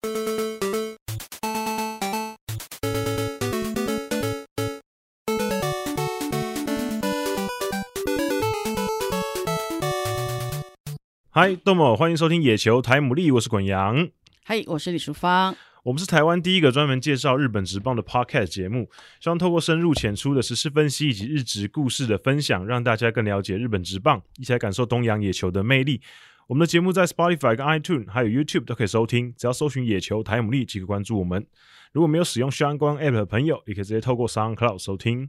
[0.00, 0.10] 嗨，
[11.64, 14.08] 豆某，欢迎收听《野球台牡蛎》，我是滚羊。
[14.44, 15.56] 嗨，我是李淑芳。
[15.82, 18.88] 我们是台湾第一个专门介绍日本职棒的 Podcast 节目，
[19.20, 26.00] 希望透过深入浅出的时事分析以及日职故事的分享，让大家更了解日本职棒，一起来感受东洋野球的魅力。
[26.48, 31.46] 我们的节目在 Spotify 跟 iTunes 还有 YouTube 都可以收听，只要搜寻“野球台姆利”即可关注我们。
[31.92, 35.28] 如果没有使用相关 App 的朋友，也可以直接透过 SoundCloud 收听。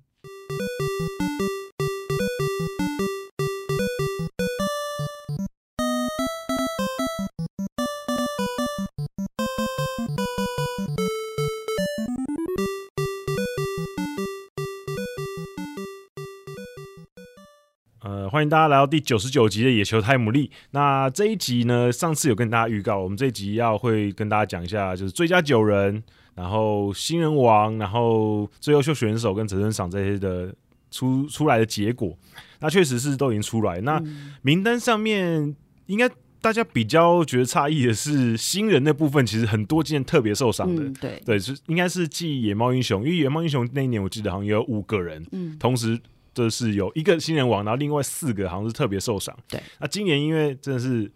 [18.40, 20.50] 欢迎大家来到第九十九集的野球泰姆利。
[20.72, 26.02] 那这一集呢，上次有跟大家预告，我们这一集要会跟大家讲一下，就是最佳九人，
[26.36, 30.56] 然后新人王，然后最优秀选手跟责任赏这些的
[30.90, 32.18] 出出来的结果。
[32.62, 33.82] 那确实是都已经出来。
[33.82, 34.02] 那
[34.42, 35.54] 名单上面，
[35.88, 36.10] 应该
[36.40, 40.84] 大家比较觉得诧异的是，新人那部分其实很多今年特别受伤的。
[40.84, 46.00] 嗯、对对，是应该是继野猫英雄，因为野猫英雄那一年我记得好像有五个人，嗯，同时。
[46.40, 49.36] 就是有一个新人王，然后另外四个好像是特别受伤。
[49.50, 51.12] 对，那今年因为真的是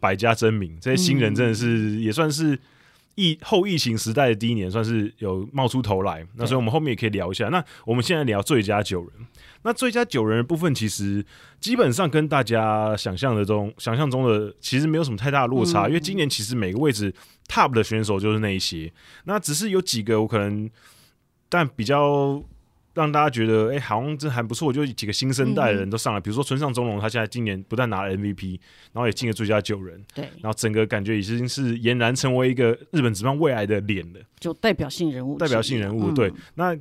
[0.00, 2.58] 百家争鸣，这些新人真的是也算是
[3.14, 6.26] 疫后疫情时代的第一年，算是有冒出头来。
[6.34, 7.48] 那所以我们后面也可以聊一下。
[7.48, 9.10] 那我们现在聊最佳九人。
[9.62, 11.24] 那最佳九人的部分，其实
[11.60, 17.14] 基本上跟大家想象的中、想象中的其实没有什么太大的落差，因为今年其实每个位置
[17.48, 18.92] top 的选手就是那一些。
[19.24, 20.68] 那只是有几个我可能，
[21.48, 22.42] 但比较。
[22.96, 28.58] 让大家觉得，哎、欸，好像这还不错，就几个新生代的人都上来，嗯、比如说村上宗隆，他现在今年不但拿了 MVP，
[28.90, 36.32] 然后也进了最佳九人，对，然后整个感觉已经是俨然成为一个日本职棒未来的脸了，就代表性人物，代表性人物，嗯、对。
[36.54, 36.74] 那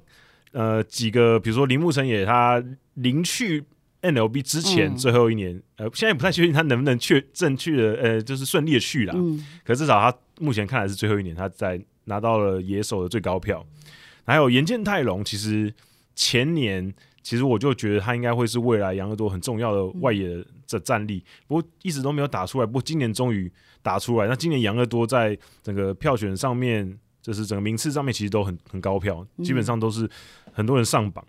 [0.53, 3.61] 呃，几个比如说铃木成也，他临去
[4.01, 13.65] NLB 之前最后一年，嗯、呃，现在不太确定他能不能确正确的，呃，就是顺利的去了，嗯，可至少他目前看来是最后一年，他在拿到了野手的最高票。
[14.25, 15.73] 还有岩见泰隆，其实。
[16.15, 20.29] 前年其实我就觉得他应该会是未来杨乐多很重要的外野
[20.67, 22.65] 的战力，不过一直都没有打出来。
[22.65, 24.27] 不过今年终于打出来。
[24.27, 30.09] 那今年杨乐多在整个票选上面，就是整个名次上面其实都很很高票，基本上都是
[30.53, 31.25] 很多人上榜。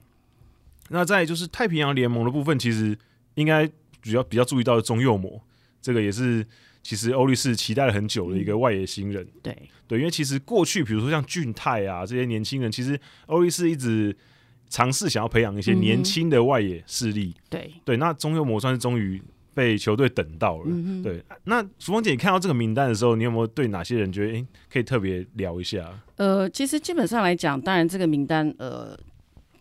[0.90, 2.96] 那再就是太平洋联盟的部分，其实
[3.34, 3.66] 应该
[4.00, 5.42] 比较比较注意到的中右磨，
[5.80, 6.46] 这个也是
[6.82, 9.26] 其实欧力士期待了很久的一个外野新人。
[9.42, 9.56] 对
[9.88, 14.14] 对，因为其实过去比如说像俊泰啊这些年轻人，其实欧力士一直。
[14.68, 19.22] 尝试想要培养一些年轻的外野势力，嗯、对对，那中右磨算是终于
[19.54, 20.64] 被球队等到了。
[20.66, 25.88] 嗯、哼对，那淑芳姐，你看到这个名单的时候，你有没有对哪些人觉得诶可以特别聊一下？
[26.16, 28.98] 呃，其实基本上来讲，当然这个名单呃，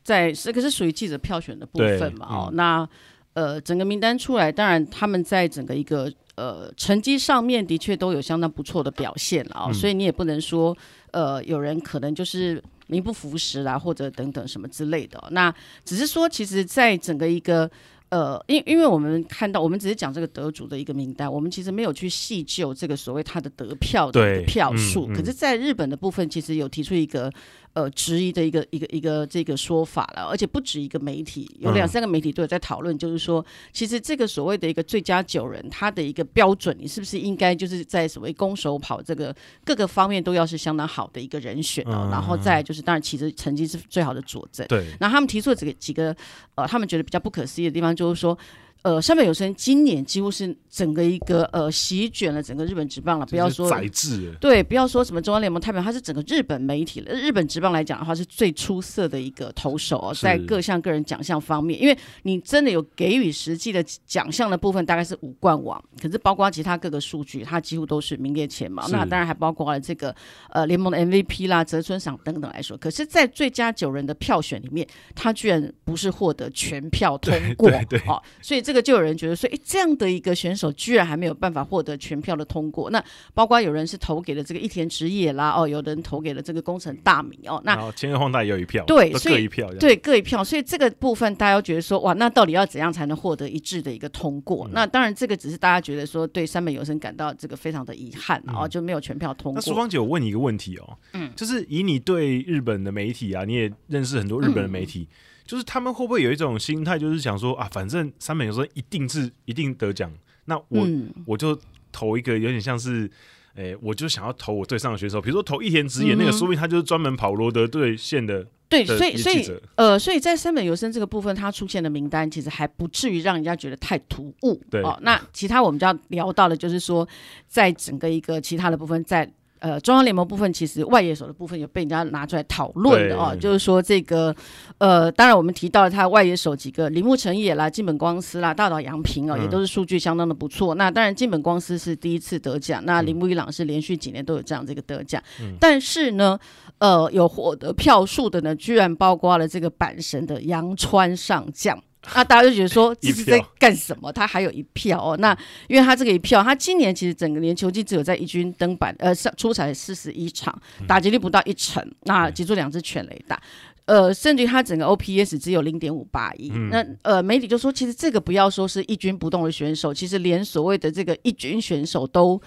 [0.04, 2.26] 在这个是属于记者票选的部分嘛。
[2.28, 2.90] 哦，嗯、那
[3.34, 10.76] 呃，整个名单出来，当然他们在整个一个呃成绩上面的确都有相当不错的表现啊、哦，嗯、所以你也不能说
[11.12, 12.62] 呃有人可能就是。
[12.88, 15.24] 名不符实啦，或者等等什么之类的。
[15.32, 15.54] 那
[15.84, 17.70] 只是说，其实，在整个一个
[18.10, 25.08] 呃，因因为我们看到，我们只是讲这个得主的一个名单，我们其实没有去细究这个所谓他的得票的票数。
[25.08, 27.32] 嗯嗯、可是，在日本的部分，其实有提出一个。
[27.76, 44.66] 呃，质疑的一个一个一个这个说法了，而且不止一个媒体，有两三个媒体都有在讨论，嗯、就是说，其实这个所谓的一个最佳九人，他的一个标准，你是不是应该就是在所谓攻守跑这个各个方面都要是相当好的一个人选哦，嗯、然后再就是，当然其实成绩是最好的佐证。
[44.70, 46.16] 对，然后他们提出的这个几个
[46.56, 48.38] 呃，他们觉得比较不可思议的地方，就是说。
[48.86, 57.12] 呃，山本由伸今年几乎是整个一个呃席卷了整个日本职棒了，不要说宰制，对，不要说什么中央联盟、太平洋，他是整个日本媒体了。
[57.12, 68.88] 日本职棒来讲的话，是最出色的一个投手哦，在各项个人奖项方面，因为你真的有给予实际的奖项的部分，大概是五冠王，可是包括其他各个数据，他几乎都是名列前茅。
[68.90, 70.16] 那当然还包括了这个
[70.52, 78.75] 呃联盟的 MVP 啦、泽村赏等等来说，可是，在最佳九人的票选里面，他居然不是获得全票通过，对，对，对，哦，所以这个。
[78.82, 82.90] 就有人觉得说，哎，这样的一个选手居然还没有办法获得全票的通过。
[82.90, 87.62] 那包括有人是投给了这个一田直也啦，哦，有的人投给了这个工程大米哦。
[87.66, 90.44] 那千叶晃大也有一票，对，各一票，对，各一票。
[90.44, 94.68] 所以这个部分大家都觉得说，哇，那到底要怎样才能获得一致的一个通过？
[94.68, 99.56] 嗯、那当然，这个只是大家觉得说，对山本由生感到这个非常的遗憾哦，嗯、就没有全票通过。
[99.56, 105.08] 那淑芳姐，我问你一个问题哦，嗯，就是以你对日本的媒体啊，你也认识很多日本的媒体。
[105.10, 110.12] 嗯就是他们会不会有一种心态，就是想说啊，反正三本有时候一定是一定得奖，
[110.46, 111.58] 那我、嗯、我就
[111.92, 113.06] 投一个有点像是
[113.54, 118.46] 哎、欸，我就想要投我对上的选手，比如说投一田直也、嗯、那个，说不定他就是专门跑罗德队线的。
[118.68, 124.60] 对，所以所以呃，所以在三本游生这个部分，他出现的名单其实还不至于让人家觉得太突兀。
[124.72, 127.08] 对哦，那其他我们就要聊到的，就是说，
[127.48, 129.32] 在整个一个其他的部分，在。
[129.60, 134.36] 呃，中央联盟部分其实外野手的部分有被人家拿出来讨论的哦，就是说这个
[134.78, 140.76] 呃，当然我们提到了他外野手几个铃木诚也啦、金本光司啦、大岛洋平哦，也都是数据相当的不错。
[140.76, 146.38] 嗯、那当然金本光司是第一次得奖，那铃木一朗是连续几年都有这样这个得奖，嗯、但是呢，
[146.78, 151.82] 呃，有获得票数的呢，居然包括了这个阪神的阳川上将。
[152.14, 154.12] 那大家就觉得说 这是在干什么？
[154.12, 155.18] 他还有一票哦。
[155.18, 155.36] 那
[155.68, 160.56] 因为他这个一票，他今年其实整个年球季只有在一军登板，呃，上出彩四十一场，
[160.88, 163.42] 打击率不到一成，那击出两支全垒打，
[163.86, 166.50] 呃，甚至于他整个 OPS 只有零点五八一。
[166.70, 172.42] 那呃，媒体就说，其实这个不要说是一军不动的选手，其实连所谓的这个一军选手都。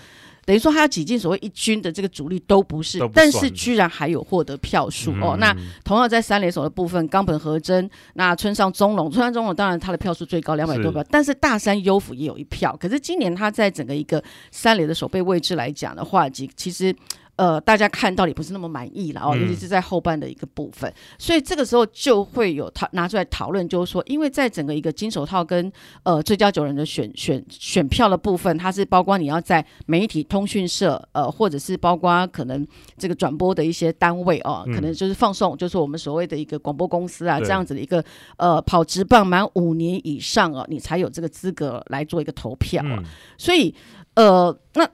[0.49, 5.37] 等于说他要挤进所谓一军的这个主力都不是，不但是居然还有获得票数哦。
[5.39, 5.55] 那
[5.85, 12.75] 同样在三连手的部分，冈本和真、那村上中隆，村上中隆当然他的票数最高两百多票，是但是大山优辅也有一票。
[12.81, 16.97] 可是今年他在整个一个三连的守备位置来讲的话，其其实。
[17.39, 38.05] 呃，大家看到也不是那么满意了哦，尤其是在后半的一个部分，嗯、所以这个时候就会有他拿出来讨论，就是说，因为在整个一个金手套跟呃最佳九人的选选选票的部分，它是包括你要在媒体通讯社呃，或者是包括可能这个转播的一些单位哦，嗯、可能就是放送，就是我们所谓的一个广播公司啊，这样子的一个
[38.37, 43.05] 呃跑职棒满五年以上哦，你才有这个资格来做一个投票，嗯、
[43.37, 43.73] 所以
[44.15, 44.85] 呃那。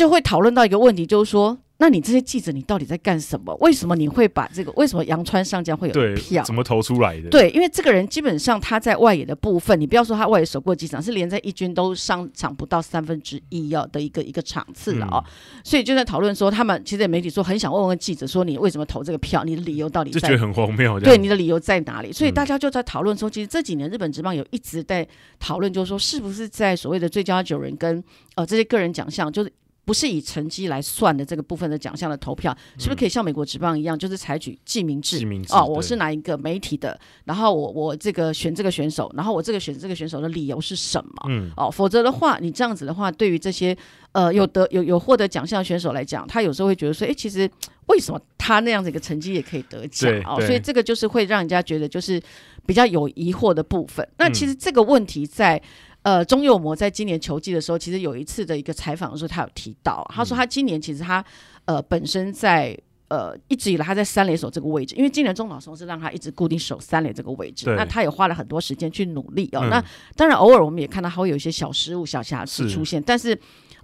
[0.00, 3.54] 就会讨论到一个问题，就是说，那你这些记者，你到底在干什么？
[3.60, 4.72] 为什么你会把这个？
[4.72, 6.42] 为什么阳川上将会有票？
[6.42, 7.28] 怎么投出来的？
[7.28, 15.22] 对，因为这个人基本上他在外野的部分，你不要说他外野守过几场，是连在一军都上场不到三分之一哦的一个一个场次了哦。
[15.22, 15.30] 嗯、
[15.62, 19.44] 所以就在讨论说，他们其实媒体说很想问问记者说，你为什么投这个票？
[19.44, 20.20] 你的理由到底在？
[20.20, 20.98] 就觉得很荒谬。
[20.98, 22.10] 对，你的理由在哪里？
[22.10, 25.06] 所以大家就在讨论说，其实这几年日本职棒有一直在
[25.38, 28.02] 讨论，就是说是不是在所谓的最佳九人跟
[28.36, 29.52] 呃这些个人奖项，就是。
[29.90, 35.18] 不是以成绩来算的这个部分的奖项的投票，是不是可以像美国职棒一样，就是采取记名制？
[35.18, 41.12] 记名制哦，我是哪一个媒体的，然后我我这个选这个选手，然后我这个选这个选手的理由是什么？
[41.28, 43.76] 嗯，哦，否则的话，你这样子的话，对于这些
[44.12, 47.50] 呃有得有有获得奖项的选手来讲，他有时候会觉得说，哎，其实
[47.86, 50.08] 为什么他那样子一个成绩也可以得奖？
[50.24, 52.22] 哦，所以这个就是会让人家觉得就是
[52.64, 54.08] 比较有疑惑的部分。
[54.18, 55.60] 那其实这个问题在。
[56.02, 61.24] 呃，钟佑模在今年球季的时候，其实有一次的一个采访的时候，他有提到，他说他今年其实他
[61.64, 62.76] 呃本身在
[63.08, 69.60] 呃一直以来他在三垒手这个位置，因为今年中岛松是让他一直固定守三垒这个位置，那他也花了很多时间去努力哦。
[69.62, 69.84] 嗯、那
[70.16, 73.38] 当然偶尔我们也看到他会有一些小失误、小瑕疵出现，是但是。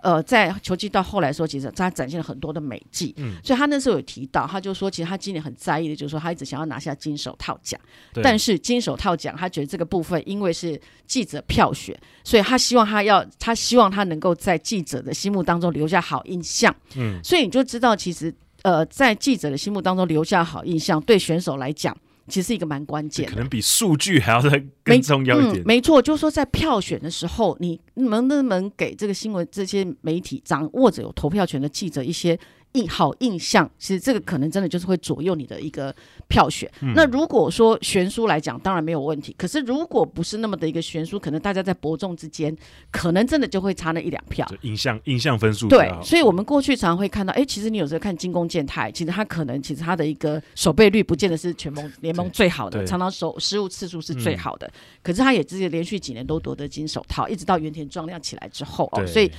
[0.06, 7.81] 呃，在球季到后来说，其实他展现了很多的美技，嗯，所以他那时候有提到，他就说，其实他今年很在意的，就是说他一直想要拿下金手套奖，
[8.23, 18.32] 但是金手套奖，他觉得这个部分因为是记者票选，所以他希望他要，他希望他能够在记者的心目当中留下好印象，嗯，所以你就知道，其实
[18.62, 21.97] 呃，在记者的心目当中留下好印象，对选手来讲。
[22.28, 25.56] 其实是一个蛮关键，可能比数据还要再更重要一点。
[25.56, 32.38] 没，嗯、没错，就是说在票选的时候，你能不能给这个新闻这些媒体掌握着有投票权的记者一些。
[32.76, 35.94] 印好印象，其实这个可能真的就是会左右你的一个
[36.29, 36.70] 票选。
[36.82, 39.34] 嗯、那如果说悬殊来讲，当然没有问题。
[39.39, 42.55] 可是如果不是那么的一个悬殊，可能大家在伯仲之间，
[42.91, 44.46] 可能真的就会差那一两票。
[44.60, 54.67] 印象印象分数对，所以我们过去常常会看到，哎，其实你有时候看金工健太，其实他可能其实他的一个守备率不见得是全盟联盟最好的，常常守失误次数是最好的。
[54.67, 54.72] 嗯、
[55.03, 59.31] 可是他也直接连续几年都夺得金手套，一直到原田壮亮起来之后哦，所以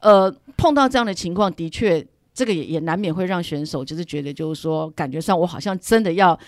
[0.00, 2.06] 呃碰到这样的情况，的确。
[2.36, 6.38] 这个也也难免会让选手就是觉得，就是说，感觉上我好像真的要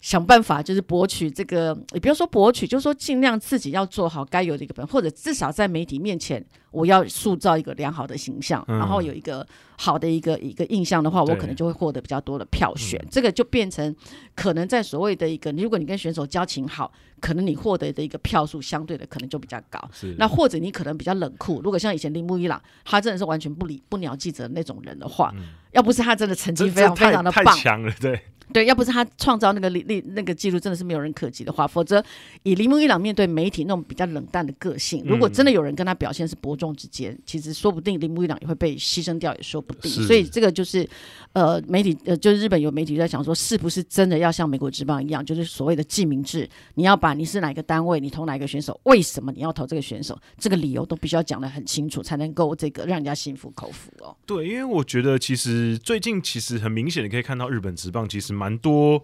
[0.00, 6.44] 想办法，就是博取这个，也不要说博取，就是说尽量自己要做好该有的一个本，或者至少在媒体面前。
[6.72, 9.46] 我要塑造一个良好的形象，嗯、然后有一个
[9.78, 13.00] 好的一个一个印象的话，我可能就会获得比较多的票选。
[13.00, 13.96] 嗯、这个就变成
[14.34, 19.82] 可能在所谓的一个，如果你跟选手交情好，可能你获得的一个票数相对的可能就比较高。
[19.90, 28.20] 是那或者你可能比较冷酷，如果像以前铃木一朗，他真的是完全不理不鸟记者的那种人的话，嗯、要不是他真的成绩非常非常的棒，强了，对。
[28.52, 32.02] 对，要不是他创造那个历历那个记录，真的是没有人可及的话，否则
[32.42, 39.90] 以铃木一朗面对媒体那种比较冷淡的个性，如果真的有人跟他表现是伯仲之间，嗯、其实说不定铃木一朗也会被牺牲掉，也说不定。
[39.90, 40.88] 所以这个就是，
[41.32, 46.48] 呃，媒体呃，就是日本有媒体在想说，是不是真的要像美国职棒一样，就是所谓的记名制？
[46.74, 54.16] 你要把你是哪个单位，你投哪个选手，为什么你要投这个选手，这个理由都必须要讲得很清楚，才能够这个让人家心服口服哦。
[54.24, 59.02] 对，因为我觉得其实最近其实很明显的可以看到，日本职棒其实蛮多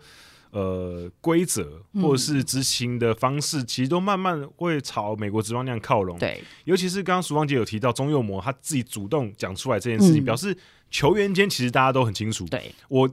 [0.50, 6.18] 呃规则或者是执行的方式，其实都慢慢会朝美国职棒那样靠拢。
[6.18, 10.56] 对，尤其是刚刚淑芳姐有提到中右模他自己主动讲出来这件事情，嗯、表示。
[10.92, 13.08] 球员间其实大家都很清楚，对，我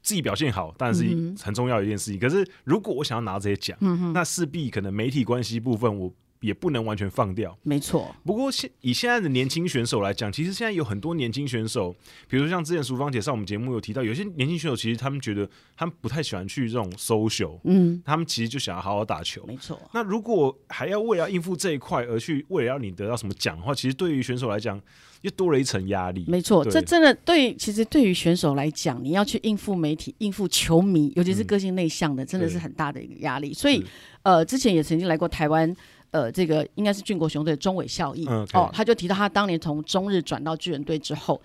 [0.00, 1.04] 自己表现好，当然是
[1.44, 2.18] 很重要的一件事情。
[2.18, 6.10] 嗯、可是如果我想要拿这些奖，嗯、那势必可能媒体关系部分我
[6.44, 7.56] 也不能完全放掉。
[7.62, 8.14] 没错。
[8.22, 11.90] 不过现以现在的年轻选手来讲，其实现在有很多年轻选手，
[12.28, 19.42] 比如说像之前淑芳姐上我们节目有提到，有些年轻选手其实他们觉得他们不太喜欢去这种 social，嗯，他们其实就想要好好打球。
[19.46, 19.80] 没错。
[19.94, 24.78] 那如果还要为了应付这一块而去为了要你得到什么奖的话，其实对于选手来讲。
[25.24, 26.22] 又多了一层压力。
[26.28, 33.54] 没错，这真的对，其实对于选手来讲，你要去应付媒体、应付球迷，尤其是个性内向的，嗯、真的是很大的一个压力。
[33.54, 33.82] 所以，
[34.22, 35.74] 呃，之前也曾经来过台湾，
[36.14, 41.40] 呃，这个应该是俊国雄队中尾孝义、嗯、哦，他就提到他当年从中日转到巨人队之后。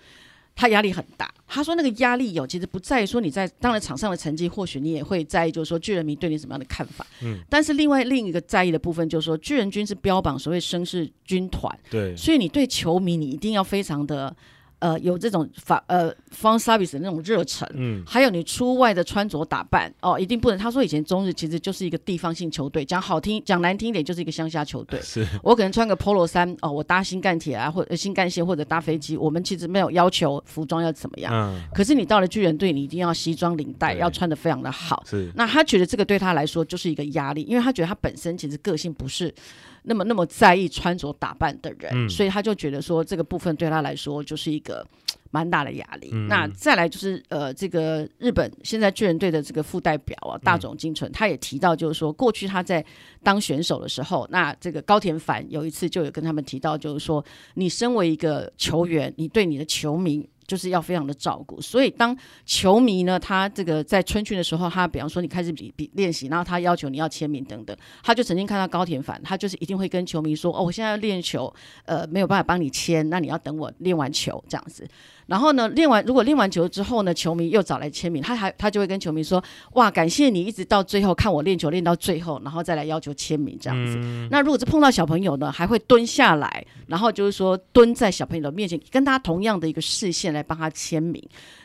[0.52, 7.06] 他压力很大，他说那个压力有，其实不在于说你在当然场上的成绩，或许你也会在意，就是说巨人迷对你什么样的看法。
[7.22, 14.36] 嗯，但是另外另一个在意的部分就是说，巨人军是标榜所谓绅士军团，对，所以你对球迷你一定要非常的。
[14.80, 20.58] 呃，有这种法呃 fun service 的那种热忱，嗯，还有你出外的穿着打扮哦，一定不能。
[20.58, 24.98] 他说以前中日其实就是一个地方性球队，讲好听讲难听一点就是一个乡下球队。
[25.04, 31.32] 是我可能穿个 polo 衫哦，我搭新干铁啊，或者新干线或者搭飞机，我们其实没有要求服装要怎么样。
[31.32, 31.60] 嗯。
[31.74, 35.04] 可是你到了巨人队，你一定要西装领带，要穿的非常的好。
[35.06, 35.30] 是。
[35.36, 39.34] 那他觉得这个对他来说就是一个压力，因为他觉得他本身其实个性不是。
[39.82, 44.86] 那么那么在意穿着打扮的人，嗯、所以他就觉得说这个部分对他来说就是一个
[45.32, 46.10] 蛮大的压力。
[46.12, 52.84] 嗯、那再来就是呃，这个日本现在巨人队的这个副代表啊，大冢金纯，他也提到就是说，过去他在
[53.22, 60.28] 当选手的时候，那这个高田凡有一次就有跟他们提到，就是说你身为一个球员，你对你的球迷。
[60.50, 71.54] 就是要非常的照顾，所以当球迷呢，他这个在春训的时候，他比方说你开始比比练习，然后他要求你要签名等等，他就曾经看到高田反，他就是一定会跟球迷说，哦，我现在要练球，
[71.84, 74.84] 呃，没有办法帮你签，那你要等我练完球这样子。
[75.30, 79.40] 然后呢，练完如果练完球之后呢，球迷又找来签名，他还他就会跟球迷说
[79.74, 83.94] ：“哇，感谢你一直到最后看我练球练到最后，然后再来要求签名这样子。
[83.98, 91.22] 嗯”那如果是碰到小朋友呢，还会蹲下来，然后就是说蹲在小朋友的面前，跟他同样的一个视线来帮他签名。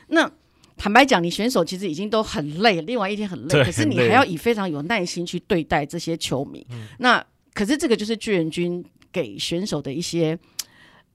[0.10, 0.32] 那
[0.78, 6.64] 坦白讲，你选手其实已经都很累，另外一天很累，可是你还要以非常有耐心去对待这些球迷。
[6.70, 10.38] 嗯、那可是这个就是巨人军给选手的一些。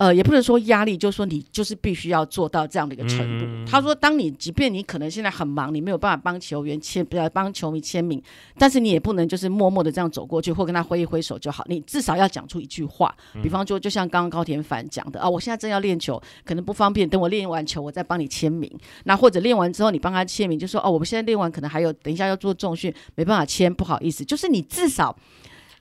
[0.01, 3.45] 呃，也不能说压力，就是说你就是必须要做到这样的一个程度。
[3.45, 8.23] 嗯、他说，当你即便你可能现在很忙，你没有办法帮球员签，不要帮球迷签名，
[8.57, 11.63] 但是你也不能就是默默的这样走过去，或跟他挥一挥手就好。
[11.69, 18.73] 你至少要讲出一句话，比方说，就像刚刚高田凡讲的啊，我现在正要练球，可能不方便，等我练完球我再帮你签名。
[19.05, 24.25] 那或者练完之后你帮他签名，就说哦，我们现在练完可能还有等一下要做重训，没办法签，不好意思。
[24.25, 25.15] 就是你至少。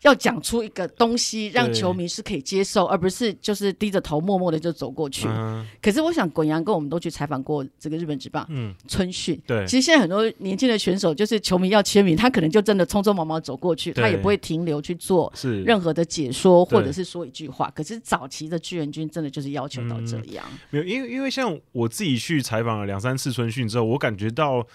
[0.04, 5.28] 要讲出一个东西，让球迷是可以接受，而不是就是低着头默默的就走过去。
[5.28, 9.38] 嗯、可是我想，滚阳跟我们都去采访过这个日本职棒，嗯，春训。
[9.46, 15.32] 对，其实现在很多年轻的选手，就是球迷要签名，他可能就真的匆匆忙忙走过去，他也不会停留去做
[15.66, 17.70] 任何的解说，或者是说一句话。
[17.76, 20.46] 可是早期的巨人军真的就是要求到这样。
[20.50, 24.66] 嗯、没有，因为因为像我自己去采访了两三次春训之后，我感觉到，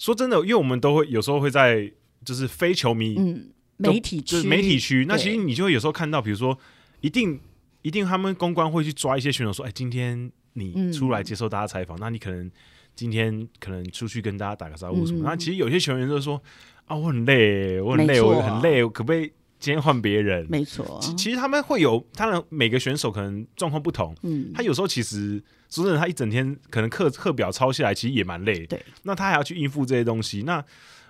[0.00, 1.92] 说真的，因为我们都会有时候会在
[2.24, 3.50] 就是非球迷，嗯。
[3.78, 6.58] 媒体区，媒体区，那其实你就会有时候看到，比如说，
[7.00, 7.40] 一定
[7.82, 12.50] 一定他们公关会去抓一些选手，说，哎，今天你出来接受大家采访，嗯、那你可能
[12.96, 15.20] 今天可能出去跟大家打个招呼什么。
[15.22, 16.42] 那、嗯、其实有些球员就说，
[16.86, 19.30] 啊，我很累，我很累，我很累，我可不可以
[19.60, 20.44] 今天换别人？
[20.50, 30.64] 没错，其其实他们会有，当然每个选手可能状况不同，嗯，他有时候其实说真的，他一整天可能课课表抄下来，其实也蛮累，对，那他还要去应付这些东西，那。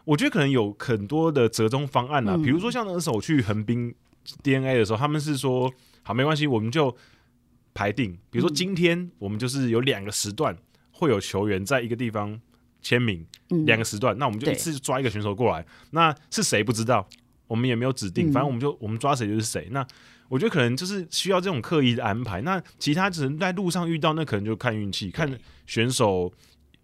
[0.09, 3.95] 我觉得可能有很多的折中方案啊，嗯、比如说像那个时候我去横滨
[4.43, 5.71] DNA 的时候，他们是说
[6.03, 6.97] 好没关系，我们就
[7.75, 10.57] 排定，比如说今天我们就是有两个时段
[10.93, 12.41] 会有球员在一个地方
[12.81, 13.23] 签名，
[13.67, 17.07] 两、嗯、个时段，那我们就一次抓一个选手过来，那是谁不知道，
[17.47, 19.69] 我们也没有指定，反正我们就我们抓谁就是谁。
[19.73, 19.87] 那
[20.31, 26.33] 我觉得可能就是需要这种刻意的安排，那其他只能在路上遇到，那可能就看运气，看选手。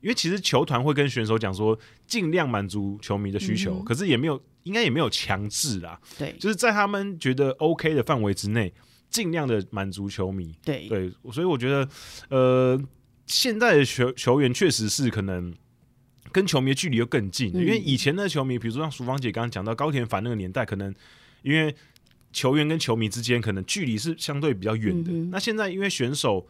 [0.05, 5.99] 因为其实球团会跟选手讲说，尽量满足球迷的需求，嗯、可是也没有，应该也没有强制啦。
[6.19, 8.71] 对，就是在他们觉得 OK 的范围之内，
[9.09, 10.55] 尽量的满足球迷。
[10.63, 11.89] 对对，所以我觉得，
[12.29, 12.79] 呃，
[13.27, 15.55] 现在的球球员确实是可能
[16.31, 20.95] 跟球迷的距离又更近，嗯，因为以前的球迷，比如说像淑芳姐刚刚讲到高田凡那个年代，可能
[21.41, 21.75] 因为
[22.31, 25.31] 球员跟球迷之间可能距离是相对比较远的，嗯。
[25.31, 26.47] 那现在因为选手，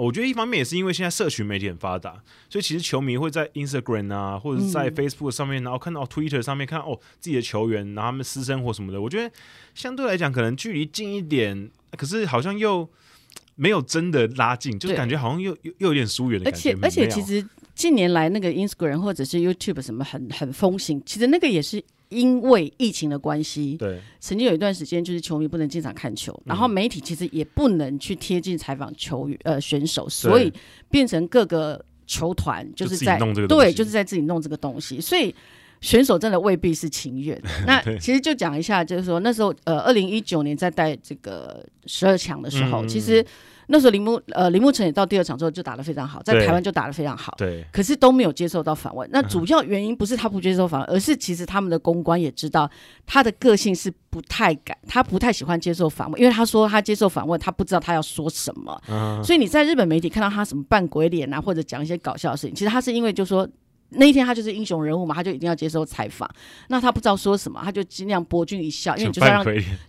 [0.00, 9.00] 我觉得一方面也是因为现在社群媒体很发达，所以其实球迷会在 Instagram 啊，或者是在 Facebook 上面，然后看到 Twitter 上面看到哦自己的球员，然后他们私生活什么的。
[9.00, 9.34] 我觉得
[9.74, 12.88] 相对来讲可能距离近一点，可是好像又
[13.56, 16.70] 没有真的拉近，就是感觉好像又又又有点疏远的感觉。
[16.82, 21.82] 而且而且其实近年来那个 Instagram 或者是 YouTube 什么很很风行，其实那个也是。
[22.10, 30.52] 因为疫情的关系，对，曾经有一段时间就是球迷不能进场看球，然后媒体其实也不能去贴近采访球员呃选手，所以
[30.90, 35.34] 变成各个球团就是在就弄这个对，就是在自己弄这个东西，所以
[35.80, 37.40] 选手真的未必是情愿。
[37.66, 43.24] 那其实就讲一下，就是说那时候呃，二零一九年在带这个十二强的时候，嗯、其实。
[43.72, 49.08] 那时候林木呃林木成也到第二场之后就打得非常好，在台湾就打得非常好，对，可是都没有接受到访问。
[49.12, 52.68] 那主要原因不是他不接受访问，而是其实他们的公关也知道
[53.06, 58.76] 他的个性是不太敢，他不太喜欢接受访问，因为他说他接受访问，他不知道他要说什么。
[58.88, 63.48] 嗯，所以你在日本媒体看到他什么扮鬼脸啊，或者讲一些搞笑的事情，其实他是因为就说。
[63.90, 66.28] 那一天他就是英雄人物嘛，他就一定要接受采访。
[66.68, 69.44] 那他不知道说什么，他就尽量博君一笑，因为你就是让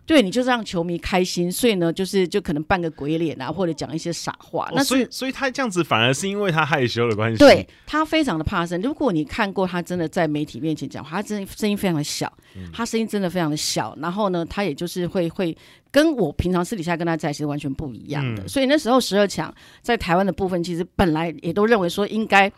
[0.05, 4.65] 对你就是让球迷开心，所以呢，就是就可能扮个鬼脸啊，或者讲一些傻话。
[4.65, 7.37] 哦、那所以所以他这样子反而是因为他害羞的关系。
[7.37, 8.81] 对，他非常的怕生。
[8.81, 12.31] 如果你看过他真的在媒体面前讲话，他真的声音非常的小，
[12.73, 13.95] 他声音真的非常的小。
[14.01, 15.55] 然后呢，他也就是会会
[15.91, 18.43] 跟我平常私底下跟他在一起是完全不一样的。
[18.43, 22.51] 嗯、所以那时候十二强在台湾的部分，其实本来也都认为说应该。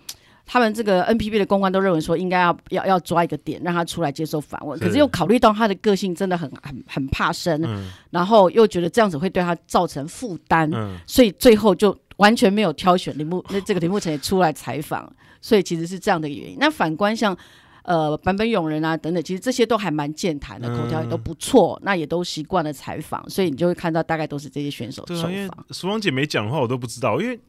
[0.45, 4.77] 他们这个 NPB 的公关都认为说，应该要要要抓一个点，让他出来接受访问。
[4.79, 15.11] 可是又考虑到他的个性真的很很很怕生，嗯，然后又觉得这样子会对他造成负担，嗯，所以最后就完全没有挑选林木 那这个林木成也出来采访。
[15.41, 16.57] 所以其实是这样的原因。
[16.57, 17.35] 那反观像
[17.83, 25.23] 呃版本勇人啊等等，其实这些都还蛮健谈的，口条也都不错，那也都习惯了采访，所以你就会看到大概都是这些选手受访。
[25.23, 27.39] 对啊，因为淑芳姐没讲的话，我都不知道，因为。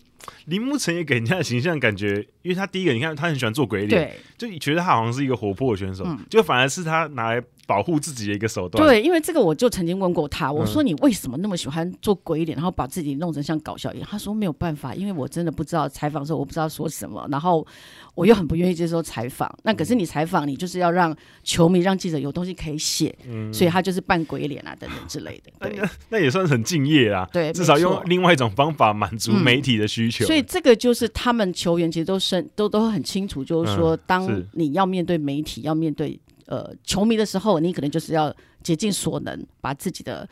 [0.47, 8.87] 铃木诚也给人家的形象感觉，因为他第一个，你看他很喜欢做鬼脸，就觉得他好像是一个活泼的选手，嗯，就反而是他拿来保护自己的一个手段。
[8.87, 14.09] 对，因为这个我就曾经问过他，我说你为什么那么喜欢做鬼脸，然后把自己弄成像搞笑一样？
[14.11, 17.67] 他说没有办法，因为我真的不知道采访的时候我不知道说什么，然后
[18.15, 19.53] 我又很不愿意接受采访。
[19.63, 25.53] 那可是你采访，你就是要让球迷、让记者有东西可以写，嗯，所以他就是扮鬼脸啊等等之类的。
[25.61, 27.29] 对，那，那也算是很敬业啊。
[27.33, 30.25] 对，至少用另外一种方法满足媒体的需求。
[30.25, 36.19] 嗯，所以这个就是他们球员其实都深都都很清楚，就是说当你要面对媒体，要面对。
[36.47, 40.29] 呃，球迷的时候，你可能就是要竭尽所能，把自己的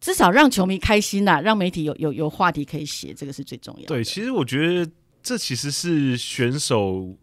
[0.00, 3.86] 至少让球迷开心呐、啊，让媒体有有有话题可以写，这个是最重要的。
[3.88, 4.90] 对，其实我觉得
[5.22, 7.16] 这其实是选手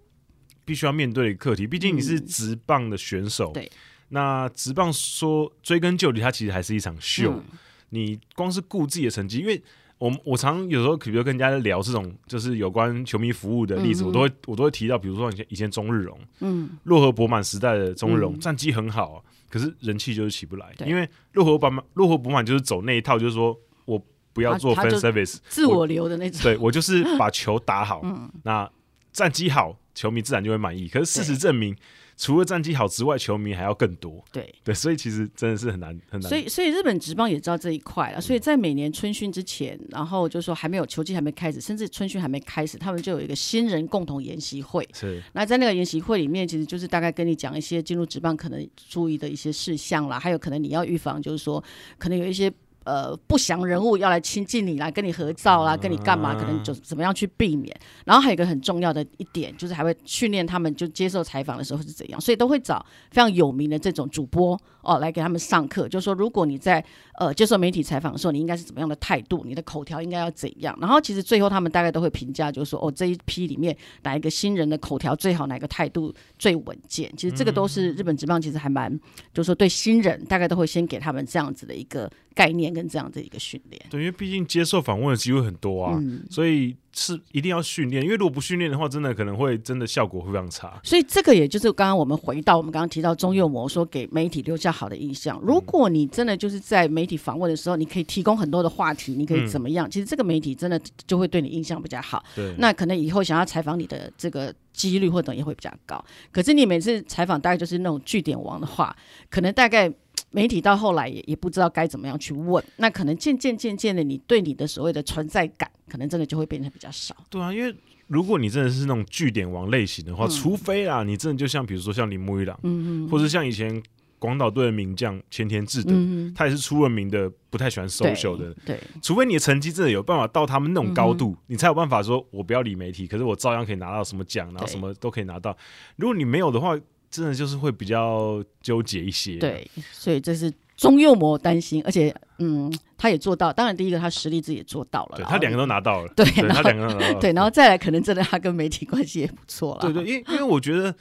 [0.65, 3.51] 必须要面对的课题，毕竟你是直棒的选手。
[3.51, 3.71] 嗯、对，
[4.09, 7.31] 那直棒说追根究底，它其实还是一场秀。
[7.31, 7.43] 嗯、
[7.89, 9.61] 你光是顾自己的成绩，因为。
[10.01, 28.67] 我我常有时候，比如跟人家聊这种就是有关球迷服务的例子，嗯、我都会我都会提到，比如说以前以前中日龙，嗯，洛河博满时代的中日龙、嗯、战绩很好，可是人气就是起不来，因为洛河博满洛河博满就是走那一套，就是说我不要做 fan service，自我流的那种，我对我就是把球打好， 嗯、那
[29.13, 30.87] 战绩好，球迷自然就会满意。
[30.87, 31.77] 可是事实证明。
[32.21, 34.23] 除了战绩好之外，球迷还要更多。
[34.31, 36.29] 对对，所以其实真的是很难很难。
[36.29, 44.87] 所以所以日本职棒也知道这一块了，嗯，所以在每年春训之前，然后就说还没有球季还没开始，甚至春训还没开始，他们就有一个新人共同研习会。
[44.93, 45.19] 是。
[45.33, 51.63] 那在那个研习会里面，其实就是大概跟你讲一些进入职棒可能注意的一些事项啦，还有可能你要预防，就是说
[51.97, 52.53] 可能有一些。
[52.83, 56.33] 呃，不祥人物要来亲近你，来跟你合照啦，跟你干嘛？
[56.33, 57.75] 可能就怎么样去避免。
[58.05, 62.19] 然后还有一个很重要的一点，就是还会训练他们，就接受采访的时候是怎样。
[62.19, 66.83] 所以都会找非常有名的这种主播哦，来给他们上课，就是说如果你在
[67.19, 69.43] 呃接受媒体采访的时候，你应该是怎么样的态度？
[69.45, 70.75] 你的口条应该要怎样？
[70.81, 77.13] 然后其实最后他们大概都会评价，就是说哦，这一批里面哪一个新人的口条最好，哪个态度最稳健？
[77.15, 78.91] 其实这个都是日本职棒其实还蛮，
[79.33, 82.09] 就是说对新人大概都会先给他们这样子的一个。
[82.33, 88.01] 概念跟这样的一个训练，对，因为毕竟接受访问的机会很多啊，嗯、所以是一定要训练。
[88.01, 90.79] 因为如果不训练的话，真的可能会真的效果会非常差。
[90.83, 95.37] 所以这个也就是刚刚我们回到我们刚刚提到中右模说给媒体留下好的印象。
[95.43, 99.87] 如果你真的就是在媒体访问的时候，你可以提供很多的话题，你可以怎么样？
[99.87, 102.23] 嗯、其实这个媒体真的就会对你印象比较好。
[102.33, 106.01] 对，那可能以后想要采访你的这个几率或等也会比较高。
[106.31, 108.95] 可是你每次采访大概就是那种据点王的话，
[109.29, 109.91] 可能大概。
[110.31, 117.15] 媒体到后来也也不知道该怎么样去问，那可能渐渐渐渐的，你对你的所谓的存在感，可能真的就会变得比较少。
[117.29, 117.75] 对啊，因为
[118.07, 123.81] 如果你真的是那种据点王类型的话，嗯、除非啊，你真的就像比如说像铃木一朗，嗯嗯，或者像以前
[124.19, 125.93] 广岛队的名将前田智德，
[126.35, 135.57] 他也是出了名的不太喜欢 social 的，对，对，除非你的成绩真的有办法到他们那种高度，嗯、你才有办法说我不要理媒体，可是我照样可以拿到什么奖，然后什么都可以拿到。
[135.95, 136.77] 如果你没有的话，
[137.11, 143.51] 真的就是会比较纠结一些，对，所以这是中右模担心，而且嗯，他也做到。
[143.51, 150.95] 当然，第一个他实力自己也做到了，对他两个都拿到了，对，对他两个都拿到了，对，然后再来，可能真的他跟媒体关系也不错了，对对，因为因为我觉得，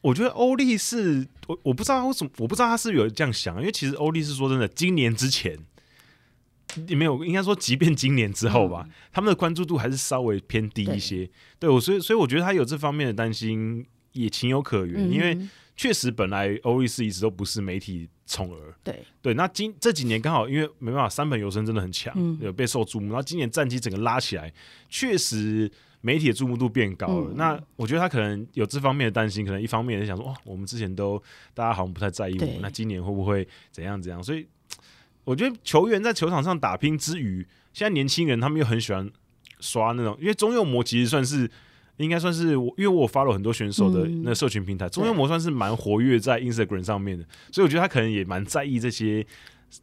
[0.00, 5.58] 我觉得欧力是，我我不知道他为什么，我不知道他是有这样想，因为其实欧力是说真的，今年之前
[6.86, 11.28] 也没有，应该说，即便今年之后吧，嗯、他们的关注度还是稍微偏低一些。
[11.58, 13.84] 对我，所以所以我觉得他有这方面的担心。
[14.12, 15.36] 也情有可原，嗯、因为
[15.74, 18.74] 确实本来欧力士一直都不是媒体宠儿。
[18.84, 23.06] 对对，那今这几年刚好因为没办法，三本游生真的很强，有、嗯、备受注目。
[23.08, 24.52] 然后今年战绩整个拉起来，
[24.88, 25.70] 确实
[26.02, 27.30] 媒体的注目度变高了。
[27.30, 31.20] 嗯、那我觉得他可能有这方面的担心，可能一方面也想说，哦，我们之前都
[31.54, 34.22] 大家好像不太在意我们，那今年会不会怎样怎样？
[34.22, 34.46] 所以
[35.24, 39.10] 我觉得球员在球场上打拼之余，现在年轻人他们又很喜欢
[39.58, 41.50] 刷那种，因为中右魔其实算是。
[41.98, 49.24] 应该算是我，因为我 follow 很多选手的那社群平台，嗯、中央魔算是蛮活跃在 Instagram 上面的，所以我觉得他可能也蛮在意这些，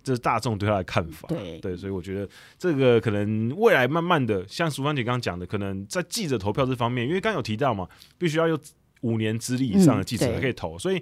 [0.03, 1.27] 就是大众对他的看法。
[1.29, 1.59] 对。
[1.59, 8.59] 对，所以我觉得这个可能未来慢慢的，像淑芳姐刚刚讲的，可能在记者投票这方面，因为刚刚有提到嘛，必须要有
[9.01, 11.01] 五年资历以上的记者才可以投，嗯、所以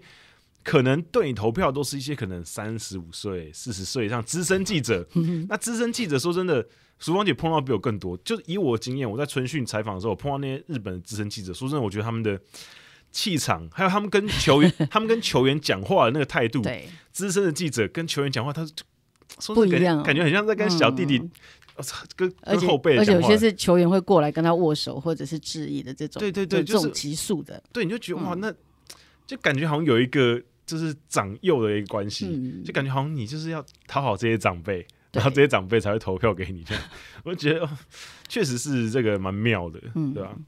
[0.67, 5.07] 可能对你投票都是一些可能三十五岁、四十岁以上资深记者。
[5.47, 6.67] 那资深记者说真的。
[6.99, 12.41] 淑芳姐碰到比我更多，就是以我的经验，我在春训采访的时候，我碰到那些日本的资深记者，说真的，我觉得他们的
[13.11, 18.67] 气场，还有他们跟球员， 他们跟球员讲话的那个态度，对，资深的记者跟球员讲话，他
[19.39, 21.19] 说不一样，感觉很像在跟小弟弟，
[22.15, 28.51] 跟跟后辈，而且有些是球员会过来跟他握手或者是致意的这种，对对对，这种急速的，对，你就觉得哇，那
[29.27, 34.85] 就感觉好像有一个就是长幼的一个关系，就感觉好像你就是要讨好这些长辈。
[35.13, 36.83] 然后这些长辈才会投票给你，这样
[37.23, 37.67] 我觉得
[38.27, 39.79] 确实是这个蛮妙的，
[40.13, 40.35] 对吧？
[40.35, 40.45] 嗯、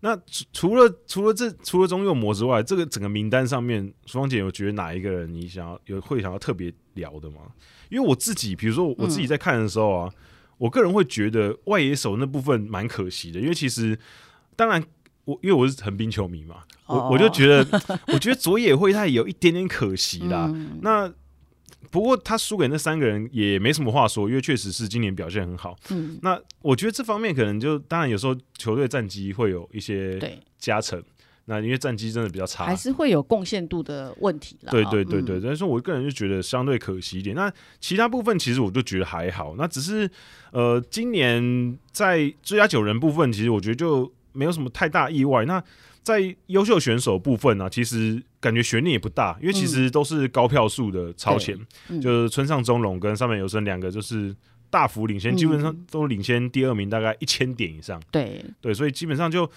[0.00, 0.18] 那
[0.52, 7.40] 除了除了这除了中右魔之外，这个整个名单上面，淑芳姐有觉得哪一个人你想要有会想要特别聊的吗？
[7.90, 10.20] 因为我自己，比如说我自己在看的时候啊，嗯、
[10.56, 13.98] 我个人会觉得外野手那部分蛮可惜的，因为其实
[14.56, 14.82] 当然
[15.24, 16.56] 我因为我是横滨球迷嘛，
[16.86, 17.66] 我、哦、我就觉得
[18.08, 20.50] 我觉得佐野惠太有一点点可惜啦。
[20.52, 21.12] 嗯、那
[21.90, 25.76] 不过他输给那三个人也没什么话说，因为确实是今年表现很好。
[25.90, 31.02] 嗯，那我觉得这方面可能就当然有时候球队战绩会有一些加成。
[31.46, 34.70] 那因为战绩真的比较差，还是会有贡献度的问题啦。
[34.70, 37.34] 对对对对，但是、嗯、我个人就觉得相对可惜一点。
[37.34, 39.56] 那其他部分其实我就觉得还好。
[39.58, 40.08] 那只是
[40.52, 45.44] 呃，今年在最佳九人部分，其实我觉得就没有什么太大意外。
[45.44, 45.62] 那
[46.02, 51.56] 在优秀选手部分呢、啊，其实感觉悬念也不大，因为其实都是高票数的超前，
[51.88, 54.34] 嗯、就是村上中龙跟上面有生两个就是
[54.68, 58.02] 大幅领先，嗯、基本上都领先第二名大概一千点以上。
[58.10, 59.48] 对对，所以基本上就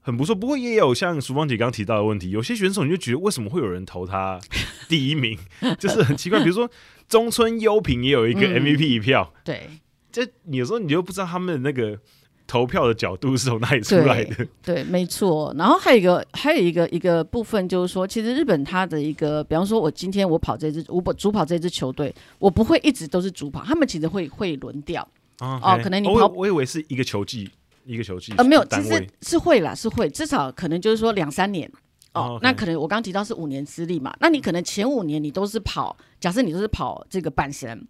[0.00, 0.34] 很不错。
[0.34, 4.40] 不过也有像淑芳姐刚提到的问题，有些选手你就觉得为什么会有人投他
[4.88, 5.38] 第一名，
[5.78, 6.40] 就是很奇怪。
[6.42, 6.68] 比如说
[7.08, 9.70] 中村优平也有一个 MVP 一票，嗯、对，
[10.10, 12.00] 这有时候你就不知道他们的那个。
[12.46, 14.34] 投票的角度是从哪里出来的？
[14.62, 15.54] 对，对，没错。
[15.56, 25.02] 然后还有一个，还有一个一个部分就是说，其实日本它的一个，比方说，我今天我跑这支，我主跑这支球队，我不会一直都是主跑，他们其实会会轮调。
[25.40, 27.50] 哦，哦，可能你跑，我，我以为是一个球季，
[27.84, 28.32] 一个球季。
[28.36, 31.70] 呃，没有，其实是会啦，是会，至少可能就是说两三年。
[32.14, 37.86] 哦，那可能我刚提到是五年资历嘛，那你可能前五年你都是跑，假设你都是跑这个阪神。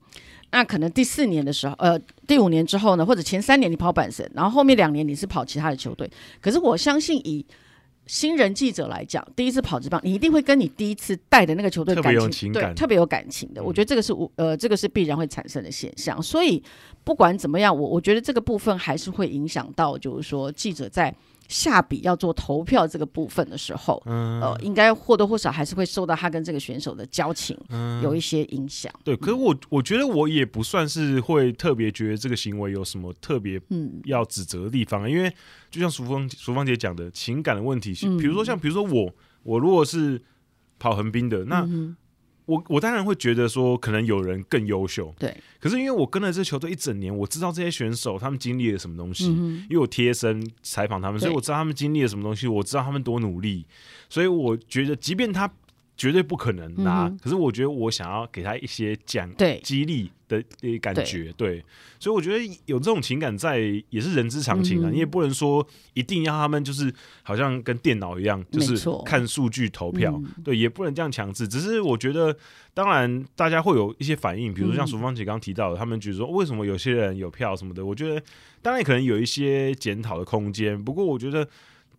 [0.51, 6.09] 那可能第四年的时候，呃，第五年之后呢，或者前三年你跑阪神，然后后面两年你是跑其他的球队。
[6.41, 7.45] 可是我相信，以
[8.07, 13.63] 新人记者来讲，第一次跑职棒，你一定会跟你第一次带的那个球队感情，对，特别有感情的。
[13.63, 16.23] 我觉得这个是我，呃，这个是必然会产生的现象。
[16.23, 16.63] 所以
[17.03, 21.15] 不管怎么样，我我觉得这个部分还是会影响到，就是说记者在。
[21.49, 28.93] 下笔要做投票这个部分的时候，嗯、呃，应该或多或少还是会受到他跟这个选手的交情，嗯、有一些影响。
[29.05, 33.61] 对，可是我我觉得我也不算是会特别觉得这个行为有什么特别
[34.05, 35.33] 要指责的地方，嗯、因为
[35.71, 40.21] 就像淑芳淑芳姐讲的情感的问题，嗯、比如说像比如说我我如果是
[40.79, 41.69] 跑横滨的那。
[42.47, 45.35] 嗯我我当然会觉得说，可能有人更优秀，对。
[45.59, 53.65] 可是因为我跟了这球队一整年，我知道这些选手他们经历了什么东西，嗯、因为我贴身采访他们，所以我知道他们经历了什么东西，我知道他们多努力，
[54.11, 55.51] 所以我觉得，即便他
[55.97, 59.59] 绝对不可能拿，嗯、可是我觉得我想要给他一些奖对。
[59.65, 60.11] 激励
[60.43, 61.65] 的感觉，对，对，
[61.99, 63.59] 所以我觉得有这种情感在
[63.91, 64.91] 也是人之常情啊。
[64.91, 66.93] 嗯、你也不能说一定要他们就是
[67.23, 71.47] 好像跟电脑一样，就是看数据投票，嗯、对，也不能这样强制。
[71.47, 72.37] 只是我觉得，
[72.73, 78.23] 当然大家会有一些反应，比如说像淑芳姐刚刚提到的，嗯、他们觉得说为什么有些人有票什么的，我觉得
[78.63, 80.83] 当然可能有一些检讨的空间。
[80.83, 81.49] 不过我觉得。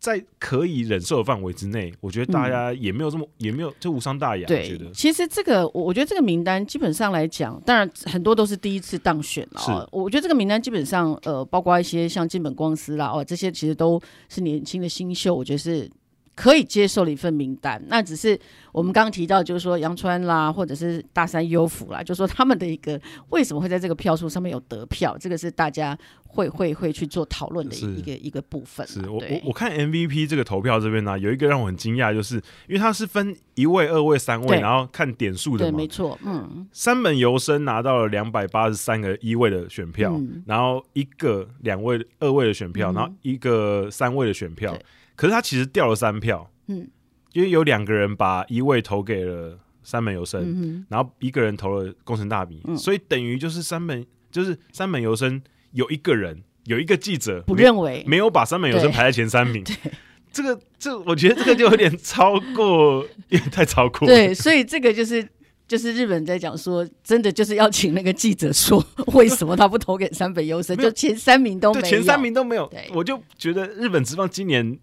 [0.06, 4.46] 在可以忍受的范围之内，我觉得大家也没有这么，嗯、也没有就无伤大雅。
[4.46, 9.60] 对，我觉得其实这个，我我觉得这个名单基本上来讲，当然很多都是第一次当选了。
[9.60, 15.90] 是我觉得这个名单基本上，呃，包括一些像金本光司啦，哦，这些其实都是年轻的新秀，我觉得是。
[16.36, 18.38] 可以接受的一份名单，那只是
[18.74, 28.86] 我们刚刚提到，就是说杨川啦，或者是大山优辅啦，就是说他们的一个为什么会在这个票数上面有得票，这个是大家会会会去做讨论的一个一个部分。
[28.86, 32.36] 是我我我看 MVP 这个投票这边呢、啊，有一个让我很惊讶，就是
[32.68, 35.72] 因为它是分一位、二位、三位，然后看点数的嘛。
[35.72, 36.68] 对，没错，嗯。
[36.74, 44.78] 三本由生拿到了两百八十三个一位的选票，嗯、然后一个两位、二位的选票，嗯、然后一个三位的选票。
[45.16, 46.88] 可是他其实掉了三票，嗯，
[47.34, 58.04] 因为有两个人把一位投给了三本由生，嗯、然后一个人投了工程大米，嗯、所以等于就是三本就是三本由生有一个人有一个记者不认为。
[58.08, 59.64] 没有把三本由生排在前三名，
[60.34, 65.26] 这个这我觉得这个就有点超过， 有点太超过，对，所以这个就是
[65.68, 74.78] 就是日本在讲说，真的就是要请那个记者说为什么他不投给三本优生，就前三名都没有，前三名都没有，我就觉得日本职棒今年。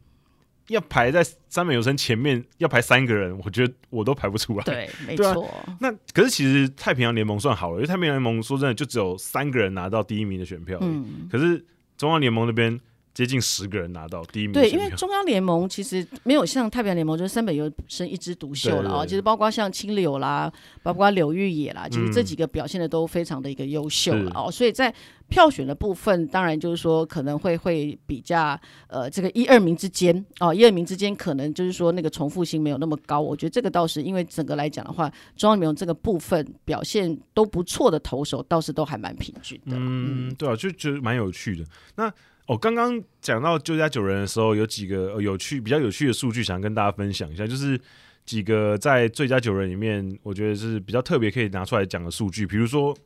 [0.69, 4.65] 要排在三本有生前面，要排三个人，我觉得我都排不出来。
[4.65, 5.77] 对， 没错、啊。
[5.81, 10.79] 那可是其实太平洋联盟算好了，因为太平洋联盟说真的就只有三个人拿到第一名的选票。
[10.83, 11.29] 嗯。
[11.31, 11.65] 可是
[11.97, 12.81] 中央联盟那边。
[13.15, 14.53] 接近十个人拿到第一名。
[14.53, 19.07] 对，因为中央联盟其实没有像太平洋联盟，就是三本由生一枝独秀了啊。
[19.07, 24.51] 其实包括像青柳啦，包括柳玉也啦，其实这几个表现的都非常的一个优秀了哦。
[24.51, 24.93] 所以在
[25.29, 33.21] 票选的部分，当然就是说可能会会比较呃，这个一二名之间哦，一二名之间可能就是说那个重复性没有那么高。
[33.21, 39.77] 我觉得这个倒是因为整个来讲的话，中央联盟这个部分表现都不错的投手，倒是都还蛮平均的。
[39.77, 41.65] 嗯，对啊，就觉得蛮有趣的。
[41.97, 42.13] 那
[42.47, 47.47] 我刚刚讲到最佳九人的时候，有几个有趣、比较有趣的数据，想跟大家分享一下。
[47.47, 47.81] 就是
[48.25, 52.47] 几个在最佳九人里面，我觉得是比较特别可以拿出来讲的数据。
[52.47, 52.97] 比如说，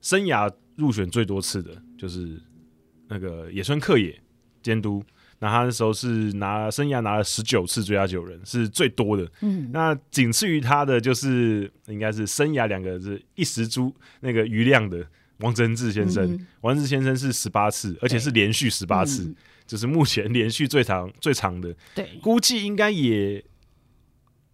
[0.00, 2.40] 生涯入选最多次的，就是
[3.08, 4.16] 那个野村克也
[4.62, 5.02] 监督，
[5.40, 9.28] 那他那时候是拿生涯拿了十九次最佳九人，是最多的。
[9.40, 15.04] 嗯，那仅次于他的就是应该是生涯两个是一时猪那个余亮的。
[15.40, 19.34] 王贞治先生，王贞治先生是十八次，而且是连续十八次，嗯、
[19.66, 21.74] 就是目前连续最长最长的。
[21.94, 23.44] 对，估计应该也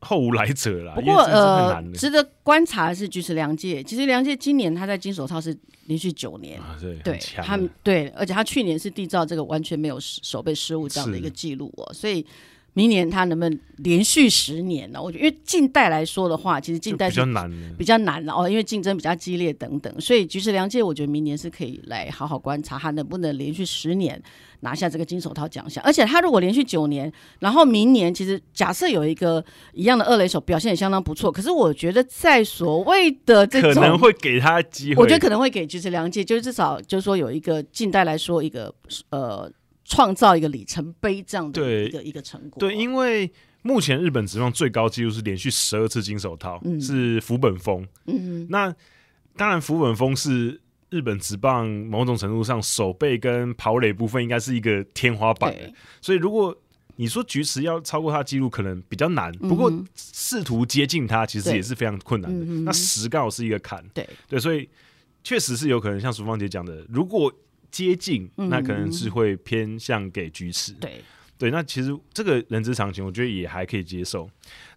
[0.01, 0.95] 后无来者了。
[0.95, 12.27] 不过呃，值得观察的是菊池凉介，其实梁介今年他在金手套是连续九年，啊、对，对他对，而且他去年是缔造这个完全没有手背失误这样的一个记录哦，所以。
[12.77, 15.03] 明年他能不能连续十年呢？
[15.03, 24.23] 我觉得，因为近代来说的话，其实近代比较难，比较难了哦，因为竞争比较激烈等等，所以菊池良介，我觉得明年是可以来好好观察他能不能连续十年
[24.61, 25.83] 拿下这个金手套奖项。
[25.85, 38.75] 而且他如果连续九年，然后明年其实假设有一个一样的二垒手表现也相当不错，可是我觉得在所谓的这种可能会给他机会，我觉得可能会给菊池良介，就是至少就是说有一个近代来说一个
[39.09, 39.51] 呃。
[39.89, 42.59] 创造一个里程碑这样的一个一个成果。
[42.59, 43.31] 对，因为
[43.63, 47.87] 目前日本职棒最高纪录是连续十二次金手套，嗯、是福本丰。
[48.07, 48.75] 嗯哼，那
[49.37, 55.53] 当然福本丰是日本职棒某种程度上手背跟跑垒部分应该是一个天花板。
[55.53, 56.57] 对所以如果
[56.97, 59.31] 你说菊池要超过他记录，可能比较难。
[59.33, 62.45] 不过试图接近他，其实也是非常困难的。
[62.45, 63.85] 嗯、那十刚好是一个坎。
[63.93, 64.69] 对对，所以
[65.23, 67.31] 确实是有可能像淑芳姐讲的，如果
[67.77, 70.73] 接近，那可能是会偏向给菊池。
[70.73, 71.05] 嗯、对
[71.39, 74.27] 对，那其实这个人之常情，我觉得也还可以接受。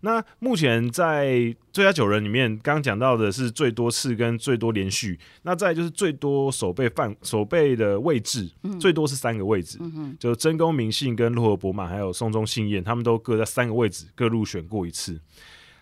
[0.02, 9.80] 那目前在最佳九人里面，刚刚讲到的是最多次跟最多连续，那再就是最多守备范守备的位置，嗯、最多是三个位置，
[10.20, 15.18] 就真宫明信跟洛河博满还有松中信彦，他们都各在三个位置各入选过一次。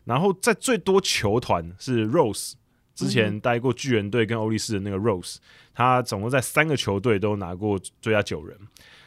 [0.06, 2.54] 然后在最多球团是 Rose。
[2.98, 5.36] 之前待过巨人队跟欧力士的那个 Rose，
[5.72, 8.58] 他总共在三个球队都拿过最佳九人，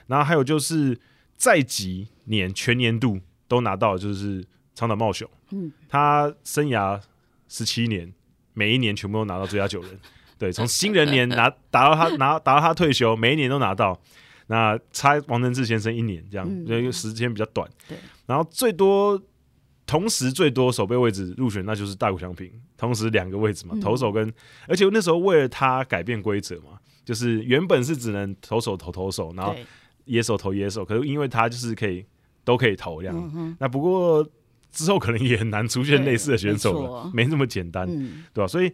[0.07, 0.96] 然后还有就是
[1.37, 4.44] 在籍年全年度都拿到，就是
[4.76, 7.00] 长岛茂雄，嗯，他生涯
[7.48, 8.14] 十七年，
[8.55, 9.98] 每一年全部都拿到最佳九人，
[10.38, 14.00] 对，从新人年拿打到他拿打到他退休，每一年都拿到，
[14.46, 19.20] 那差王贞治先生一年这样，因为时间比较短，对，然后最多。
[19.90, 24.33] 同时最多守备位置入选，那就是大谷翔平，同时两个位置嘛，投手跟，
[24.68, 29.53] 而且那时候为了他改变规则嘛，就是原本是只能投手投投手，然后
[30.05, 32.07] 野手投野手，可是因为他就是可以
[32.44, 34.24] 都可以投这样，那不过
[34.70, 37.85] 之后可能也很难出现类似的选手了，没那么简单，
[38.33, 38.46] 对吧？
[38.46, 38.72] 所以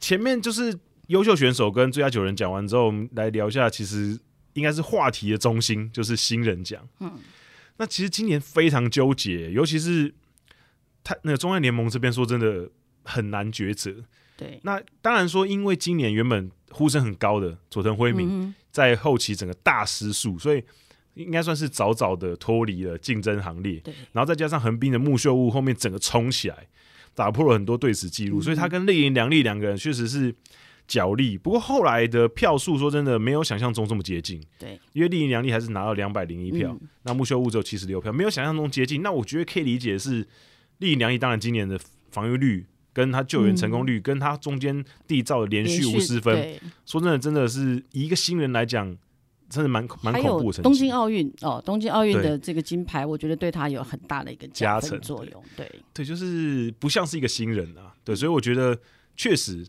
[0.00, 4.18] 前面就是优秀选手跟最佳九人讲完之后，我们来聊一下，其实
[4.54, 7.12] 应该是话题的中心就是新人奖，嗯。
[7.80, 10.14] 那其实今年非常纠结，尤其是
[11.02, 12.68] 他那个中央联盟这边说真的
[13.04, 14.04] 很难抉择。
[14.36, 20.62] 对，那当然说，因为今年原本呼声很高的佐藤辉明在后期整个大失速，所以
[21.14, 23.80] 应该算是早早的脱离了竞争行列。
[23.80, 26.68] 对，然后再加上横滨的木秀屋后面整个冲起来，
[27.14, 30.34] 打破了很多队史纪录，所以他跟栗林良利两个人确实是。
[30.90, 34.42] 角力，不过后来的票数说真的没有想象中这么接近。
[34.58, 39.00] 对，因为栗林良丽还是拿到两百零一票，嗯、那木秀悟只有七十六票，没有想象中接近。
[39.00, 40.26] 那我觉得可以理解的是
[40.78, 41.78] 栗林良丽当然今年的
[42.10, 48.84] 防御率跟他救援成功率，嗯、跟他中间缔造的连续无失分，说真的，真的是以一个新人来讲，
[49.48, 50.60] 真的蛮蛮恐怖的。
[50.60, 55.40] 东京奥运哦，东京奥运的这个金牌，我觉得对他有很大的一个加成作用。
[55.56, 57.94] 对对，就是不像是一个新人啊。
[58.02, 58.76] 对，所以我觉得
[59.14, 59.64] 确实。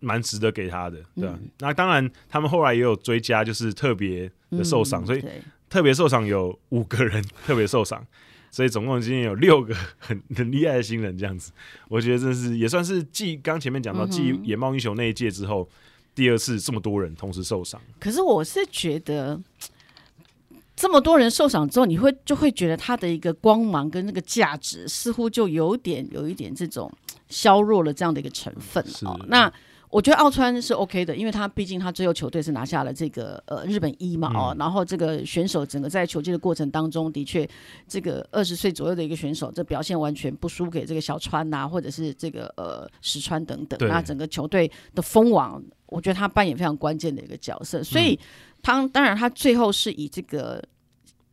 [0.00, 1.38] 蛮值得给他的，对吧？
[1.40, 5.24] 嗯、那当然，他们后来也有追加，就是特别的受伤，嗯、所以
[5.68, 8.04] 特别受伤有五个人特别受伤，
[8.50, 11.52] 所以总共今天有六个很很厉害的新人，这样子，
[11.88, 15.68] 我觉得这是也算是继刚前面讲到继野猫英雄那一届之后，
[16.14, 17.80] 第二次这么多人同时受伤。
[18.00, 19.40] 可是我是觉得，
[20.74, 26.90] 这么多人受伤之后，你会就会觉得他的一个光芒跟那个价值，似乎就有点有一点这种
[27.28, 29.20] 削弱了这样的一个成分哦。
[29.28, 29.52] 那
[29.90, 37.48] 我觉得奥川是 OK 的，因为他毕竟他最后球队是拿下了这个呃日本一嘛哦，嗯、然后这个选手整个在球季的过程当中，的确
[37.88, 48.16] 这个二十岁左右的一个选手，这表现完全不输给这个小川呐、啊，或者是这个呃石川等等，那整个球队的封王，我觉得他扮演非常关键的一个角色，所以
[48.62, 50.62] 他当然他最后是以这个。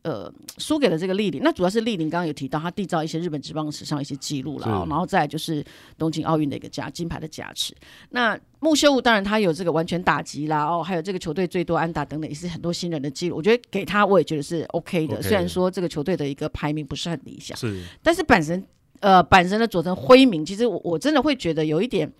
[0.08, 5.62] 呃，输给了这个丽玲，那主要是丽玲刚刚有提到他缔造一些日本职棒史上一些记录了啊，然后再就是
[5.98, 7.74] 东京奥运的一个加金牌的加持。
[8.08, 13.36] 那木秀悟当然他有这个完全打击啦，哦，还有这个球队最多安打等等，也是很多新人的记录。
[13.36, 18.64] 我觉得给他我也觉得是 OK 的，okay 虽然说这个球队的一个排名不是很理想，是，但是阪神
[19.00, 22.10] 呃阪神的佐藤辉明，其实我我真的会觉得有一点，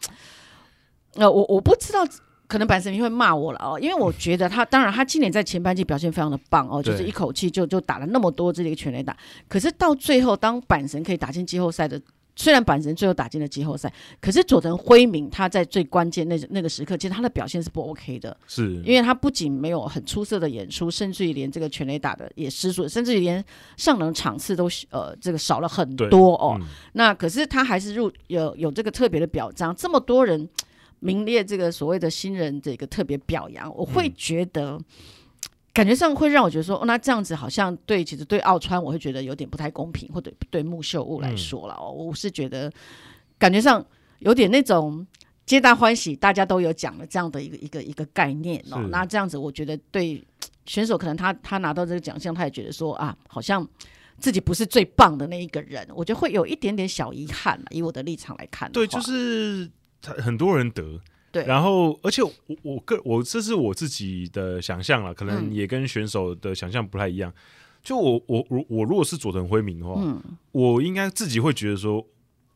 [1.15, 2.07] 呃，我我不知道。
[2.49, 9.15] 可能板神迷会骂我了哦，因为我觉得他当然他今年在前半季表现非常的棒哦，就是一口气就就打了那么多这个全垒打，
[9.47, 12.01] 可是到最后当板神可以打进季后赛的，
[12.35, 18.77] 虽然板神最后打进了季后赛，可是佐藤辉明他在最关键那那个时刻，其实他的表现是不 OK 的，是。
[18.83, 23.45] 因为他不仅没有很出色的演出，甚至于连这个全垒打的也失速，甚至于连
[23.77, 26.57] 上垒场次都呃这个少了很多哦。
[26.59, 30.49] 嗯、那可是他还是入有有这个特别的表彰，这么多人。
[31.01, 34.85] 名列这个所谓的新人这个特别表扬，我会觉得、嗯、
[35.73, 42.73] 感觉上会让我觉得说，哦、那这样子好像对，其实对奥川我会觉得有点不太公平，或者对木秀悟来说了，嗯、我是觉得
[43.39, 43.85] 感觉上
[44.19, 45.07] 有点那种
[45.47, 48.81] 皆大欢喜，大家都有奖的这样的一个一个一个概念哦。
[48.91, 50.23] 那这样子，我觉得对
[50.67, 53.67] 选手可能他他拿到这个奖项，他也觉得说啊，好像
[54.19, 57.59] 自己不是最棒的那一个人，我觉得会有一点点小遗憾。
[57.71, 59.71] 以我的立场来看，对，就是。
[60.01, 61.01] 他很多人得，
[61.33, 62.33] 对，然后而且我
[62.63, 67.31] 我个我这是我自己的想象了，可能也跟选手的想象不太一样。
[67.31, 67.35] 嗯、
[67.83, 72.07] 就我我我我如果是佐藤辉明的话，嗯、我应该自己会觉得说，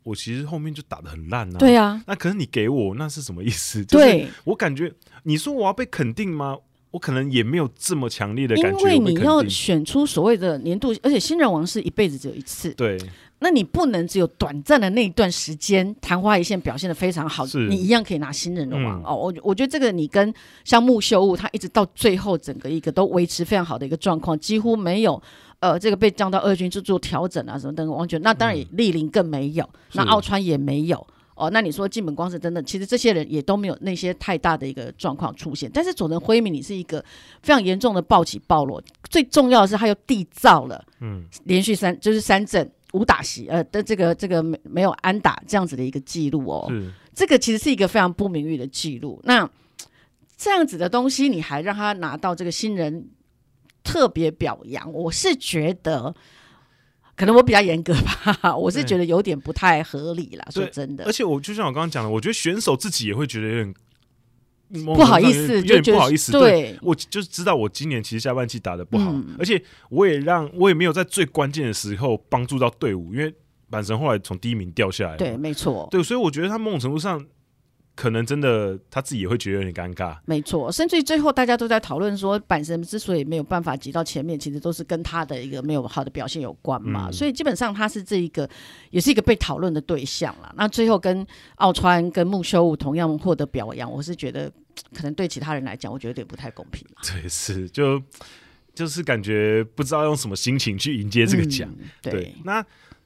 [0.04, 1.58] 我其实后面就打的很烂啊。
[1.58, 3.84] 对啊，那可是你给我那是什么意思？
[3.90, 4.92] 对，我感觉
[5.24, 6.56] 你说我要被肯定吗？
[6.92, 8.78] 我可能也没有这么强烈的感觉。
[8.80, 12.70] 因为你要选出所谓的年度，而且新人王是一辈子只有一次。
[12.74, 12.98] 对。
[13.42, 19.16] 那你不能只有短暂的那一段时间昙花一现表现的非常好，你一样可以拿新人的王、嗯、哦。
[19.16, 20.32] 我我觉得这个你跟
[20.64, 25.20] 像木秀悟他一直到最后整个一个都维持非常好的一个状况，几乎没有
[25.58, 28.20] 呃这个被降到二军去做调整啊什么等等完全。
[28.22, 31.50] 那当然也栗林更没有，嗯、那奥川也没有哦。
[31.50, 35.70] 那你说金本光是真的，其实这些人也都没有那些太大的一个状况出现。
[35.74, 37.04] 但是佐藤辉明你是一个
[37.42, 42.70] 非常严重的暴起暴落，最重要的是他又缔造了嗯连续三就是三振。
[42.92, 46.72] 无打席，呃的这个这个没没有安打这样子的一个记录哦，
[47.14, 49.20] 这个其实是一个非常不名誉的记录。
[49.24, 49.48] 那
[50.36, 53.08] 这样子的东西，你还让他拿到这个新人
[53.82, 56.14] 特别表扬，我是觉得
[57.16, 60.46] 可能我比较严格吧，我是觉得有点不太合理啦。
[60.50, 63.74] 说真的，而且我就像我刚刚讲的，我觉得选手自己也会觉得有点
[64.84, 66.32] 不好意思，有点不好意思。
[66.32, 73.34] 对，我就是知道我今年其实下半季打的不好，嗯、而且我也让我也没有在最关键的时候帮助到队伍，因为
[73.70, 75.16] 板神后来从第一名掉下来。
[75.16, 75.88] 对，没错。
[75.90, 77.24] 对，所以我觉得他某种程度上。
[77.94, 80.72] 可能真的他自己也会觉得有点尴尬，没错。
[80.72, 87.08] 甚至于最后大家都在讨论说，板神之所以没有办法挤到前面，其实都是跟他的一个没有好的表现有关嘛。
[87.08, 88.48] 嗯、所以基本上他是这一个，
[88.90, 90.50] 也是一个被讨论的对象了。
[90.56, 91.24] 那最后跟
[91.56, 94.50] 奥川跟木修武同样获得表扬，我是觉得
[94.94, 96.86] 可能对其他人来讲，我觉得有点不太公平。
[97.02, 98.02] 对，是就
[98.74, 101.88] 就是感觉不知道用什么心情去迎接这个奖、嗯。
[102.02, 102.64] 对，那。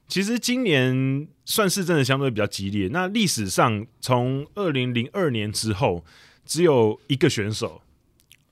[0.09, 2.87] 其实今年算是真的相对比较激烈。
[2.93, 6.01] 那历史上从二零零二年之后，
[6.45, 7.81] 只有一个选手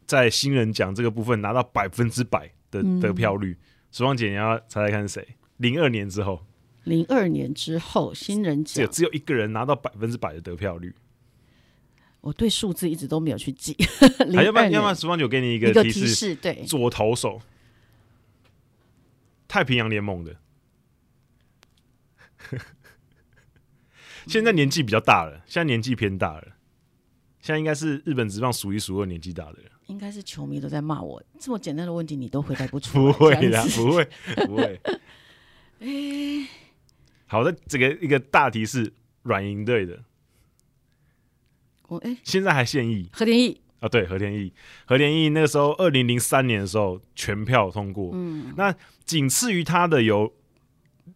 [0.06, 3.56] 在新人奖这个部分拿到百分之百的得票率。
[3.90, 5.26] 时光姐，你要猜猜看是谁？
[5.56, 6.46] 零二年之后，
[6.84, 10.94] 零二年之后新人奖只，只有一个人拿到百分之百的得票率。
[12.26, 13.78] 我对数字一直都没有去记。
[14.34, 17.40] 还要不然，要不然十方九给你一个提示，提示对，左投手，
[19.48, 20.36] 太平洋联盟的。
[24.26, 26.56] 现在年纪比较大了，现在年纪偏大了，
[27.42, 29.72] 现在应该是日本职棒数一数二年纪大的人。
[29.86, 32.94] 应该是球迷都在骂我，这么简单的问题你都回答不出。
[32.94, 34.10] 不会啦，不会，
[34.48, 34.82] 不会。
[35.82, 36.48] 欸、
[37.28, 40.04] 好的，这个一个大提示，软银队的。
[41.88, 43.10] 我哎，欸、现在还现役。
[43.12, 44.52] 何天意啊，对，何天意，
[44.86, 48.74] 何天意那个时候二零零三年的时候全票通过，嗯，那
[49.04, 50.32] 仅次于他的有。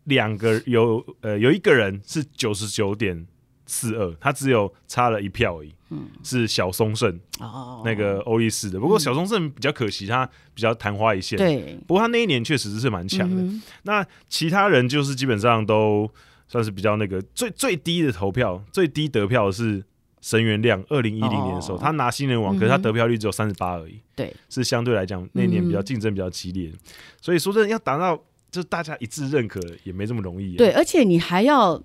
[0.03, 3.27] 两个有呃有一个人是九十九点
[3.65, 5.73] 四二，他只有差了一票而已。
[5.89, 8.79] 嗯，是小松胜哦，那个欧力士的。
[8.79, 11.37] 不过小松胜比较可惜，他比较昙花一现。
[11.37, 13.41] 对，不过他那一年确实是蛮强的。
[13.41, 16.09] 嗯、那其他人就是基本上都
[16.47, 19.83] 算是比较那个最最低的投票，最低得票的是
[20.21, 20.83] 神原亮。
[20.89, 23.99] 二零一零年的时候，哦、他拿新人王，可是他得票率只有三十八而已。
[24.15, 26.69] 对，是相对来讲那年比较竞争比较激烈。
[26.69, 26.79] 嗯、
[27.21, 28.21] 所以说真的要达到。
[28.51, 30.55] 就大家一致认可也没这么容易。
[30.55, 31.79] 对，而且你还要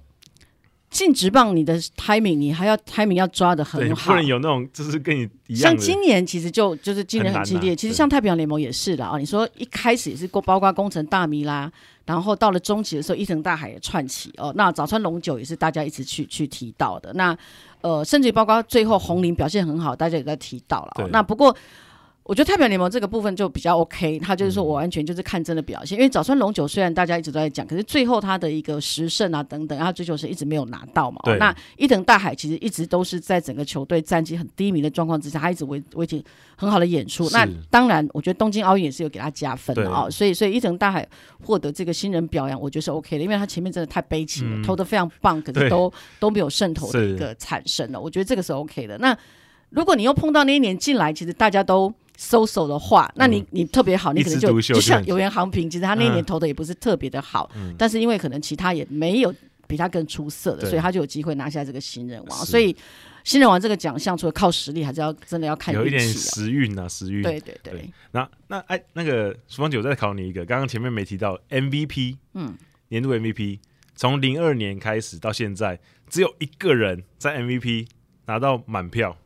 [0.95, 5.73] 进直棒，你的 timing 你还要 timing 要抓的很好，不能有那种就是跟你一样。
[5.73, 9.19] 像今年其实就就是竞争很激烈，啊、其实像太平洋联盟也是的啊。
[9.19, 11.69] 你说一开始也是过包括工程大米啦，
[12.07, 14.53] 然后到了中期的时候，伊藤大海也串起哦。
[14.55, 17.13] 那早川龙九也是大家一直去去提到的。
[17.15, 17.37] 那
[17.81, 20.93] 呃，甚至包括最后红林表现很好，大家也在提到了。
[20.95, 21.55] 对那不过。
[22.25, 31.21] 我觉得太平洋联盟这个部分就比较 OK，他就是说我完全就是看真的表现，嗯、因为早川龙九虽然大家一直都在讲，可是最后他的一个十胜啊等等，他追求是一直没有拿到嘛。
[31.25, 36.23] 对那伊藤大海其实一直都是在整个球队战绩很低迷的状况之下，他一直维维持
[36.57, 37.29] 很好的演出。
[37.29, 40.09] 是那当然，我觉得东京奥运也是有给他加分的啊。
[40.09, 41.07] 所以，所以伊藤大海
[41.43, 48.01] 获得这个新人表扬，我觉得是 OK 的，因为他前面真的太悲情了，嗯、投的非常棒，可是都都没有胜投的一个产生了。
[48.01, 48.97] 我觉得这个是 OK 的。
[48.97, 49.15] 那
[49.69, 51.93] 如果你又碰到那一年进来，其实大家都。
[52.17, 59.35] 搜索的话，那你你特别好，你可能就就像有缘航平，其实他那一年投的也不是特别的好，但是因为可能其他也没有
[59.67, 62.39] 比他更出色的，所以他就有机会拿下这个新人王。
[62.47, 62.75] 所以
[63.25, 67.23] 新人王这个奖项，除了靠实力，还是要真的要看有一点时运啊，时运。
[67.23, 67.91] 对对对。
[68.13, 72.55] 那那哎，那个苏芳姐，我再考你一个，刚刚前面没提到 MVP，嗯，
[72.89, 73.59] 年度 MVP，
[73.97, 77.89] 从零二年开始到现在，只有一个人在 MVP
[78.27, 79.17] 拿到满票。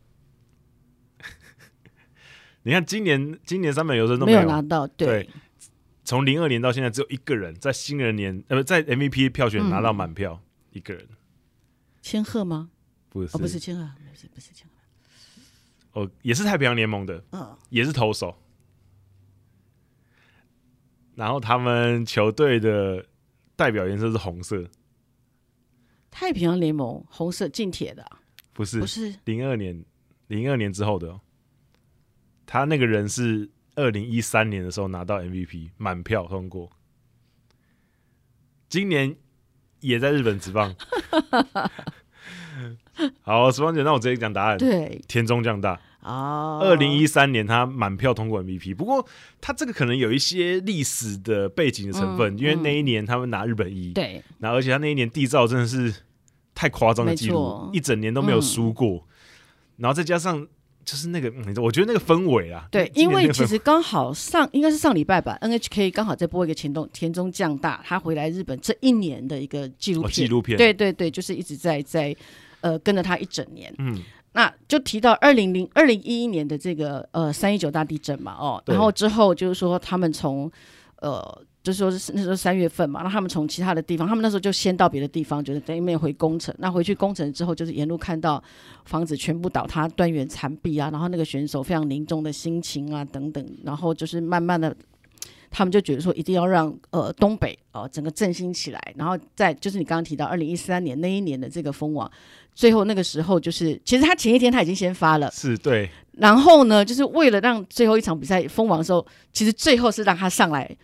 [2.68, 5.26] 你看，今年今年三本游生都没有，拿到，对。
[6.04, 11.08] 从零二年到现在，只有一个人在新人年呃不在 MVP 票选拿到满票，嗯、一个人。
[12.02, 12.68] 千鹤吗？
[13.08, 16.02] 不是，哦、不是千鹤，不是不是千鹤。
[16.02, 18.36] 哦，也是太平洋联盟的，嗯，也是投手。
[21.14, 23.02] 然后他们球队的
[23.56, 24.68] 代表颜色是红色。
[26.10, 28.06] 太平洋联盟红色近铁的，
[28.52, 29.82] 不是不是零二年
[30.26, 31.20] 零二年之后的哦。
[32.50, 36.70] 他那个人是二零一三年的时候拿到 MVP，满票通过。
[38.70, 39.14] 今年
[39.80, 40.74] 也在日本职棒。
[43.20, 44.56] 好，时光姐，那我直接讲答案。
[44.56, 45.78] 对，田中将大。
[46.00, 46.58] 哦。
[46.62, 49.06] 二零一三年他满票通过 MVP，不过
[49.42, 53.92] 他这个可能有一些历史的背景的成分，嗯、因为那一年他们拿日本一。
[53.92, 54.24] 对。
[54.38, 55.94] 然后，而且他那一年缔造真的是
[56.54, 58.96] 太夸张的记录，一整年都没有输过。
[58.96, 59.04] 嗯、
[59.76, 60.48] 然后再加上。
[60.88, 61.30] 就是那个，
[61.60, 72.16] 我觉得那个氛围啊，对，因为其实刚好上应该是上礼拜吧，NHK 刚好在播一个田中田中将大他回来日本这一年的一个纪录片，纪录片，对对对，就是一直在在
[72.62, 74.00] 呃跟着他一整年，嗯，
[74.32, 80.50] 那就提到二零零二零一一年的这个呃三一九大地震嘛，哦，然后之后就是说他们从
[81.02, 81.42] 呃。
[81.68, 86.54] 就说是那时候三月份嘛，那他们从其他的地方，他们那时候就先到别的地方，就是等于没有回工程。
[86.58, 88.42] 那回去工程之后，就是沿路看到
[88.86, 94.74] 房子全部倒塌、断垣残壁啊，然后那个选手非常凝重的心情啊等等，然后就是慢慢的，
[95.50, 102.10] 他们就觉得说一定要让呃东北哦、呃、整个振兴起来，然后再就是你刚刚提到二零一三年那一年的这个封王，
[102.54, 110.74] 最后那个时候就是其实他前一天他已经先发了，是对，然后呢，就是为了让最后一场比赛封王的时候，其实最后是让他上来。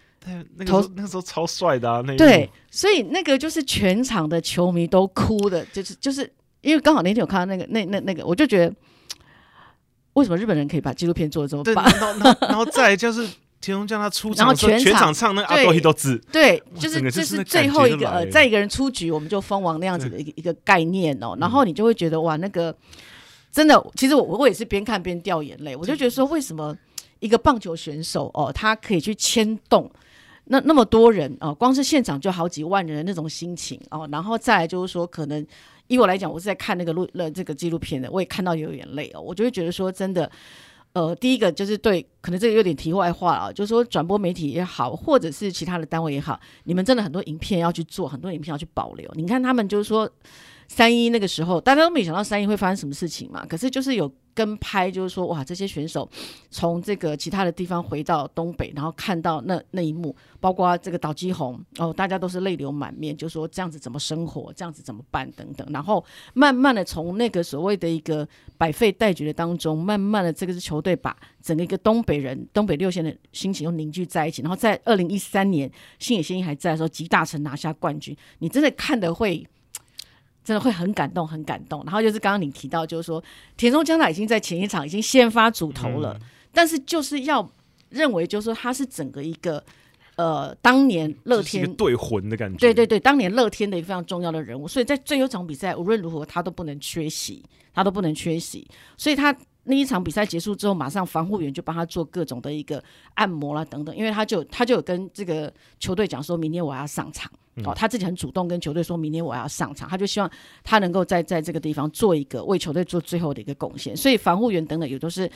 [0.57, 2.03] 那个那个时候超帅的啊！
[2.07, 6.31] 那对，所以那个就是全场的球迷都哭的，就是就是
[6.63, 8.75] 因为刚好那天我看到那个那那那个，我就觉得
[10.15, 11.85] 为什么日本人可以把纪录片做的这么棒？
[11.99, 13.29] 然后然后再就是
[13.61, 21.37] 田中将他出场，然后全场，唱那个阿多希多兹，对，就是这是最后一个呃，再一个人出局，我们就封王那样子的一个一个概念哦。
[21.39, 22.75] 然后你就会觉得哇，那个
[23.53, 26.77] 真的，其实我我也是边看边掉眼泪，我就觉得说，为什么
[27.21, 29.91] 一个棒球选手哦，他可以去牵动。
[30.47, 35.47] 那那么多人啊，光是现场就好几万人的那种心情哦，然后再来就是说，可能
[35.87, 40.31] 以我来讲，我是在看那个录了这个纪录片的，我也看到有眼泪哦，我就会觉得说，真的，
[40.93, 49.11] 呃，第一个就是对，可能这个有点题外话啊，就是说转播媒体也好，或者是其他的单位也好，你们真的很多影片要去做，很多影片要去保留。
[49.15, 50.11] 你看他们就是说。
[50.67, 53.45] 三一那个时候，大家都没想到三一会发生什么事情嘛。
[53.45, 56.09] 可是就是有跟拍，就是说哇，这些选手
[56.51, 65.67] 从这个其他的地方回到东北，然后看到那那一幕，包括这个岛基宏哦，大家都是泪流满面，就说这样子怎么生活，这样子怎么办等等。
[65.71, 66.05] 然后
[66.35, 68.29] 慢慢的从那个所谓的一个
[68.59, 74.43] 百废待举的当中，慢慢的这个是球队把整个一个东北人、东北六线的心情又凝聚在一起。
[74.43, 79.47] 然后在二零一三年星野仙一还在的时候，集大成拿下冠军，你真的看的会。
[80.45, 81.83] 真的会很感动，很感动。
[81.85, 83.23] 然后就是刚刚你提到，就是说
[83.57, 87.51] 田中将太已经在前一场已经先发主投了，嗯、但是就是要
[87.89, 89.65] 认为，就是说他是整个一个
[90.17, 92.59] 呃当年乐天对魂的感觉。
[92.59, 97.43] 对对对，当年乐天的一个非常重要的人物，所以在最后一场比赛无论如何他都不能缺席，
[97.73, 98.69] 他都不能缺席。
[98.97, 99.35] 所以他
[99.65, 102.83] 那一场比赛结束之后，马上防护员就帮他做各种的一个
[103.15, 107.31] 按摩啦等等，因为他就他就有跟这个球队讲说，明天我要上场。
[107.65, 110.29] 哦，他自己很主动跟球队说，明天我要上场，他就希望
[110.65, 113.97] 他能够在在这个地方做一个为球队做最后的一个贡献。
[113.97, 115.31] 所以防护员等等也都是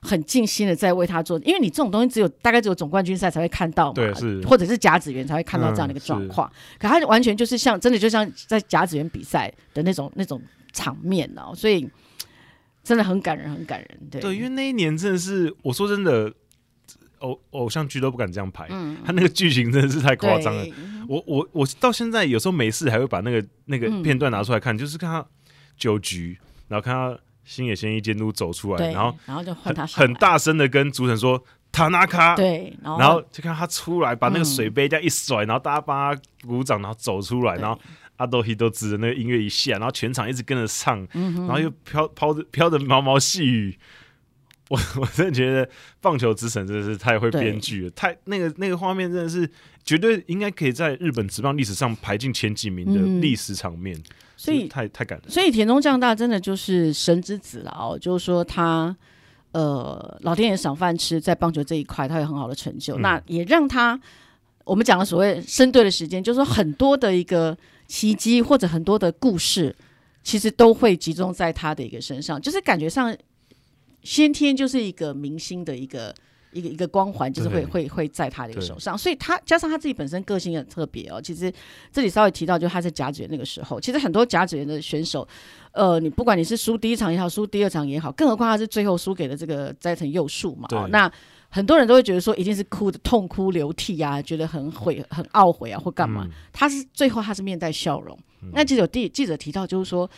[0.00, 6.50] 很尽心的在为他做，因为你这种东西只有大概只有总冠军赛才会看到嘛，对，是，或者是甲子园才会看到这样的一个状况。
[6.52, 11.88] 嗯、可他完全就是像真的就像在甲子园比赛的那种那种场面哦，所以
[12.82, 13.88] 真的很感人，很感人。
[14.10, 16.32] 对，对，因为那一年真的是我说真的。
[17.20, 20.64] 偶偶像剧都不敢这样拍，嗯、他那个剧情真的是太夸张了。
[21.06, 25.26] 我我我到现在有时候没事还会把那个那个片段拿出来看，嗯、就是看他
[25.76, 37.78] 酒局，然后看他星野仙一监督走出来，对然后然后就换他很大声的跟主审说塔纳卡，对，然后，然后就看他出来把那个水杯这样一甩，嗯、然后大家帮他鼓掌，然后走出来，对然后
[38.20, 43.76] 阿多希都指着那个音乐一下，然后全场一直跟着唱，嗯、然后又飘飘着飘着毛毛细雨。
[44.70, 45.68] 我我真的觉得
[46.00, 49.50] 棒球之神真的是太会编剧了，太那个那个画面真的是
[49.84, 54.04] 绝对应该可以在日本职棒历史上排进前几名的历史场面，嗯、
[54.36, 55.28] 所以太太感人。
[55.28, 58.96] 所以田中将大真的就是神之子了哦，就是说他
[59.50, 64.00] 呃老天爷赏饭吃，在棒球这一块他有很好的成就，嗯、那也让他
[64.62, 67.58] 我们讲的所谓生对的时间，就是说很多的一个
[67.90, 69.74] 奇迹或者很多的故事，
[70.22, 73.16] 其实都会集中在他的一个身上，就是感觉上。
[74.02, 76.14] 先天就是一个明星的一个
[76.52, 81.20] 一个一个光环，就是会会会在他的一个手上，所以他加上他自己本身个性也很特别哦。
[81.20, 81.52] 其实
[81.92, 85.28] 这里稍微提到，就是他在甲子园那个时候，其实很多甲子园的选手，
[85.72, 90.66] 呃，你不管你是输第一场也好，输第二场也好，更何况他是最后输给了这个斋藤佑树嘛。
[90.70, 91.12] 哦，那
[91.50, 96.24] 很多人都会觉得说，一定是哭的痛哭流涕啊，觉得很悔、很懊悔啊，或干嘛？
[96.24, 98.18] 嗯、他是最后他是面带笑容。
[98.42, 100.10] 嗯、那记者有记记者提到，就是说。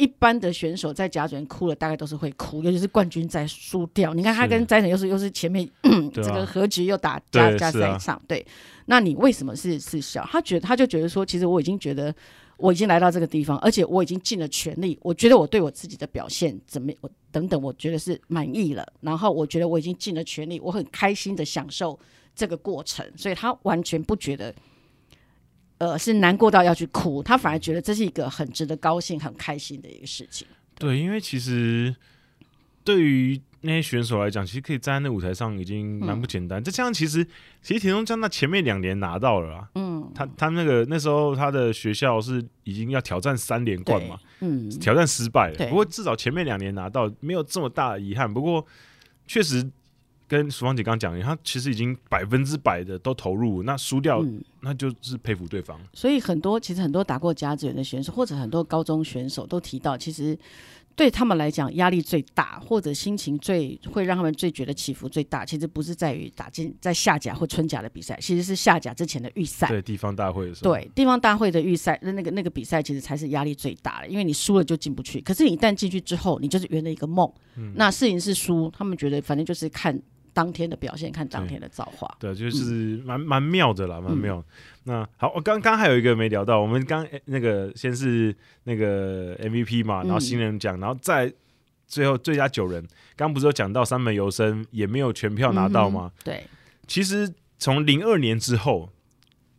[0.00, 4.14] 一般的选手在甲子园哭了，大概都是会哭，尤其是冠军在输掉。
[4.14, 8.46] 你看他跟斋藤又是又是前面、 啊、这个和局又打加加赛一场，对。
[8.86, 10.24] 那你为什么是是笑？
[10.30, 12.14] 他觉得他就觉得说，其实我已经觉得
[12.58, 14.98] 我已经来到这个地方，而且我已经尽了全力。
[15.00, 18.86] 我觉得我对我自己的表现怎么我等等，我觉得是满意了。
[19.00, 21.98] 然后我觉得我已经尽了全力，我很开心的享受
[22.34, 24.54] 这个过程，所以他完全不觉得。
[25.80, 30.44] 呃，是难过到要去哭，他反而觉得这是一个很值得高兴、很开心的一个事情。
[30.74, 31.94] 对，对，因为其实
[32.82, 36.60] 对于那些选手来讲，其实可以站在那舞台上已经蛮不简单。
[36.60, 37.24] 嗯、就这样，其实
[37.62, 45.68] 其实田中将那前面两年拿到了啦，嗯，他他那个那时候他的学校是已经要挑战三连冠嘛，嗯，挑战失败了。
[45.68, 48.32] 不过至少前面两年拿到，没有这么大的遗憾。
[48.32, 48.64] 不过
[49.26, 49.68] 确实。
[50.30, 55.80] 跟淑芳姐刚讲，他其实已经百分之百的都投入，那输掉、嗯、那就是佩服对方。
[55.94, 60.38] 所以很多其实很多打过甲子园的选手，或者很多高中选手都提到，其实。
[60.98, 69.68] 对他们来讲，压力最大，或者心情最会让他们最觉得起伏最大，其实不是在于打进在下甲或春甲的比赛，其实是下甲之前的预赛。
[69.68, 70.74] 对地方大会的时候。
[70.74, 75.20] 对地方大会的预赛，那那个那个比赛其实才是压力最大的，因为你输了就进不去。
[75.20, 77.32] 可是你一旦进去之后，你就是圆了一个梦。
[77.54, 77.72] 嗯。
[77.76, 79.96] 那是赢是输，他们觉得反正就是看。
[80.32, 84.38] 当天的表现，看当天的造化，对，就是蛮蛮、嗯、妙的啦，蛮妙。
[84.38, 84.44] 嗯、
[84.84, 91.32] 那好，我刚刚还有一个没聊到，我们刚那个先是那个 MVP 嘛，然后新人奖，嗯、然后再
[91.86, 96.12] 最后最佳九人，刚不是有讲到三本游生也没有全票拿到吗？
[96.18, 96.44] 嗯、对，
[96.86, 98.90] 其实从零二年之后。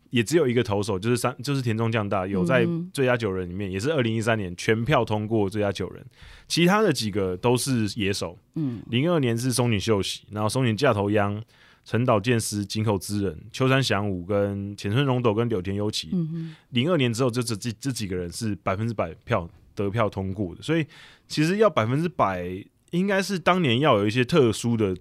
[0.09, 6.05] 也只有一个投手，就是三，就是田中将大有在最佳九人里面，嗯、也是二零一三年全票通过最佳九人，
[6.47, 8.37] 其他的几个都是野手。
[8.55, 11.43] 嗯，零二年是松井秀喜，然后松井架头央、
[11.85, 16.09] 陈岛健司、井口之人、秋山翔吾跟浅村荣斗跟柳田悠岐。
[16.11, 20.85] 嗯零二年之后就这这这几个人是百分之百票得票通过的，所以
[21.27, 22.43] 其实要百分之百，
[22.91, 24.95] 应该是当年要有一些特殊的。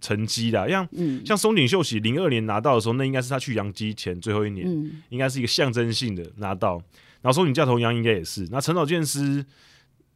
[0.00, 6.82] 成绩的，像、嗯、像松井秀喜零二年拿到的时候，那应该是他去洋基前最后一年，嗯、应该是一个象征性的拿到。
[7.22, 8.48] 然后松井架头央应该也是。
[8.50, 9.44] 那陈岛健司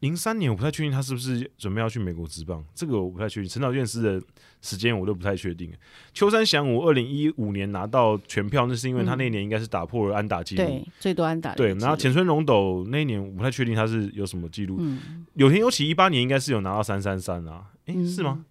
[0.00, 3.48] 零三年我不太确定他是不是准备要去美国职棒，这个我不太确定。
[3.48, 4.22] 陈岛健司的
[4.62, 5.70] 时间我都不太确定。
[6.14, 11.54] 秋山翔吾二零一五年拿到全票，那是因为他那年应该是打破了安打记录、嗯，对，最多安打。
[11.54, 14.76] 对，然后浅村龙斗那一年我不太确定他是有什么记录。
[14.80, 18.44] 嗯、柳田优起一八年应该是有拿到三三三啊，诶、欸，嗯、是吗？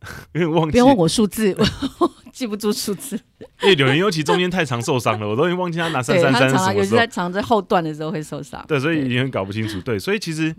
[0.32, 1.54] 有点忘记，不要问我数字，
[1.98, 3.20] 我 记不住数字。
[3.62, 6.72] 因为柳岩尤其中间太常受伤了，我都已经忘记他拿三三三是什么时候。
[6.74, 8.64] 有时在常在后段的时候会受伤。
[8.66, 9.80] 对，所以已经搞不清楚。
[9.80, 10.52] 对，所以其实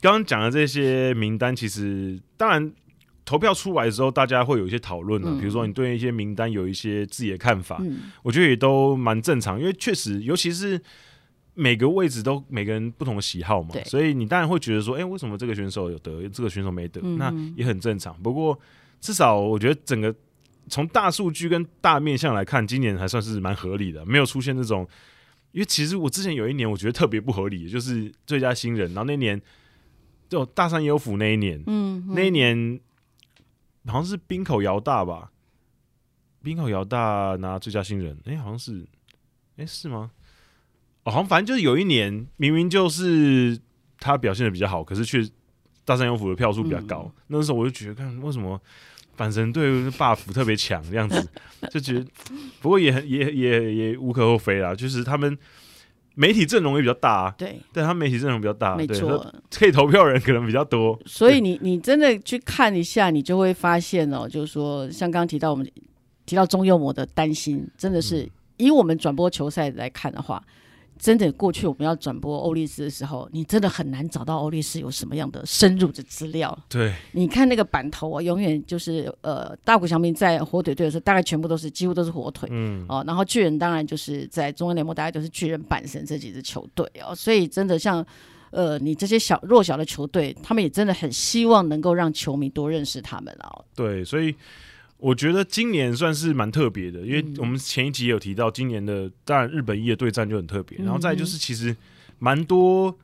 [0.00, 2.72] 刚刚讲的这些名单，其实当然
[3.24, 5.36] 投票出来的时候，大家会有一些讨论啊。
[5.38, 7.80] 比如说你对一些名单有一些自己的看法，
[8.22, 9.60] 我觉得也都蛮正常。
[9.60, 10.80] 因为确实，尤其是。
[11.52, 17.00] 每个位置都每个人不同的喜好嘛，所以你当然会觉得说，哎、欸，为什么这个选手有得，这个选手没得？
[17.02, 18.16] 嗯、那也很正常。
[18.22, 18.58] 不过
[19.00, 20.14] 至少我觉得整个
[20.68, 24.86] 从大数据跟大面向来看，今年还算是蛮合理的，没有出现这种。
[25.52, 29.40] 因为其实我之前有一年我觉得特别不合理，就是最佳新人，然后那年
[30.28, 32.78] 就大山优辅那一年，嗯，那一年
[33.86, 35.32] 好像是滨口遥大吧，
[36.40, 38.82] 滨口遥大拿最佳新人，哎、欸，好像是，
[39.56, 40.12] 哎、欸，是吗？
[41.02, 43.58] 哦，好像反正就是有一年，明明就是
[43.98, 45.28] 他表现的比较好，可是却
[45.84, 47.10] 大山优辅的票数比较高。
[47.16, 48.60] 嗯、那时候我就觉得，看为什么
[49.20, 51.28] 阪神队 buff 特别强这样子，
[51.70, 52.06] 就觉得
[52.62, 55.36] 不过也也也也无可厚非啦，就是他们
[56.14, 60.98] 媒体阵容也比较大，啊，对，但他们媒体阵容比较大，没错错，可以投票人可能比较多。
[61.04, 65.70] 所以你你真的去看一下，你就会发现哦，就是说像刚刚提到我们
[66.24, 70.42] 提到中右魔的担心，真的是、嗯、以我们转播球赛来看的话。
[71.00, 76.56] 真的，过去我们要转播欧力士的时候，你真的很难找到欧力士有什么样的深入的资料。
[76.68, 82.46] 对，你看那个板头啊，永远就是呃，大谷翔平在火腿队的时候，大概全部都是几乎都是火腿。
[82.52, 82.84] 嗯。
[82.86, 87.14] 哦，然后巨人当然就是在中央联盟，大概都是巨人、阪神这几支球队哦。
[87.14, 88.04] 所以真的像
[88.50, 93.64] 呃，你这些小弱小的球队，他们也真的很希望能够让球迷多认识他们哦。
[93.74, 94.34] 对，所以。
[95.00, 101.74] 我觉得今年算是蛮特别的，因为我们前一集有提到，今年的当然日本一的对战就很特别，然后再就是其实
[102.18, 102.94] 蛮多，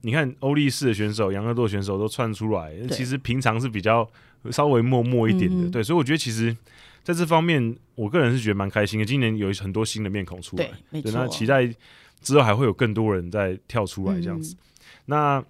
[0.00, 4.08] 你看欧力士的选手、杨乐多选手都窜出来，其实平常是比较
[4.50, 6.56] 稍微默默一点的，对，所以我觉得其实
[7.04, 9.04] 在这方面，我个人是觉得蛮开心的。
[9.04, 11.66] 今年有很多新的面孔出来，对，那期待
[12.20, 14.56] 之后还会有更多人再跳出来这样子。
[15.04, 15.44] 那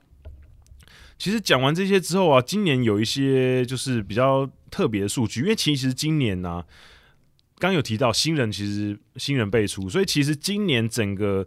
[1.17, 6.67] 其实讲完这些之后啊，今年有一些就是比较特别的数据，因为其实今年呢、啊，
[7.59, 11.47] 刚有提到新人，其实新人辈出，所以其实今年整个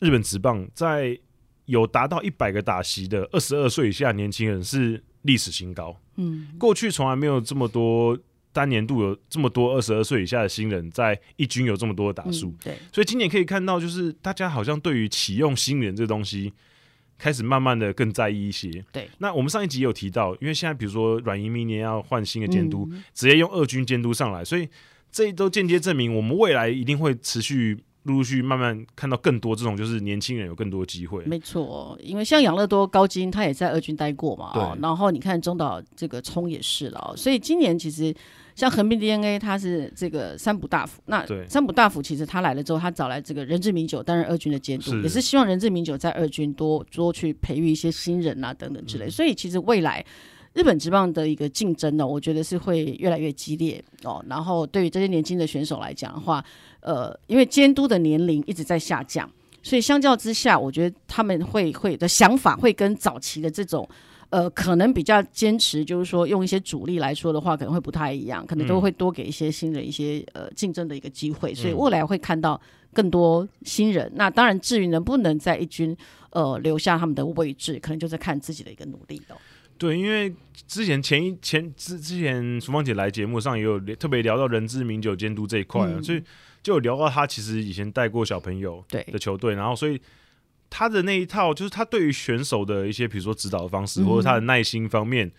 [0.00, 1.18] 日本职棒在
[1.66, 5.96] 有达到一百个打席的二十二岁以下年轻人是历史新高。
[6.16, 8.18] 嗯，过去从来没有这么多
[8.52, 12.58] 单年度有这么多二十二岁以下的新人在一军有这么多的打数、嗯。
[12.64, 16.52] 对，所以今年可以看到，就是大家好像对于启用新人这东西。
[17.22, 18.84] 开始慢慢的更在意一些。
[18.90, 24.68] 对，那我们上一集有提到，因为现在比如说软银明年要换新的监督，嗯、直接用二军监督上来，所以
[25.12, 31.24] 这都间接证明我们未来一定会持续陆陆续续慢慢看到更多这种，就是年轻人有更多机会。
[31.24, 38.14] 没错，因为像养乐多高金他也在二军待过嘛，对然后你看中岛这个冲也是了，所以今年其实。
[38.54, 41.00] 像横滨 DeNA，他是这个三浦大辅。
[41.06, 49.06] 那三浦大辅其实他来了之后，他找来这个人志明久担任二军的监督，也是希望人志明久在二军多多去培育一些新人啊等等之类。
[49.06, 50.04] 嗯、所以其实未来
[50.52, 54.22] 日本职棒的一个竞争呢，我觉得是会越来越激烈哦。
[54.28, 56.44] 然后对于这些年轻的选手来讲的话，
[56.82, 59.28] 呃，因为监督的年龄一直在下降，
[59.62, 63.88] 所以相较之下，我觉得他们会会的想法会跟早期的这种。
[64.30, 72.58] 呃，可能比较坚持，就是说用一些主力来说的话，可能会不太一样，可能都会多给一些新人一些呃竞争的一个机会，所以未来会看到
[72.94, 74.10] 更多新人。
[74.14, 75.94] 那当然，至于能不能在一军
[76.30, 79.36] 呃留下他们的位置，可能就是看自己的一个努力了。
[79.76, 80.34] 对，因为
[80.66, 86.22] 之前前一前之之前，淑芳姐来节目上也有特别聊到人之名酒监督这一块啊，嗯、所以
[86.62, 90.00] 就有聊到他其实以前带过小朋友的球队，然后所以。
[90.74, 95.30] 他的那一套，就是他对于选手的一些，比如说指导的方式，或者他的耐心方面，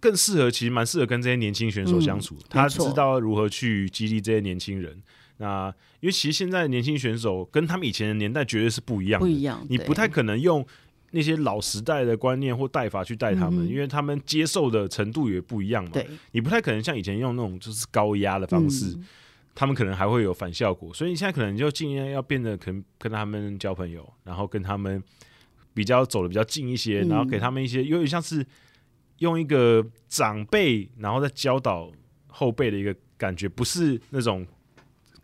[0.00, 2.34] 更适合，其实蛮适合跟这些年轻选手相处。
[2.36, 5.02] 嗯、他知道如何去激励这些年轻人。
[5.36, 5.68] 那
[6.00, 9.62] 因为其实现在的年轻选手跟他们以前的年代绝对是不一样的，不一样。
[9.68, 10.66] 你不太可能用
[11.10, 15.90] 那些老时代的观念或带法去带他们，嗯、因为他们接受的程度也不一样嘛。
[15.92, 18.86] 对，你不太可能像以前用那种就是高压的方式。
[18.92, 19.04] 嗯
[19.54, 25.00] 他们可能还会有反效果，所以你现在可能就尽量要变得可能跟他们交朋友，然后跟他们
[25.72, 28.44] 比较走的比较近一些，然后给他们一些有点像是
[29.18, 31.88] 用一个长辈，然后再教导
[32.26, 34.44] 后辈的一个感觉，不是那种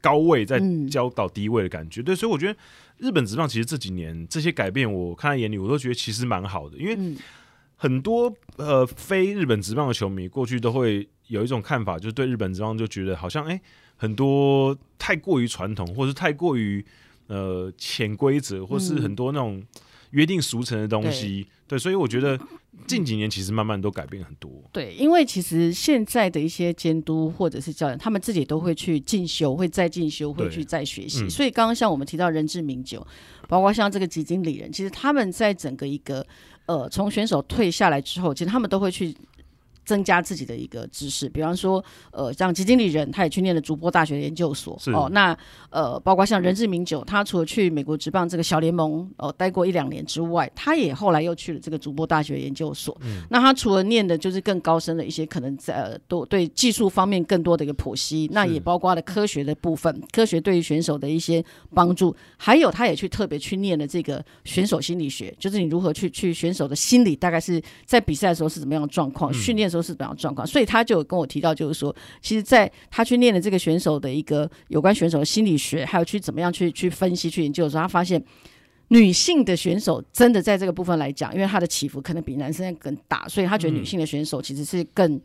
[0.01, 2.01] 高位在教导低位的感觉。
[2.01, 2.57] 对，所以我觉得
[2.99, 7.17] 日本职棒其实这几年这些改变，我看在眼里，我都觉得其实蛮好的，因为
[7.75, 13.55] 很多呃非日本职棒的球迷过去都会有一种看法，就是对日本职棒就觉得好像哎。
[13.55, 13.63] 欸
[14.01, 16.83] 很多太过于传统，或是太过于
[17.27, 19.63] 呃潜规则，或是很多那种
[20.13, 22.41] 约定俗成的东西，嗯、对，对，所以我觉得
[22.87, 24.51] 近几年其实慢慢都改变很多。
[24.73, 31.25] 对，因为其实现在的一些监督或者是教练，他们自己都会去进修，会再进修，会去再学习。
[31.25, 33.07] 嗯、所以刚刚像我们提到人之名酒，
[33.51, 36.27] 包括像这个吉经理人，其实他们在整个一个
[36.65, 39.15] 呃从选手退下来之后，其实他们都会去。
[39.91, 45.09] 增加自己的一个知识，比方说，呃，像基经理人，他也去念了主播大学研究所哦。
[45.11, 45.37] 那
[45.71, 52.97] 呃，包括像任志明九，他除了去美国职棒这个小联盟哦待过一两年之外，他也后来又去了这个主播大学研究所。
[53.01, 69.80] 嗯，那他除了念的就是更高深的一些，可能在呃多对技术方面更多的一个剖析，那也包括了科学的部分，科学对于选手的一些帮助，还有他也去特别去念了这个选手心理学，就是你如何去去选手的心理，大概是在比赛的时候是怎么样的状况，训练的时候。
[69.81, 78.23] 都是怎样状况，所以他就跟我提到，就是说，其实在他去练的这个选手的一个有关选手的心理学，还有去怎么样去去分析、去研究的时候，他发现
[78.89, 85.21] 女性的选手真的在这个部分来讲，因为他的起伏可能比男生更大，所以他觉得女性的选手其实是更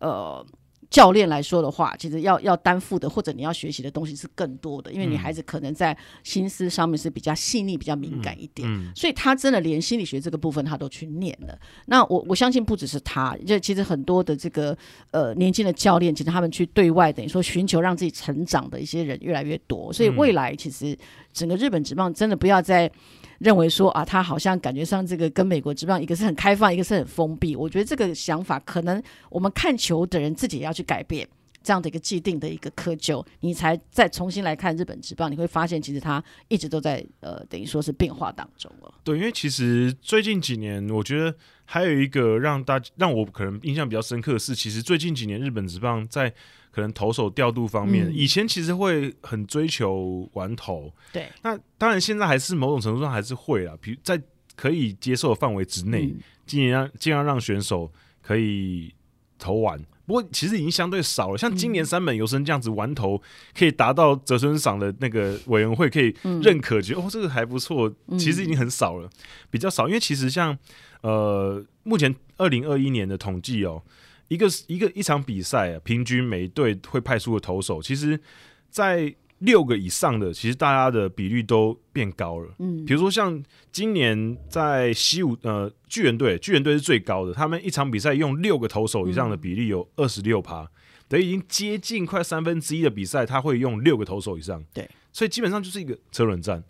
[0.00, 0.44] 呃。
[0.90, 11.58] 教练来说的话，其实要要担负的，或者你要学习的东西是更多的，因为你孩子可能在心思上面是比较细腻、比较敏感一点，所以他真的连心理学这个部分他都去念了。
[11.86, 14.76] 那我我相信不只是他，就其实很多的这个
[15.10, 20.96] 呃年轻的教练，其实他们去对外等于说寻求让自己成长的一些人越来越多，所以未来其实
[21.32, 22.90] 整个日本职棒真的不要再。
[23.38, 27.54] 认为说啊，他好像感觉上这个跟美国职棒一个是很开放，一个是很封闭。
[27.54, 31.28] 我觉得这个想法可能我们看球的人自己也要改变
[31.62, 38.94] 这样的一个既定的一个窠臼，你才再重新来看日本职棒，你会发现其实它一直都在呃等于说是变化当中了。
[39.04, 46.32] 对，因为其实最近几年，我觉得还有一个让大家让我可能印象比较深刻的是，其实最近几年日本职棒在。
[46.70, 51.26] 可能投手调度方面，嗯、以前其实会很追求玩投，对。
[51.42, 54.20] 那当然现在还是某种程度上还是会啊，比如在
[54.54, 56.14] 可以接受的范围之内，
[56.46, 57.90] 尽量尽量让选手
[58.22, 58.94] 可以
[59.38, 59.82] 投完。
[60.08, 63.22] 不过其实已经相对少了，像今年三本游生这样子玩头
[63.56, 69.08] 可以达到泽村赏的那个委员会可以认可，觉得、嗯、哦这个还不错，其实已经很少了，
[69.50, 69.86] 比较少。
[69.86, 70.58] 因为其实像
[71.02, 73.82] 呃目前二零二一年的统计哦。
[74.28, 78.20] 一个一个一场比赛啊，平均每一队会派出的投手，其实，
[78.68, 82.52] 在六个以上的，其实大家的比率都变高了。
[82.58, 90.68] 嗯，比如说像今年在西武呃巨人队，巨人队是最高的，他们一场比赛用六个投手以上的比例有二十六趴，
[91.06, 94.62] 等于已经接近快三分之一的比赛，他会用六个投手以上。
[94.74, 96.62] 对，所以基本上就是一个车轮战。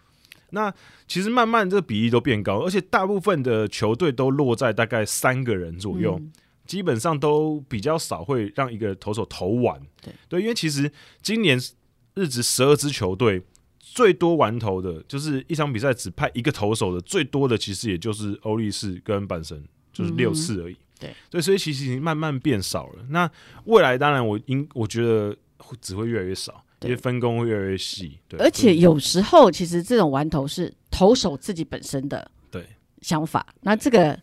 [0.50, 0.72] 那
[1.06, 6.16] 其实慢慢这个比例都变高，而且大部分的球队都落在大概三个人左右。
[6.18, 6.32] 嗯
[6.68, 10.92] 基本上都比较少会让一个投手投完，对对，因为其实
[11.22, 11.58] 今年
[12.18, 13.42] 日职十二支球队
[13.78, 19.62] 最多玩投的，就是一场比赛只派一个投手的最多的，其实也就是欧力士跟阪神，
[19.92, 20.76] 就是六次而已。
[20.98, 23.04] 对对，所以其实已经慢慢变少了。
[23.10, 23.30] 那
[23.64, 25.36] 未来当然我应我觉得
[25.80, 28.18] 只会越来越少，因为分工会越来越细。
[28.28, 32.66] 对，而且有时候其实这种玩投是投手自己本身的对
[33.00, 34.18] 想法，那这个。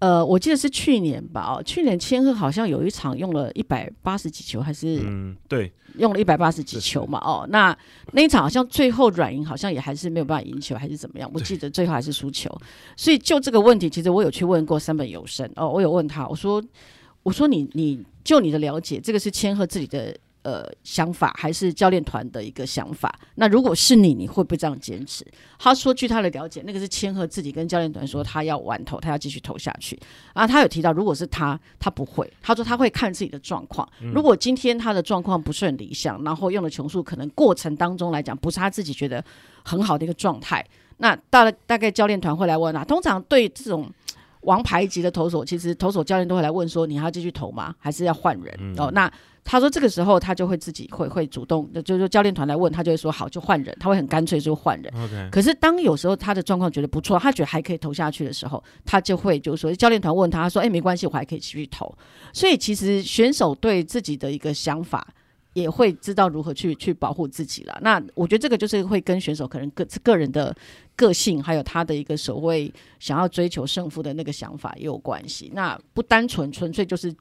[0.00, 7.74] 呃，我记得是去年吧，哦，去年千鹤好像有一场用了一百八十几球，还是嗯，对，用了一百八十几球嘛，哦，那
[8.12, 11.30] 那一场好像最后软银好像也还是没有办法赢球，还是怎么样？
[11.32, 12.50] 我记得最后还是输球。
[12.96, 16.62] 所以就这个问题，其实我有去问过三本有生哦，我有问他，我说，
[17.22, 20.14] 我说你你就你的了解，这个是千鹤自己的。
[20.44, 23.18] 呃，想法还是教练团的一个想法。
[23.36, 25.26] 那如果是你，你会不会这样坚持？
[25.58, 29.98] 他说，据他的了解，那个是千和自己跟教练团说，他要玩投，他要继续投下去。
[30.34, 32.30] 啊，他有提到，如果是他，他不会。
[32.42, 33.88] 他说他会看自己的状况。
[34.12, 39.24] 如果今天他的状况不是很理想，然后用的球数可能过程当中来讲不是他自己觉得
[39.64, 40.62] 很好的一个状态，
[40.98, 42.84] 那大大概教练团会来问啊。
[42.84, 43.90] 通常对这种
[44.42, 47.74] 王牌级的投手，其实投手教练都会来问说，你还要继续投吗？
[47.78, 48.54] 还是要换人？
[48.58, 49.10] 嗯、哦，那。
[49.44, 54.90] 他说这个时候他就会自己会会主动，就是说教练团来问他就会说好就换人，他会很干脆就换人。
[54.92, 55.28] Okay.
[55.28, 61.94] 可是当有时候他的状况觉得不错，他觉得还可以投下去的时候，他就会就是说教练团问他，他说哎没关系，我还可以继续投。
[62.32, 65.06] 所以其实选手对自己的一个想法
[65.52, 67.78] 也会知道如何去去保护自己了。
[67.82, 70.56] 那我觉得这个就是会跟选手可能个个人的
[70.96, 75.52] 个性，还有他的一个所谓想要追求胜负的那个想法也有关系。
[75.54, 77.14] 那不单纯纯粹就是。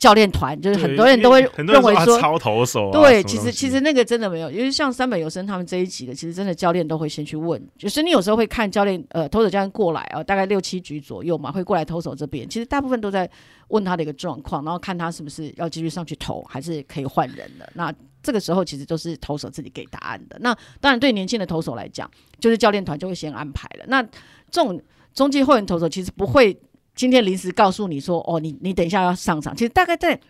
[0.00, 13.28] 教练团就是很多人都会认为说超投手、啊，对，其实其实那个真的没有，因为像三本游生他们这一集的，其实真的教练都会先去问，就是你有时候会看教练呃投手教练过来啊，大概六七局左右嘛，会过来投手这边，其实大部分都在
[13.68, 17.70] 问他的一个状况，然后看他是不是要继续上去投，还是可以换人的。
[17.74, 17.92] 那
[18.22, 20.38] 这个时候其实都是投手自己给答案的。
[20.40, 23.84] 那当然对年轻的投手来讲，就是教练团就会先安排了。
[23.88, 24.02] 那
[24.50, 24.80] 这种
[25.12, 26.58] 中继后援投手其实不会。
[27.00, 29.56] 今天临时告诉你说，哦，你你等一下要上场。
[29.56, 30.20] 其实大概在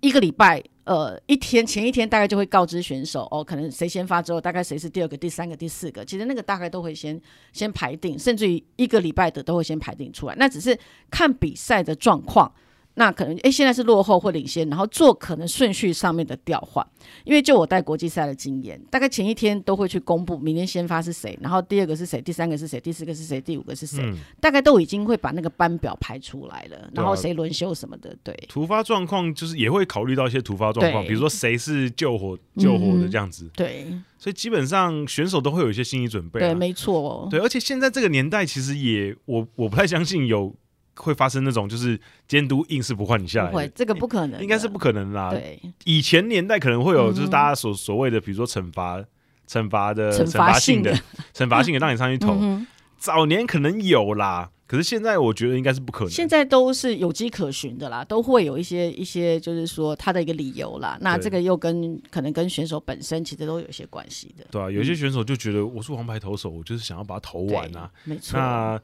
[0.00, 6.04] 一个礼拜，呃，一天前一天大概就会告知选手，哦，可能谁先发之后，大概谁是第二个、第三个、第四个。
[6.04, 7.18] 其实那个大概都会先
[7.54, 10.34] 先排定，甚至于一个礼拜的都会先排定出来。
[10.36, 10.78] 那只是
[11.10, 12.52] 看比赛的状况。
[12.94, 16.86] 那可能诶，现在是落后或领先，然后做可能顺序上面的调换。
[17.24, 28.16] 因为就我带国际赛的经验，大概前一天都会去公布明天先发是谁，然后第二个是谁，第三个是谁，第四个是谁，第五个是谁，嗯、大概都已经会把那个班表排出来了，然后谁轮休什么的。
[28.22, 33.46] 对，突发状况就是也会考虑到一些突发状况，比如说谁是救火救火的这样子。
[33.46, 33.86] 嗯、对，
[34.18, 36.46] 所以基本上选手都会有一些心理准备、啊。
[36.46, 37.28] 对，没错、哦。
[37.30, 40.54] 对，而且现在这个年代其实也我我不太相信有。
[41.02, 45.30] 会发生那种就是监督硬是不换你下来，不会，这个不可能，应该是不可能啦。
[45.30, 49.04] 对，以前年代可能会有，就是大家所所谓的，比如说惩罚、
[49.48, 50.96] 惩罚的、惩罚性的、
[51.34, 52.38] 惩罚性的，让你上去投。
[52.98, 56.08] 早年可能有啦，可是现在我觉得应该是不可能。
[56.08, 60.96] 现在都是有迹可循的啦，都会有一些一些，就是说他的一个理由啦。
[61.00, 64.46] 那这个又跟可能跟选手本身其实都有一些关系的。
[64.52, 67.90] 对啊，有些选手就觉得我是王牌投手，我就是想要把它投完啊。
[68.04, 68.38] 没错。
[68.38, 68.80] 那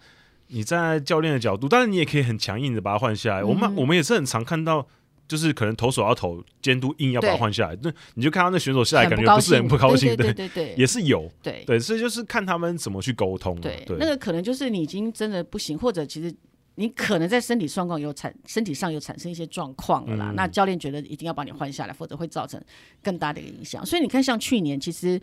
[0.49, 3.42] 你站在教练的角度，当然你也可以很强硬的把他换下来。
[3.42, 4.86] 嗯、我们我们也是很常看到，
[5.26, 13.61] 就是可能投手要投，监督硬要把他换下来，那你就看到那选手下来，感觉不是很不高兴，对对对，也是有，对对，所以就是看他们怎么去沟通。
[13.61, 16.34] 对，对，那个可能就是你已经真的不行，或者其实
[16.79, 20.31] 你可能在身体状况有产，身体上有产生一些状况了啦。
[20.31, 22.59] 嗯、那教练觉得一定要把你换下来，否则会造成
[23.03, 23.85] 更大的一个影响。
[23.85, 25.20] 所以你看，像去年其实。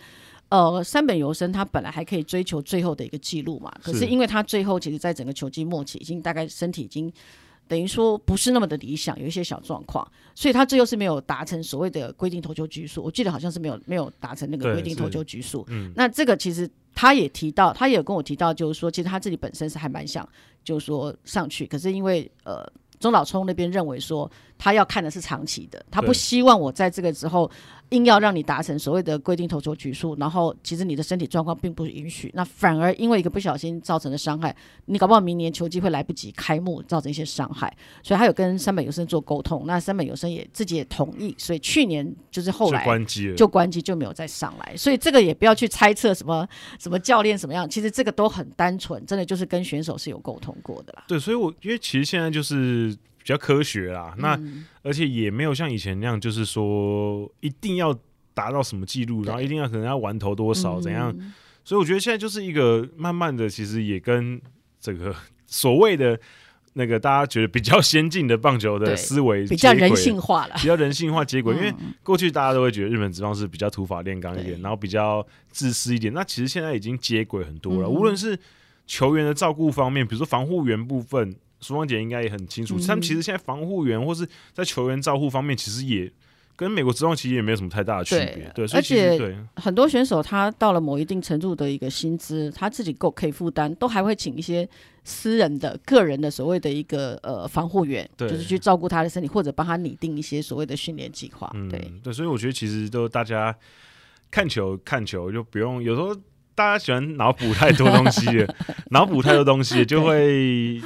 [0.49, 7.11] 呃，三本由生他本来还可以追求最后的一个记录嘛，可是因为他最后其实在整个球季末期已经大概身体已经
[7.67, 13.03] 等于说不是那么的理想，有一些小状况，所以他最后是没有达成所谓的规定投球局数。
[13.03, 15.65] 我记得好像是没有没有达成那个规定投球局数。
[15.69, 20.27] 嗯，那这个其实他也提到，他也有跟我提到，就是说其实他自己本身是还蛮想，
[20.63, 22.65] 就是说上去，可是因为呃。
[22.97, 27.49] 中岛聪那边认为说，他要看的是长期的，他不希望我在这个时候
[27.89, 46.47] 硬要让你达成所谓的规定投球局数，然后其实你的身体状况并不允许，那反而因为一个不小心造成的伤害，你搞不好明年球季会来不及开幕，造成一些伤害，所以他有跟三本有生做沟通，那三本有生也自己也同意，所以去年就是后来就关机了，就关机就没有再上来，所以这个也不要去猜测什么
[46.79, 51.03] 什么教练什么样，其实这个都很单纯，真的就是跟选手是有沟通过的啦。
[51.07, 52.97] 对，所以我因为其实现在就是。
[53.25, 57.91] 比较科学啦，那、嗯、而且也没有像以前那样，就是说一定要
[58.35, 64.39] 达到什么记录，然后一定要可能要玩投多少怎样，嗯、所以我觉得现在就是一个慢慢的，其实也跟
[64.79, 65.15] 这个
[65.47, 66.19] 所谓的
[66.73, 71.73] 那个大家觉得比较先进的棒球的思维比较人性化了，比较人性化接轨，嗯、因为
[72.03, 78.37] 过去大家都会觉得日本职棒是比较土法炼钢一点，然后比较自私一点，那其实现在已经接轨很多了，嗯、无论是
[78.85, 81.35] 球员的照顾方面，比如说防护员部分。
[81.65, 86.11] 苏芳姐应该也很清楚，他们其实现在防护员或是在球员照护方面，其实也
[86.55, 88.51] 跟美国职棒其实也没有什么太大的区别。
[88.53, 94.67] 对，而且对很多选手他到了某一定程度的一个薪资，他自己够可以负担，都还会请一些
[95.03, 101.51] 私人的、个人的所谓的一个呃防护员，就是去照顾他的身体，或者帮他拟定一些所谓的训练计划。
[101.69, 103.53] 对、嗯、对，所以我觉得其实都大家
[104.29, 106.15] 看球看球就不用，有时候
[106.55, 108.55] 大家喜欢脑补太多东西了，
[108.91, 110.81] 脑补太多东西就会。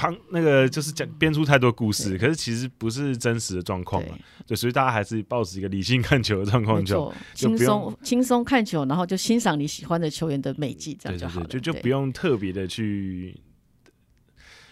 [0.00, 13.38] 旁那个就是讲编出太多故事，可是其实不是真实的状况嘛，对，所以大家还是保持一个理性看球的状况就轻松轻松看球，然后就欣赏你喜欢的球员的美技，这样就好了，就就不用特别的去，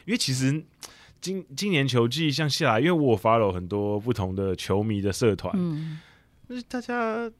[0.07, 0.65] 因为其实
[1.21, 6.01] 今今年球季像下来，因为我 follow 很多不同的球迷的社团，嗯，
[6.47, 7.31] 那大家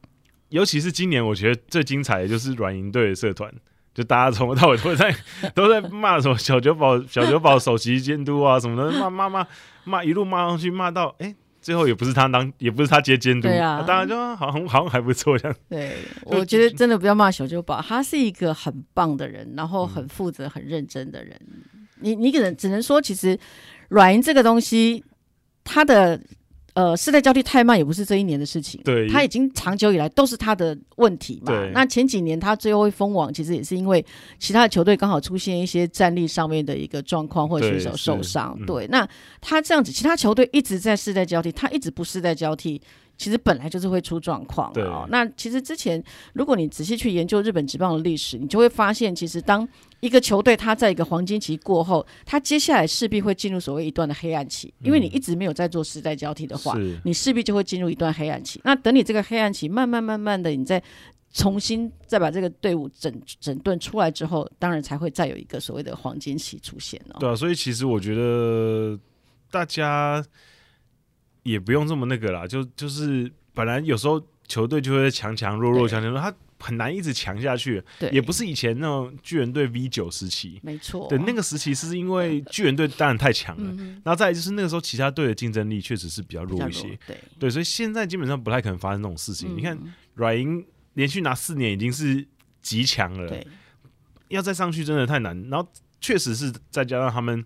[0.49, 3.51] 尤其是今年，我觉得最精彩的就是软银队的社团。
[3.93, 5.13] 就大家从头到尾都在
[5.53, 9.47] 都在骂什么小酒保小酒保首席监督啊什么的， 骂骂骂
[9.83, 15.57] 骂一路骂上去，骂到哎、欸，最后也不是他当，也不是他接监督，对啊，当然就好像好像还不错这样。
[15.67, 21.39] 对，我觉得真的不要骂小酒保，他是一个很棒的人，然后很负责、很认真的人。
[21.73, 23.37] 嗯、你你可能只能说，其实
[23.89, 25.03] 软银这个东西，
[25.63, 26.19] 他的。
[26.79, 31.51] 呃，世代交替太慢也不是这一年的事情，对，他已经长久以来都是他的问题嘛。
[31.73, 34.05] 那前几年他最后会封王，其实也是因为
[34.39, 38.57] 其他的球队刚好出现一些战力上面的一个状况，或者选手受伤。
[38.65, 39.09] 对，嗯、那
[39.41, 42.81] 他这样子，其他球队一直在世代交替，他一直不世代交替。
[43.19, 45.05] 其实本来就是会出状况的哦。
[45.11, 46.01] 那其实之前，
[46.33, 49.67] 如果你仔细去研究日本职棒的历史，你就会发现，其实当
[49.99, 58.61] 一个球队他在一个黄金期过后，他接下来势必会进入所谓一段的黑暗期，因为你一直没有在做世代交替的话，嗯、你势必就会进入一段黑暗期。
[58.63, 60.81] 那等你这个黑暗期慢慢慢慢的，你再
[61.33, 67.17] 重新再把这个队伍整整顿出来之后，当然才会再有一个所谓的黄金期出现哦。
[67.19, 68.97] 对啊，所以其实我觉得
[69.51, 70.23] 大家。
[71.49, 77.83] 也不用这么那个啦，就就是本来有时候球队就会强强弱弱，强强弱，他很难一直强下去。
[77.97, 81.07] 对，也不是以前那种巨人队 V 九时期，没错。
[81.09, 83.71] 对，那个时期是因为巨人队当然太强了，
[84.03, 86.97] 然后再就是那个时候其他队的竞争力确实是比较弱一些。
[87.07, 89.55] 对，对，所以现在基本上不太可能发生这种事情。
[89.57, 89.77] 你看
[90.15, 92.27] 软银连续拿四年已经是
[92.61, 93.33] 极强了，
[94.27, 95.49] 要再上去真的太难。
[95.49, 95.67] 然后
[95.99, 97.43] 确实是再加上他们。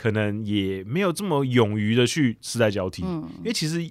[0.00, 3.90] 可能也没有这么勇于的去世代交替，嗯，因为其实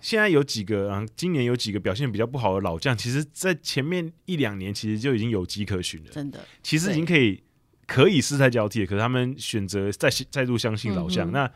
[0.00, 7.42] 现在有几个啊，今年有几个表现比较不好的老将，其实，在前面一两年其实就已经有迹可循了，真的，其实已经可以
[7.88, 11.50] 可以世代交替，可是他们选择再再度相信老将，嗯，那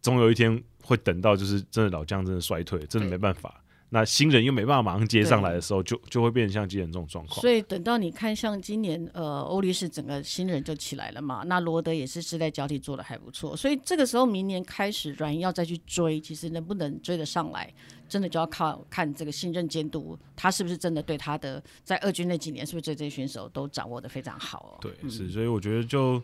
[0.00, 3.63] 总有一天会等到就是真的老将真的衰退，真的没办法。
[3.94, 7.40] 那新人又没办法马上接上来的时候，就就会变成像今年这种状况。
[7.40, 11.44] 所以等到你看，像今年呃，欧力士整个新人就起来了嘛。
[11.46, 13.56] 那罗德也是世代交替做的还不错。
[13.56, 17.72] 所以这个时候，明年开始软银要再去追，其实能不能追得上来，
[18.08, 24.78] 真的就要靠看这个新任监督他是不是真的对他的在二军那几年，是不是对这些选手都掌握的非常好哦。
[24.80, 25.30] 对，是。
[25.30, 26.20] 所以我觉得就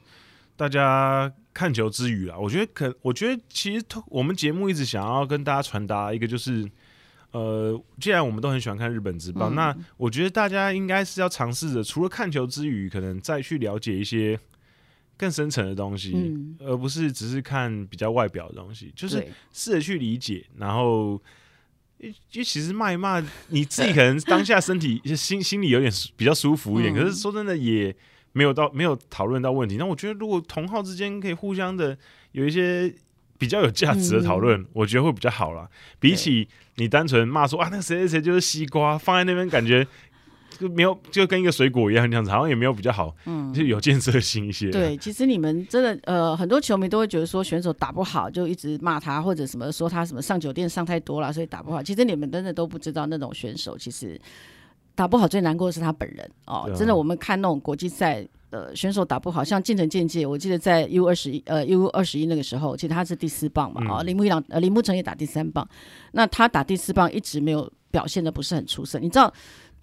[0.56, 6.68] 大家看球之余啊，我觉得可，我觉得其实我们节目一直想要跟大家传达一个就是。
[7.32, 14.36] 呃，既然我们都很喜欢看日本职棒，嗯，那我觉得大家应该是要尝试着，除了看球之余，可能再去了解一些
[15.16, 20.44] 更深层的东西，嗯，而不是只是看比较外表的东西，就是试着去理解。
[20.56, 21.22] 然后，
[21.98, 27.94] 因为其实骂一骂，你自己可能当下身体心心里有点比较舒服一点，嗯，可是说真的也
[28.32, 29.76] 没有到没有讨论到问题。
[29.76, 31.96] 那我觉得，如果同号之间可以互相的
[32.32, 32.92] 有一些。
[33.40, 35.66] 比较有价值的讨论，嗯，我觉得会比较好啦。
[35.98, 39.86] 比起你单纯骂说啊，那个谁谁谁就是西瓜，放在那边感觉
[40.58, 43.16] 就没有，就跟一个水果一样这样子，好像也没有比较好。
[43.24, 44.70] 嗯，就有建设性一些。
[44.70, 51.82] 对，其实你们真的呃，很多球迷都会觉得说选手打不好，就一直骂他或者什么说他什么上酒店上太多了，所以打不好。
[51.82, 54.20] 其实你们真的都不知道那种选手其实
[54.94, 56.70] 打不好最难过的是他本人哦。
[56.76, 58.28] 真的，我们看那种国际赛。
[58.50, 65.66] 呃，选手打不好，像近藤健介，我记得在 U 二十一，呃 U 二十一那个时候，其实他是第四棒嘛，啊、嗯，铃木一朗，呃，铃木成也打第三棒，
[66.12, 69.32] 那他打第四棒一直没有表现的不是很出色，你知道，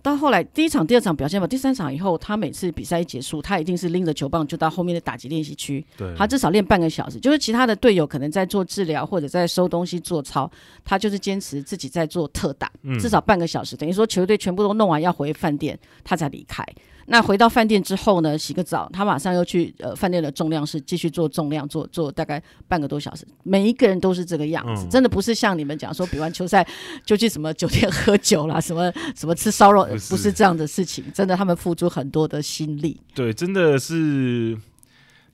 [0.03, 10.49] 到后来第一场、第二场表现吧，第三场以后，他每次比赛一结束，他一定是拎着球棒就到后面的打击练习区，对，他至少练半个小时，就是其他的队友可能在做治疗或者在收东西做操，
[10.83, 16.65] 他就是坚持自己在做特打，嗯、至少半个小时，等于说球队全部都弄完要回饭店，他才离开。
[17.09, 23.25] 那回到饭店之后呢，洗个澡，他马上又去呃饭店的重量室继续做重量，做做大概半个多小时。
[23.43, 26.67] 每一个人都是这个样子，嗯、真的不是像你们讲说比完球赛
[27.05, 31.03] 就去什么酒店喝酒啦，什么什么吃烧肉，不是，这样的事情。
[31.13, 32.99] 真的，他们付出很多的心力。
[33.15, 34.57] 对，真的是，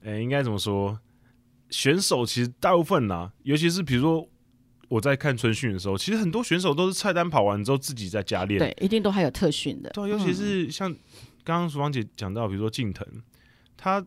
[0.04, 0.98] 呃、欸，应该怎么说？
[1.70, 4.28] 选手其实大部分呐，尤其是比如说。
[4.90, 9.90] 我在看春训的时候，其实很多选手都是菜单跑完之后自己在加练，对，一定都还有特训的。
[9.90, 10.94] 对，尤其是像
[11.44, 13.06] 刚刚淑芳姐讲到，比如说近藤，
[13.76, 14.04] 他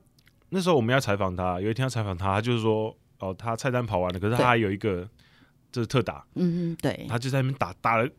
[0.50, 5.08] 那时候我们要采访他，有一天要采访他，他就是说，哦，他菜单跑完了，可是他还有一个
[5.72, 8.10] 就是特打，嗯嗯，对，他就在那边打打了。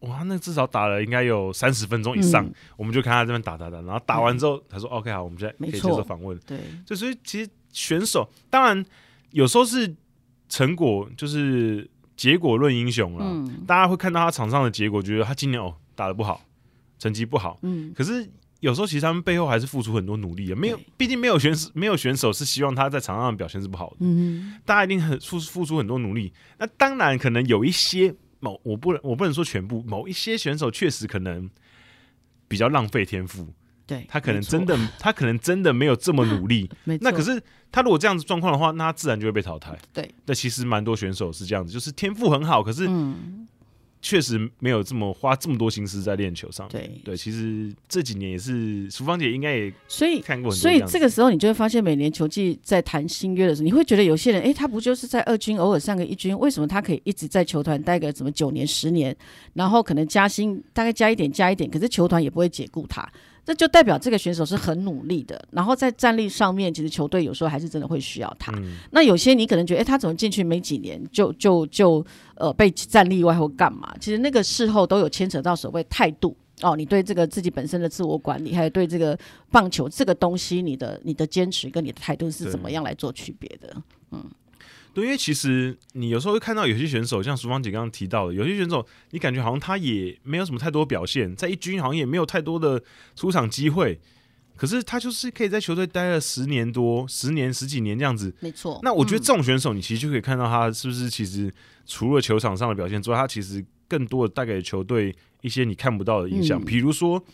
[0.00, 8.84] 哇，那至少打了应该有三十分钟以上，嗯、我们就看他这边打打打，然后打完之后，他说、嗯、：“OK，好，我们现在可以接受访问。”对，就所以其实选手当然
[9.30, 9.94] 有时候是
[10.48, 13.24] 成果，就是结果论英雄了。
[13.24, 16.42] 嗯、大家会看到他场上的结果，觉得他今年哦打得不好，
[16.98, 17.60] 成绩不好。
[17.62, 18.28] 嗯，可是
[18.62, 20.56] 有时候其实他们背后还是付出很多努力的。
[20.56, 23.96] 没有，毕竟没有选手，没有选手是希望他在场上的表现是不好的。
[24.00, 26.32] 嗯，大家一定很付付出很多努力。
[26.58, 28.14] 那当然可能有一些。
[28.44, 31.48] 某我不能我不能说全部，某一些选手确实可能
[32.48, 33.46] 比较浪费天赋，
[33.86, 36.68] 对他可能真的他可能真的没有这么努力，
[37.00, 37.40] 那可是
[37.70, 39.78] 他如果这样子状况的话，那他自然就会被淘汰。
[39.92, 43.46] 对，那其实蛮多选手是这样子，就是天赋很好，可是嗯。
[44.02, 46.82] 确实没有这么花这么多心思在练球上面。
[46.82, 50.60] 对对，其实这几年也是，淑芳姐应该也所以看过很多。
[50.60, 59.16] 所以这个时候你就会发现，每年球季在谈新约的时候，你会觉得有些人，哎，他不就是在二军偶尔上个一军，为什么他可以一直在球团待个什么九年、十年，
[59.54, 63.08] 然后可能加薪大概加一点加一点，可是球团也不会解雇他。
[63.44, 68.52] 这就代表这个选手是很努力的，然后在战力上面，其实球队有时候还是真的会需要他。
[68.56, 72.04] 嗯、那有些你可能觉得，哎，他怎么进去没几年就就就
[72.36, 73.92] 呃被战力外或干嘛？
[74.00, 79.18] 其实那个事后都有牵扯到所谓态度哦，你对这个自己本身的自我管理，还有对这个
[79.50, 83.82] 棒球这个东西，你的你的坚持跟你的态度是怎么样来做区别的？
[84.12, 84.24] 嗯。
[84.94, 92.82] 对，因为其实你有时候会看到有些选手，像淑芳姐刚刚提到的，有些选手你感觉好像他也没有什么太多表现，在一军好像也没有太多的
[93.16, 93.98] 出场机会，
[94.54, 98.34] 可是他就是可以在球队待了十年多、十年、十几年这样子。
[98.40, 98.78] 没错。
[98.82, 101.50] 那我觉得这种选手，你其实就可以看到他是不是其实
[101.86, 106.60] 除了球场上的表现之外，他其实更多的带给球队一些你看不到的影响。
[106.60, 107.24] 嗯、比如说，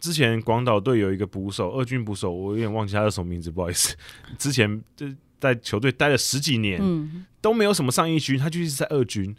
[0.00, 3.94] 之前广岛队有一个捕手，二军捕手，我有点忘记他叫什么名字，不好意思。
[4.38, 5.06] 之前就。
[5.38, 9.34] 在球队待了十几年，嗯、都没有什么上一军，他就一直在二军。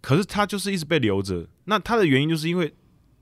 [0.00, 1.46] 可是他就是一直被留着。
[1.64, 2.70] 那他的原因就是因为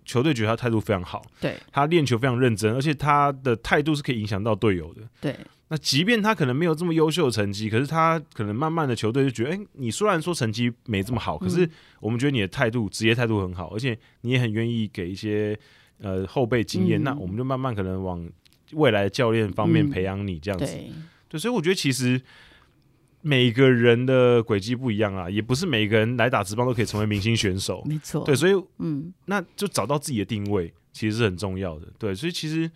[0.04, 5.02] 球队觉得他态度非常好，对，他练球非常认真，而且他的态度是可以影响到队友的。
[5.20, 5.36] 对，
[5.68, 15.56] 那即便他可能没有这么优秀的成绩，可是他可能慢慢的球队就觉得，哎、欸，你虽然说成绩没这么好，可是我们觉得你的态度、职业态度很好，而且你也很愿意给一些
[16.00, 18.28] 呃后辈经验，嗯、那我们就慢慢可能往
[18.72, 20.66] 未来的教练方面培养你这样子。
[20.66, 22.20] 嗯对，所以我觉得其实
[23.22, 27.82] 每个人的轨迹不一样啊，也不是每个人来打职棒都可以成为明星选手。
[27.86, 31.88] 没错，对，所以嗯，那就找到自己的定位，其实是很重要的。
[31.98, 32.70] 对，所以其实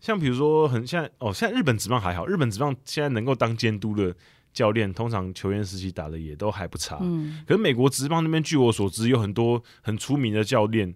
[0.00, 4.12] 像比如说很现在哦，现在日本职棒还好，日本职棒现在能够当监督的
[4.52, 6.98] 教练，通常球员时期打的也都还不差。
[7.02, 10.92] 嗯，可是美国职棒那边，据我所知，有很多很出名的教练，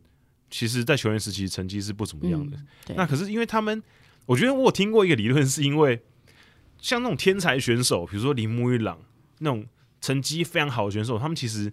[0.51, 2.57] 其实在球员时期成绩是不怎么样的。
[2.89, 3.81] 嗯，那可是因为他们，
[4.27, 6.03] 我觉得我有听过一个理论，是因为。
[6.81, 8.99] 像那种天才选手，比如说铃木一朗
[9.39, 9.67] 那种
[10.01, 11.73] 成绩非常好的选手，他们其实，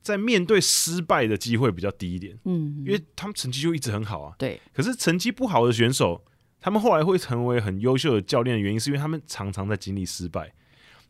[0.00, 4.34] 在面对失败的机会比较低一点，嗯，因为他们成绩就一直很好啊。
[4.38, 4.60] 对。
[4.72, 6.24] 可是成绩不好的选手，
[6.60, 10.52] 他们后来会成为很优秀的教练的原因，是因为他们常常在经历失败，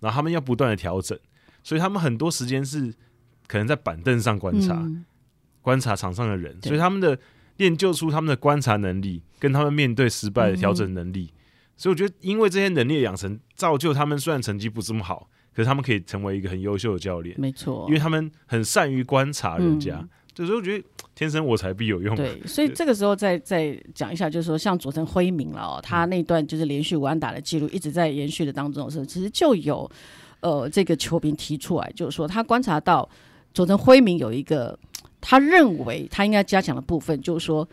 [0.00, 1.18] 然后他们要不断的调整，
[1.62, 2.92] 所以他们很多时间是
[3.46, 5.04] 可能在板凳上观察，嗯、
[5.60, 7.18] 观察场上的人，所以他们的
[7.58, 11.30] 练就出他们的观察能力，跟他们面对失败的调整能力。
[11.32, 11.38] 嗯
[11.82, 17.34] 所以我觉得，因为这些能力的养成，造就他们虽然成绩不这么好，可是他们可以成为一个很优秀的教练。
[17.36, 19.96] 没错，因为他们很善于观察人家。
[19.96, 20.84] 嗯、所以我觉得
[21.16, 22.14] 天生我材必有用。
[22.14, 29.90] 对，所以这个时候再再讲一下，就是说像佐藤辉明了哦，他那段就是连续五安打的记录一直在延续的当中的时候，其实就有
[30.38, 33.10] 呃这个球评提出来，就是说他观察到
[33.52, 34.78] 佐藤辉明有一个
[35.20, 37.68] 他认为他应该加强的部分，就是说。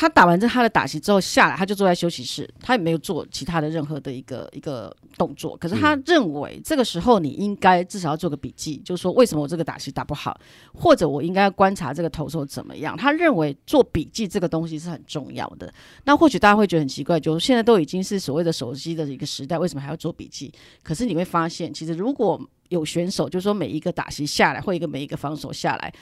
[0.00, 5.56] 他打完这他的打席之后下来，他就坐在休息室，他也没有做其他的任何的一个一个动作。
[5.56, 10.38] 可是他认为这个时候你应该至少要做个笔记，就是说为什么我这个打席打不好，
[10.72, 12.96] 或者我应该观察这个投手怎么样。
[12.96, 15.68] 他认为做笔记这个东西是很重要的。
[16.04, 20.54] 那或许大家会觉得很奇怪，就是现在都已经是所谓的手机的一个时代，为什么还要做笔记？
[20.84, 25.92] 可是你会发现，其实如果有选手，就是说每一个打席下来，或一个每一个防守下来，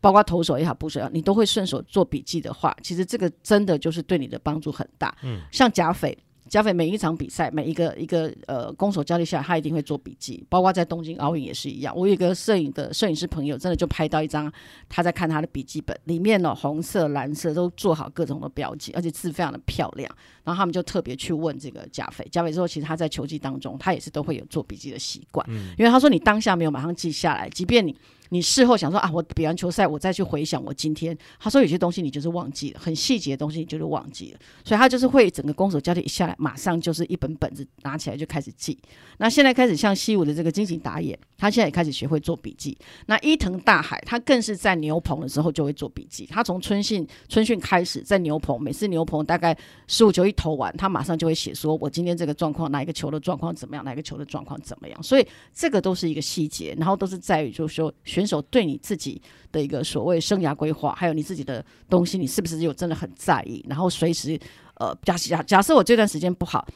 [0.00, 5.14] 包括投手也好，捕手也好，你都会顺手做笔记的话，其实这个真的就是对你的帮助很大。
[5.22, 6.16] 嗯，像贾斐，
[6.48, 11.96] 加菲每一场比赛，每一个一个呃攻守交替下来，他一定会做笔记，包括在东京奥运也是一样。
[11.96, 14.52] 我有一个摄影的摄影师朋友，真的就拍到一张
[14.88, 20.10] 他在看他的笔记本，里面呢红色、蓝色都做好各种的标记，而且字非常的漂亮。
[20.44, 27.96] 然后他们就特别去问这个加菲，加菲说，其实他在球技当中，他也是都会有做笔记的习惯，嗯、因为他说你当下没有马上记下来，即便你。
[28.32, 31.14] 你事后想说啊，我比完球赛，我再去回想我今天。
[31.38, 38.78] 他说有些东西你就是忘记了，很细节的东西你就是忘记了，所以他就是会整个攻守交替一下来，马上就是一本本子拿起来就开始记。
[39.18, 42.74] 那现在开始像西武的这个金井打野，他现在也开始学会做笔记。
[43.04, 46.24] 那伊藤大海他更是在牛棚的时候就会做笔记。
[46.24, 49.54] 他从春训春训开始在牛棚，每次牛棚大概
[49.86, 55.02] 十五球一投完，他马上就会写说我今天这个状况，哪一个球的状况怎么样，哪一个球的状况怎么样。
[55.02, 57.92] 所以这个都是一个细节，然后都是在于就是说。
[58.04, 63.64] 选手对你自己的一个所谓生涯规划，还有你自己的东西，你是不是有真的很在意？
[63.68, 64.38] 然后随时，
[64.74, 66.66] 呃，假假假设我这段时间不好，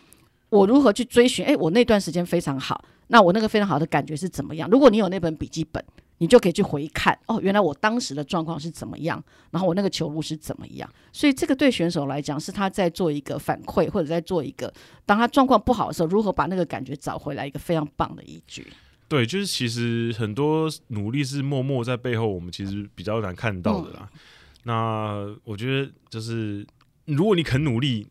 [0.49, 1.45] 我如何去追寻？
[1.45, 4.69] 诶，我那段时间非常好，那我那个非常好的感觉是怎么样？
[4.71, 5.85] 如果你有那本笔记本，
[6.19, 10.91] 你就可以去回看哦，原来我当时的状况是怎么样，然后我那个球路是怎么样。
[11.13, 14.73] 所以这个对选手来讲，是他在做一个反馈，或者在做一个
[15.05, 18.67] 当他状况不好的时候，如何把那个感觉找回来，一个非常棒的依据。
[19.09, 24.11] 对，就是其实很多努力是默默在背后，我们其实比较难看到的啦。
[24.13, 24.19] 嗯、
[24.65, 26.67] 那我觉得就是，
[27.05, 28.09] 如果你肯努力，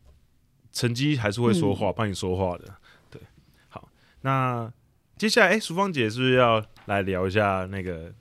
[0.72, 2.64] 成绩还是会说话，帮、嗯、你说话的。
[3.10, 3.20] 对，
[3.68, 3.88] 好，
[4.22, 4.72] 那
[5.16, 8.12] 接下来，哎，淑芳姐是不是要来聊一下那个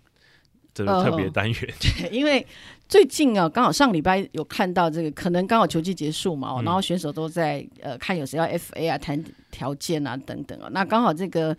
[0.73, 1.59] 这个特别单元？
[1.61, 1.73] 呃、
[2.09, 2.45] 对，因为
[2.87, 11.55] 最近啊，刚好上礼拜有看到这个，可能刚好球季结束嘛，嗯、然后选手都在呃看有谁要 FA 啊，谈条件啊等等啊，那刚好这个。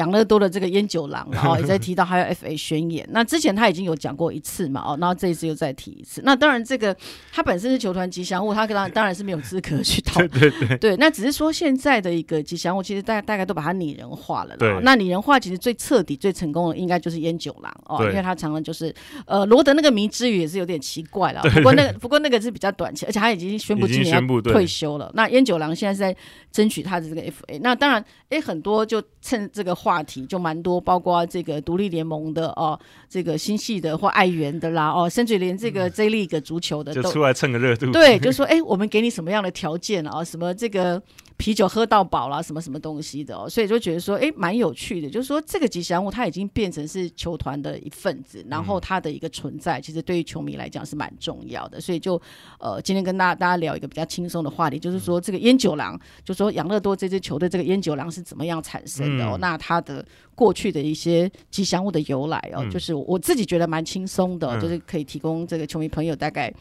[0.00, 3.06] 养乐多的这个烟酒郎然后， 也在提到还有 FA 宣言。
[3.12, 6.22] 那之前他已经有讲过一次嘛，哦，然后这一次又再提一次。
[6.24, 6.96] 那当然，这个
[7.30, 10.30] 他本身是球团吉祥物，他当然当然是没有资格去讨论。
[10.40, 10.96] 对对对，对。
[10.96, 14.56] 那只是说现在的一个吉祥物，其实大大概都把它拟人化了。
[14.56, 14.80] 对。
[14.82, 18.94] 那拟人化其实最彻底、最成功的，应该就是烟酒郎哦，因为他常常就是
[19.26, 21.42] 呃，罗德那个迷之语也是有点奇怪了。
[21.56, 25.10] 不过那个不过那个是比较短期，而且他已经宣布今年要退休了。
[25.14, 26.16] 那烟酒郎现在是在
[26.52, 27.58] 争取他的这个 FA。
[27.62, 37.90] 那当然，哎，很多就趁这个话题就蛮多，包括这个独立联盟的哦，这个新系的或爱媛的啦哦，甚至连这个 J League 足球的都就出来蹭个热度。
[37.90, 40.22] 对，就说哎，我们给你什么样的条件啊？
[40.22, 41.02] 什么这个。
[41.40, 45.08] 啤酒喝到饱啦，什么什么东西的哦，所以就觉得说，哎，蛮有趣的。
[45.08, 51.80] 就是说，这个吉祥物它已经变成是球团的一份子，然后它的一个存在，其实对于球迷来讲是蛮重要的。
[51.80, 52.20] 所以就
[52.58, 59.38] 呃，今天跟大家大家聊一个比较轻松的话题，就是说这个烟酒郎，就说养乐多这支球队这个烟酒郎是怎么样产生的哦？
[59.40, 60.04] 那它的
[60.34, 66.52] 过去的一些吉祥物的由来哦，就是我自己觉得蛮轻松的，就是可以提供这个球迷朋友大概。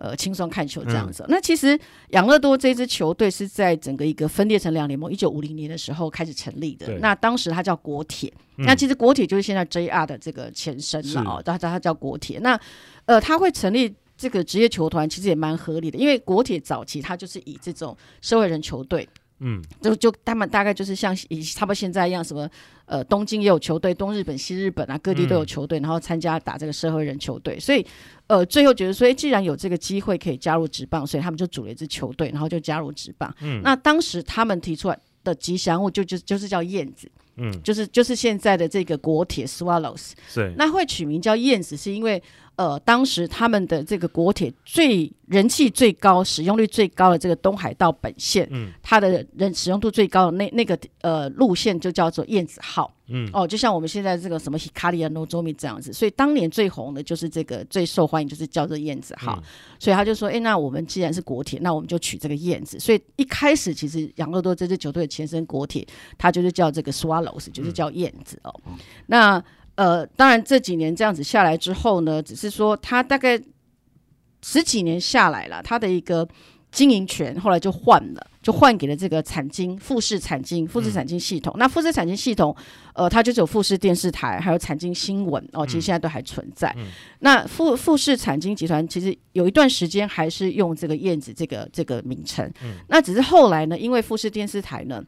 [0.00, 1.22] 呃，轻松看球这样子。
[1.24, 1.78] 嗯、那其实
[2.12, 6.98] 养乐多这支球队是在整个一个分裂成两联盟，一九五零年的时候开始成立的。
[7.00, 12.38] 那当时它叫国铁，嗯、那其实国铁就是现在 JR 的这个前身了哦，大家它叫国铁。
[12.38, 12.58] 那
[13.04, 19.06] 呃，它会成立这个职业球团，其实也蛮合理的，因为国铁早期它就是以这种社会人球队。
[19.40, 22.48] 嗯，就就他们大概就是像以差不多现在一样，什么
[22.84, 27.84] 呃东京也有球队，东日本、西日本啊，各地都有球队，嗯、然后参加打这个社会人球队，所以
[28.26, 33.34] 呃最后觉得说，哎，既然有这个机会可以加入职棒，所以他们就组了一支球队，然后就加入职棒。
[33.40, 42.22] 嗯，那当时他们提出来的吉祥物就就就是叫燕子，嗯，就是就是现在的这个国铁 Swallows，对，那会取名叫燕子是因为。
[42.60, 59.42] 呃，当时他们的这个国铁最人气最高、使用率最高的这个东海道本线，嗯，它的人使用度最高的那那个呃路线就叫做燕子号，嗯，哦，就像我们现在这个什么 Hikari 啊、Nozomi 这样子，所以当年最红的就是这个最受欢迎就是叫做燕子号，嗯、
[59.78, 65.86] 所以他就说，哎，那我们既然是国铁，那我们就取这个燕子，所以一开始其实养乐多这支球队的前身国铁，
[66.18, 68.76] 它就是叫这个 Swallows，就是叫燕子哦，嗯、
[69.06, 69.42] 那。
[69.80, 73.40] 呃，当然这几年这样子下来之后呢，只是说他大概
[74.42, 76.28] 十几年下来了，他的一个
[76.70, 81.54] 经营权后来就换了，就换给了这个产经富士产经富士产经系统。
[81.56, 82.54] 嗯、那富士产经系统，
[82.92, 86.76] 呃，它就是有富士电视台，还有产经新闻哦，其实现在都还存在。
[87.20, 95.02] 那富富士产经集团其实有一段时间还是用这个燕子这个这个名称，嗯、那只是后来呢，因为富士电视台呢。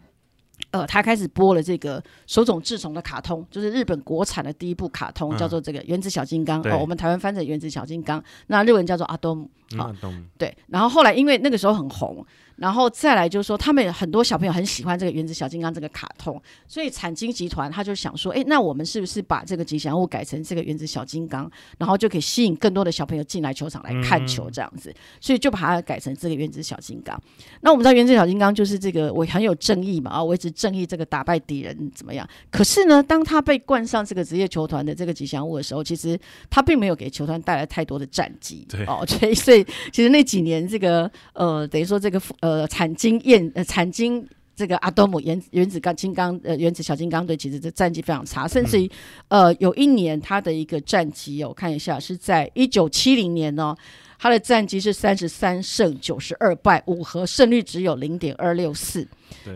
[0.72, 6.78] 呃，他开始播了这个手冢治虫的卡通，就是日本国产的第一部卡通，嗯、叫做这个《原子小金刚》哦。
[6.80, 9.94] 我们台湾翻成《原子小金刚》，那日文叫做阿东啊。
[10.02, 12.24] 嗯、对，然后后来因为那个时候很红，
[12.62, 27.20] 然后再来就是说，他们很多小朋友很喜欢这个原子小金刚这个卡通，所以产经集团他就想说，哎，那我们是不是把这个吉祥物改成这个原子小金刚，然后就可以吸引更多的小朋友进来球场来看球这样子，嗯、所以就把它改成这个原子小金刚。
[27.62, 32.24] 那我们知道原子小金刚就是这个我很有正义嘛，啊，维持正义，这个打败敌人怎么样？
[32.48, 36.16] 可是呢，当他被冠上这个职业球团的这个吉祥物的时候，其实
[36.48, 38.64] 他并没有给球团带来太多的战绩。
[38.68, 48.90] 对哦，所以所以其实那几年这个呃，等于说这个呃产经验呃产经这个阿多姆原原子钢金刚呃原子小金刚队，其实这战绩非常差，甚至于
[49.28, 53.74] 呃有一年他的一个战绩，我看一下是在一九七零年呢，
[54.18, 59.06] 他的战绩是三十三胜九十二败五和，胜率只有零点二六四，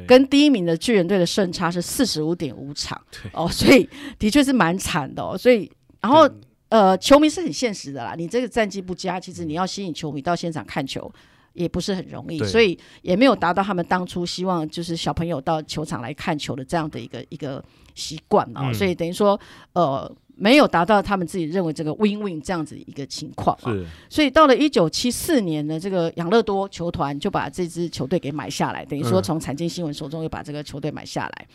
[0.06, 3.00] 跟第一名的巨人队的胜差是四十五点五场，
[3.32, 5.70] 哦，所以的确是蛮惨的哦，所以
[6.00, 6.28] 然后。
[6.68, 8.16] 呃，球迷是很现实的啦。
[8.18, 11.10] 你这个战绩不佳，其实你要吸引球迷到现场看球
[11.56, 17.62] 也不是很容易，所以也没有达到他们当初希望，就是小朋友到球场来看球的这样的一个一个
[17.94, 18.72] 习惯啊。
[18.72, 19.38] 所以等于说，
[19.72, 23.74] 呃，没有达到他们自己认为这个 win win 这样子一个情况啊。
[24.08, 31.46] 所以到了一九七四年呢，这个养乐多球团就把这支球队给买下来，等于说从产经新闻手中又把这个球队买下来。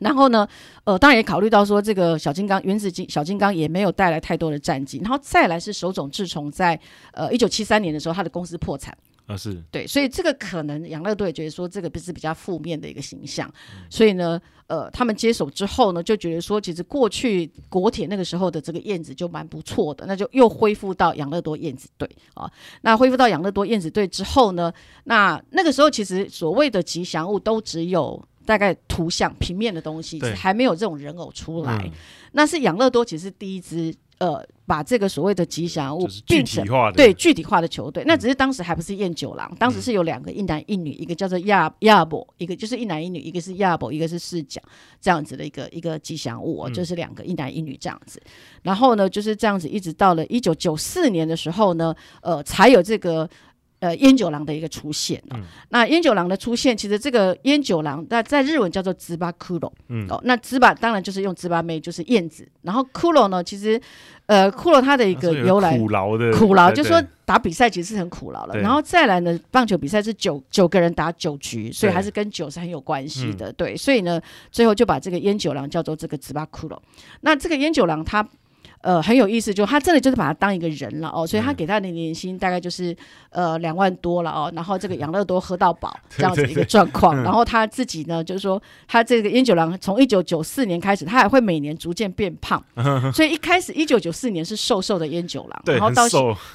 [0.00, 0.46] 然后呢，
[0.82, 4.98] 呃，当然也考虑到说，这个小金刚原子金小金刚也没有带来太多的战绩。
[4.98, 6.78] 然后再来是手冢治虫在
[7.12, 8.94] 呃一九七三年的时候，他的公司破产
[9.26, 22.50] 啊，是对，所以这个可能养乐多也觉得说这个不是比较负面的一个形象，嗯、所以呢，呃，他们接手之后呢，就觉得说，其实过去国铁那个时候的这个燕子就蛮不错的，那就又恢复到养乐多燕子队啊。
[22.82, 24.72] 那恢复到养乐多燕子队之后呢，
[25.04, 28.22] 那那个时候其实所谓的吉祥物都只有。
[28.46, 31.90] 大概图像平面的东西还没有这种人偶出来，嗯、
[32.32, 36.64] 那是养乐多其实第一支呃把这个所谓的吉祥物变成
[36.94, 44.60] 对具体化的球队，嗯、那只是当时还不是燕九郎，当时是有两个一男一女，一个叫做亚亚伯，一个就是一男一女，一个是亚伯，一个是四角
[45.00, 48.22] 这样子的一个一个吉祥物，就是两个一男一女这样子。
[48.62, 53.28] 然后呢就是这样子，一直到了一九九四年的时候呢，呃才有这个。
[53.84, 55.36] 呃，烟酒郎的一个出现，哦。
[55.36, 63.78] 嗯、那烟酒郎的出现，其实这个烟酒郎，那在日文叫做直巴骷髅，嗯，哦，那直巴当然就是用直巴妹，就是燕子，然后骷髅呢，其实，
[64.24, 74.18] 呃，骷髅它的一个由来，苦劳的，苦劳，就是说打比赛其实是很苦劳了，然后再来呢，棒球比赛是九九个人打九局，所以还是跟酒是很有关系的，对，对，所以呢，
[74.50, 76.78] 最后就把这个烟酒郎叫做这个直巴骷髅，
[77.20, 78.26] 那这个烟酒郎他。
[78.80, 82.94] 呃，很有意思，就他真的就是把他当一个人了哦，所以他给他的年薪大概就是
[83.30, 92.62] 呃两万多了哦，然后这个养乐多喝到饱 这样子一个状况，然后他自己呢，就是说他这个烟酒郎从一九九四年开始，他还会每年逐渐变胖，
[93.14, 96.06] 所以一开始一九九四年是瘦瘦的烟酒郎，然后到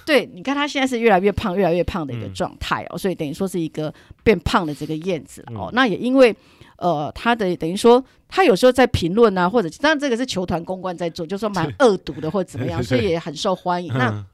[0.06, 6.36] 对，你看他现在是越来越胖，越来越胖的一个状态哦，所以等于说是一个变胖的这个燕子哦，那也因为。
[6.80, 13.94] 呃，他的等于说，他有时候在评论啊，或者当然这个是球团公关在做，就说蛮恶毒的或者怎么样， 所以也很受欢迎。
[13.98, 14.26] 那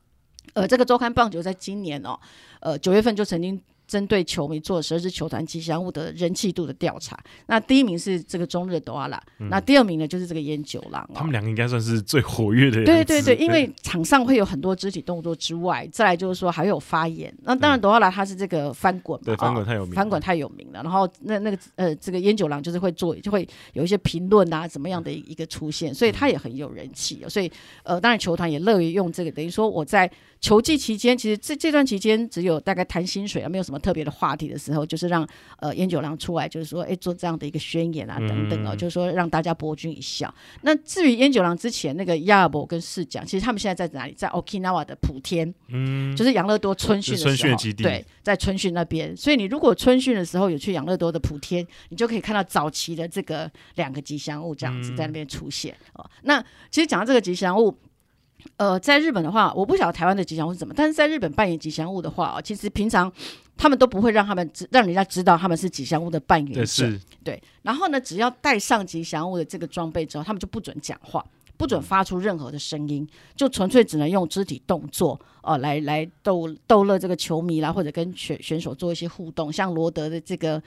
[0.53, 2.17] 呃，这个周刊棒球在今年哦，
[2.61, 3.61] 呃九月份就曾经。
[3.87, 7.17] 针对球迷做十二支球团吉祥物的人气度的调查，
[7.47, 11.15] 那第一名是这个中日德瓦拉，嗯、那第二名呢就是这个烟酒郎、哦。
[11.15, 12.85] 他们两个应该算是最活跃的人。
[12.85, 17.33] 对对对，因为场上会有很多肢体动作之外，再来就是说还有发言。
[17.43, 20.81] 那当然德瓦拉他是这个翻滚嘛，对翻滚太有名，翻滚太有名了。
[20.83, 27.29] 然后那那个呃这个烟酒郎就是会做，就会有一些评论啊怎么样的一个出现，所以他也很有人气、哦。
[27.29, 27.51] 所以
[27.83, 30.09] 呃当然球团也乐于用这个，等于说我在。
[30.41, 40.31] 球季期间，其实这这段期间只有大概谈薪水啊，没有什么特别的话题的时候，就是让呃烟酒郎出来，就是说，哎，做这样的一个宣言啊，等等哦，嗯、就是说让大家博君一笑。
[40.61, 44.13] 那至于烟酒郎之前那个亚伯跟世讲，其实他们现在在哪里？
[44.13, 49.17] 在 Okinawa 的普天，嗯，就是养乐多春训的时候，春训基地，对，在春训那边。
[49.17, 56.09] 所以你如果春训的时候有去养乐多的普天，你就可以看到早期的这个两个吉祥物这样子在那边出现、嗯、哦。
[56.21, 56.39] 那
[56.69, 57.75] 其实讲到这个吉祥物。
[58.57, 63.11] 呃，在日本的话，我不晓得台湾的吉祥物是什么，但是在日本扮演吉祥物的话啊，其实平常
[63.57, 66.65] 他们都不会让他们知，让人家知道他们是吉祥物的扮演者。
[66.65, 71.25] 是对，然后呢，只要带上吉祥物的这个装备之后，他们就不准讲话，
[71.57, 80.61] 不准发出任何的声音，就纯粹只能用肢体动作哦、呃，来来逗逗乐这个球迷啦，或者跟选选手做一些互动，像罗德的这个。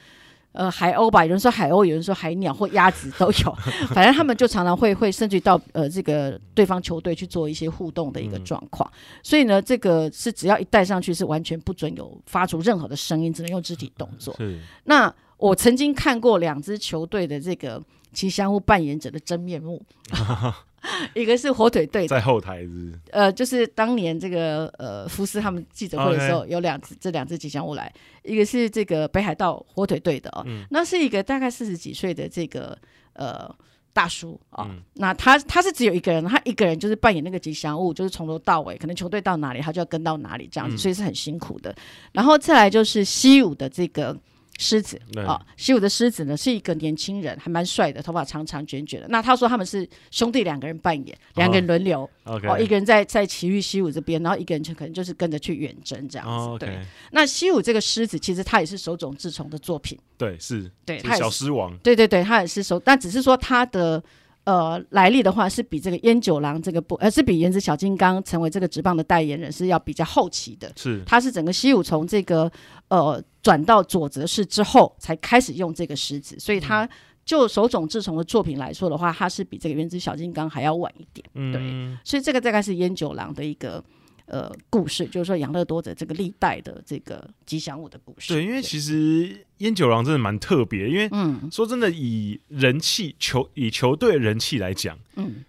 [0.59, 3.56] 呃，海鸥吧，有人说海鸥，有人说海鸟或鸭子都有，
[3.94, 14.36] 反正他们就常常会会甚至到呃这个对方球队去做一些互动的一个状况，嗯、所以呢，这个是只要一戴上去是完全不准有发出任何的声音，只能用肢体动作。
[14.82, 17.80] 那我曾经看过两支球队的这个
[18.12, 19.80] 其相互扮演者的真面目。
[21.15, 27.93] 一个是火腿队在后台是，呃，就是当年这个呃福斯他们记者会的时候.有两只这两只吉祥物来，
[28.23, 32.79] 一个是这个北海道火腿队的哦，嗯、那是一个大概四十几岁的这个
[33.15, 33.53] 呃
[33.93, 41.75] 大叔啊，哦嗯、那他他是只有一个人，他一个人就是扮演那个吉祥物，就是从头到尾，可能球队到哪里他就要跟到哪里这样子，嗯、所以是很辛苦的。
[42.13, 44.17] 然后再来就是西武的这个。
[44.59, 49.07] 狮子啊，西武的狮子呢是一个年轻人，还蛮帅的，头发长长卷卷的。
[49.09, 56.59] 那他说他们是兄弟两个人扮演，两个人轮流哦，一个人在在奇遇西武这边，然后一个人就可能就是跟着去远征这样子。
[56.59, 56.79] 对，
[57.12, 64.03] 那西武这个狮子其实他也是手冢治虫的作品，对，是，对，他小狮王，对对对，他也是手，但只是说他的。
[64.45, 70.73] 呃，来历的话是比这个烟九郎这个不，呃，是比原子小金刚成为这个职棒的代言人是要比较后期的。
[70.75, 72.51] 是，他是整个西武从这个
[72.89, 76.87] 呃转到佐泽市之后才开始用这个狮子，所以他
[77.25, 81.27] 就手冢治虫的作品来说的话，他是比这个原子小金刚还要晚一点。
[81.33, 83.83] 嗯，对，所以这个大概是烟九郎的一个。
[84.31, 88.35] 呃，故事就是说养乐多的这个历代的这个吉祥物的故事。
[88.35, 95.43] 对，因为其实烟九郎真的蛮特别，因为嗯，说真的，以人气球以球队人气来讲，嗯，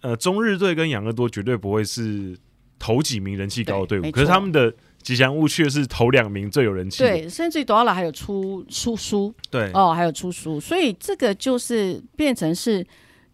[0.00, 2.34] 呃，中日队跟养乐多绝对不会是
[2.78, 4.74] 头几名人气高的队伍，可是他们的
[5.06, 7.04] 吉祥物却是头两名最有人气。
[7.04, 12.84] 对，甚至于多拉还有出出书，对哦，还有出书，所以这个就是变成是。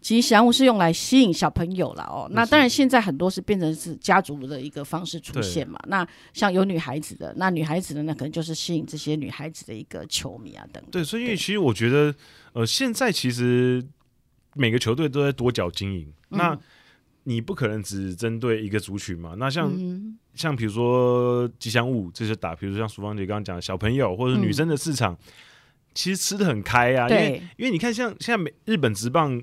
[0.03, 5.79] 吉祥物是用来吸引小朋友了哦，那当然现在很多是变成是家族的一个方式出现嘛。
[5.87, 10.91] 那像有女孩子的，那女孩子的那可能就是吸引这些女孩子的一个球迷啊等等。
[10.91, 12.13] 对，所以其实我觉得，
[12.51, 13.81] 呃，现在其实
[14.55, 16.59] 每个球队都在多角经营，嗯、那
[17.23, 19.35] 你不可能只针对一个族群嘛。
[19.37, 25.17] 那像、嗯、像比如说吉祥物这些打，比如说像淑芳姐刚刚讲的小朋友或者女生的市场，嗯、
[25.93, 27.07] 其实吃的很开啊。
[27.07, 29.41] 对因为因为你看像，像现在美日本职棒。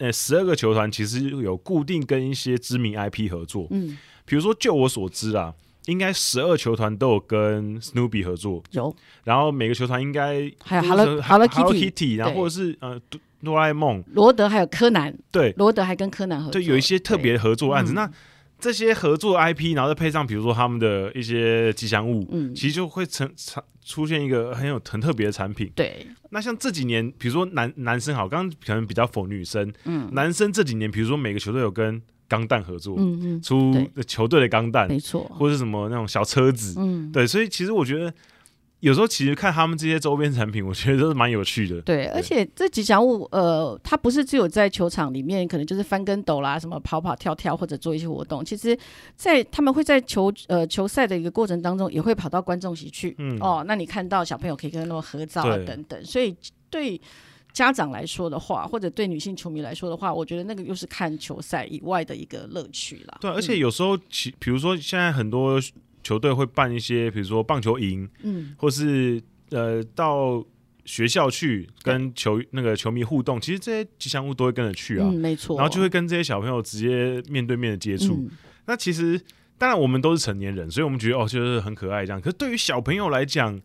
[0.00, 5.52] 呃，十二个球团其实有固定跟一些知名 IP 合作，嗯，比如说就我所知啊，
[5.86, 13.00] 应该十二球团都有跟 Snoopy 合作，有，然后每个球团应该还有 Hello Hello Kitty，然后或者是呃
[13.44, 17.92] 哆啦 A 梦、罗德还有柯南，对，罗德还跟柯南合作，对，有一些特别合作案子。
[17.92, 18.10] 那
[18.58, 26.06] 这些合作 IP，然后再配上比如说他们的一些吉祥物，嗯，其实就会成产出现一个很有很特别的产品，对。
[26.30, 33.72] 那像这几年，比如说男男生好，刚刚可能比较否女生，嗯，男生这几年，比如说每个球队有跟钢弹合作，嗯嗯，出
[34.06, 38.12] 球队的钢弹，没错，或者什么那种小车子，嗯，对，所以其实我觉得
[38.80, 41.82] 有时候其实看他们这些周边产品，我觉得都是蛮有趣的。
[41.82, 48.44] 对，而且这吉祥物，呃，它不是只有在球场里面，可能就是翻跟斗啦，什么跑跑跳跳或者做一些活动。
[48.44, 48.78] 其实，
[49.16, 53.16] 在他们会在球呃球赛的一个过程当中，也会跑到观众席去。
[53.18, 56.04] 嗯，哦，那你看到小朋友可以跟他们合照啊等等。
[56.04, 56.32] 所以
[56.70, 57.00] 对
[57.52, 63.18] 家长来说的话，或者对女性球迷来说的话，我觉得那个又是看球赛以外的一个乐趣了。
[63.20, 65.60] 对，而且有时候，其比如说现在很多。
[66.08, 70.42] 球队会办一些，比如说棒球营，嗯，或是呃到
[70.86, 78.14] 学校去跟球那个球迷互动，其实这些吉祥物都会跟着去啊，嗯，没错，然后就会跟这些小朋友直接面对面的接触。
[78.14, 78.30] 嗯，
[78.64, 79.20] 那其实
[79.58, 82.18] 当然我们都是成年人，所以我们觉得哦，就是很可爱这样。
[82.18, 83.60] 可是对于小朋友来讲，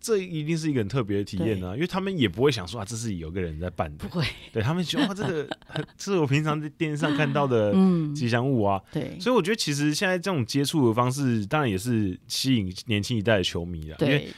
[0.00, 5.48] 这一定是一个很特别的体验、啊，因为他们也不会想说啊，这是有个人在办的，不会， 对他们觉得哇，这个
[5.96, 7.74] 这是我平常在电视上看到的
[8.14, 14.28] 吉祥物啊，嗯、对，所以我觉得其实现在这种接触的方式，当然也是吸引年轻一代的球迷了，对因为。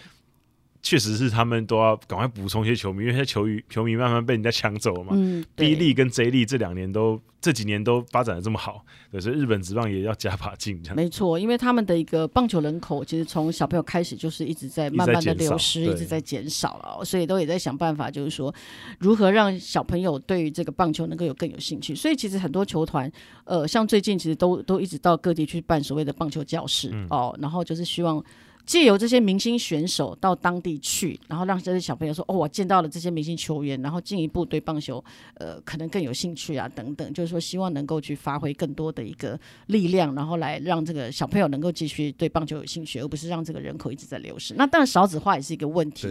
[0.82, 5.10] 确实是他们都要赶快补充一些球迷，因为现在球迷球迷慢慢被人家抢走了嘛。
[5.14, 8.82] 嗯，B 力跟 J 力这两年都这几年都发展的这么好，
[9.12, 10.80] 对，所以日本职棒也要加把劲。
[10.96, 18.54] 没错，因为他们的一个棒球人口其实从小朋友开始就是一直在慢慢的流失，一直在减少了，所以都也在想办法，就是说
[18.98, 21.94] 如何让小朋友对于这个棒球能够有更有兴趣。
[21.94, 23.10] 所以其实很多球团，
[23.44, 28.24] 呃，像最近其实都都一直到各地去办所谓的棒球教室、嗯、哦，然后就是希望。
[28.70, 39.36] 借由这些明星选手到当地去，然后让这些小朋友说：“哦，我见到了这些明星球员，然后进一步对棒球，呃，可能更有兴趣啊，等等。”就是说，希望能够去发挥更多的一个
[39.66, 44.54] 力量，然后来让这个小朋友能够继续对棒球有兴趣，而不是让这个人口一直在流失。
[44.54, 46.06] 那当然，少子化也是一个问题。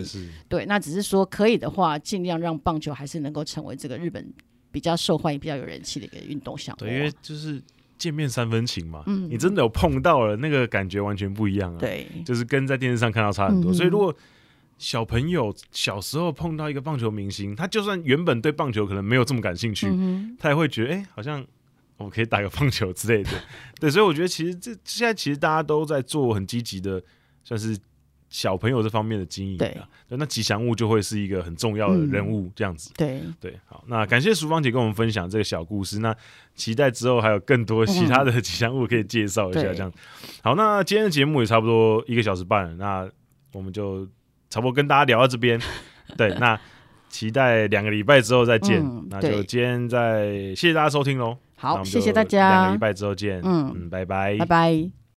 [0.49, 4.33] 对，那只是说可以的话，尽量让棒球还是能够成为这个日本
[4.69, 6.85] 比较受欢迎、比较有人气的一个运动项目。
[6.85, 7.63] 对，因为就是。
[7.99, 11.77] 见面三分情嘛，嗯，你真的有碰到了，那个感觉完全不一样啊。
[11.77, 13.71] 对，就是跟在电视上看到差很多。
[13.71, 14.15] 嗯、所以如果
[14.77, 21.45] 小朋友小时候碰到一个棒球明星，他就算原本对棒球可能没有这么感兴趣，嗯、他也会觉得，哎、欸，好像
[21.97, 23.29] 我可以打个棒球之类的。
[23.79, 27.03] 对，所以我觉得其实这现在其实大家都在做很积极的，
[27.43, 27.77] 算是
[28.29, 29.75] 小朋友这方面的经营，对，
[30.09, 32.91] 那吉祥物就会是一个很重要的人物，这样子。
[32.95, 36.15] 对对，好，那感谢淑芳姐跟我们分享这个小故事，那
[36.53, 39.91] 期待之后还有更多其他的吉祥物可以介绍一下，这样。
[40.43, 43.09] 好，那今天的节目也差不多一个小时半了，那
[43.53, 44.05] 我们就
[44.49, 45.59] 差不多跟大家聊到这边。
[46.15, 46.59] 对，那
[47.07, 48.83] 期待两个礼拜之后再见。
[49.09, 51.35] 那就今天再谢谢大家收听喽。
[51.55, 53.41] 好，谢谢大家，两个礼拜之后见。
[53.43, 54.98] 嗯嗯，拜拜，拜拜。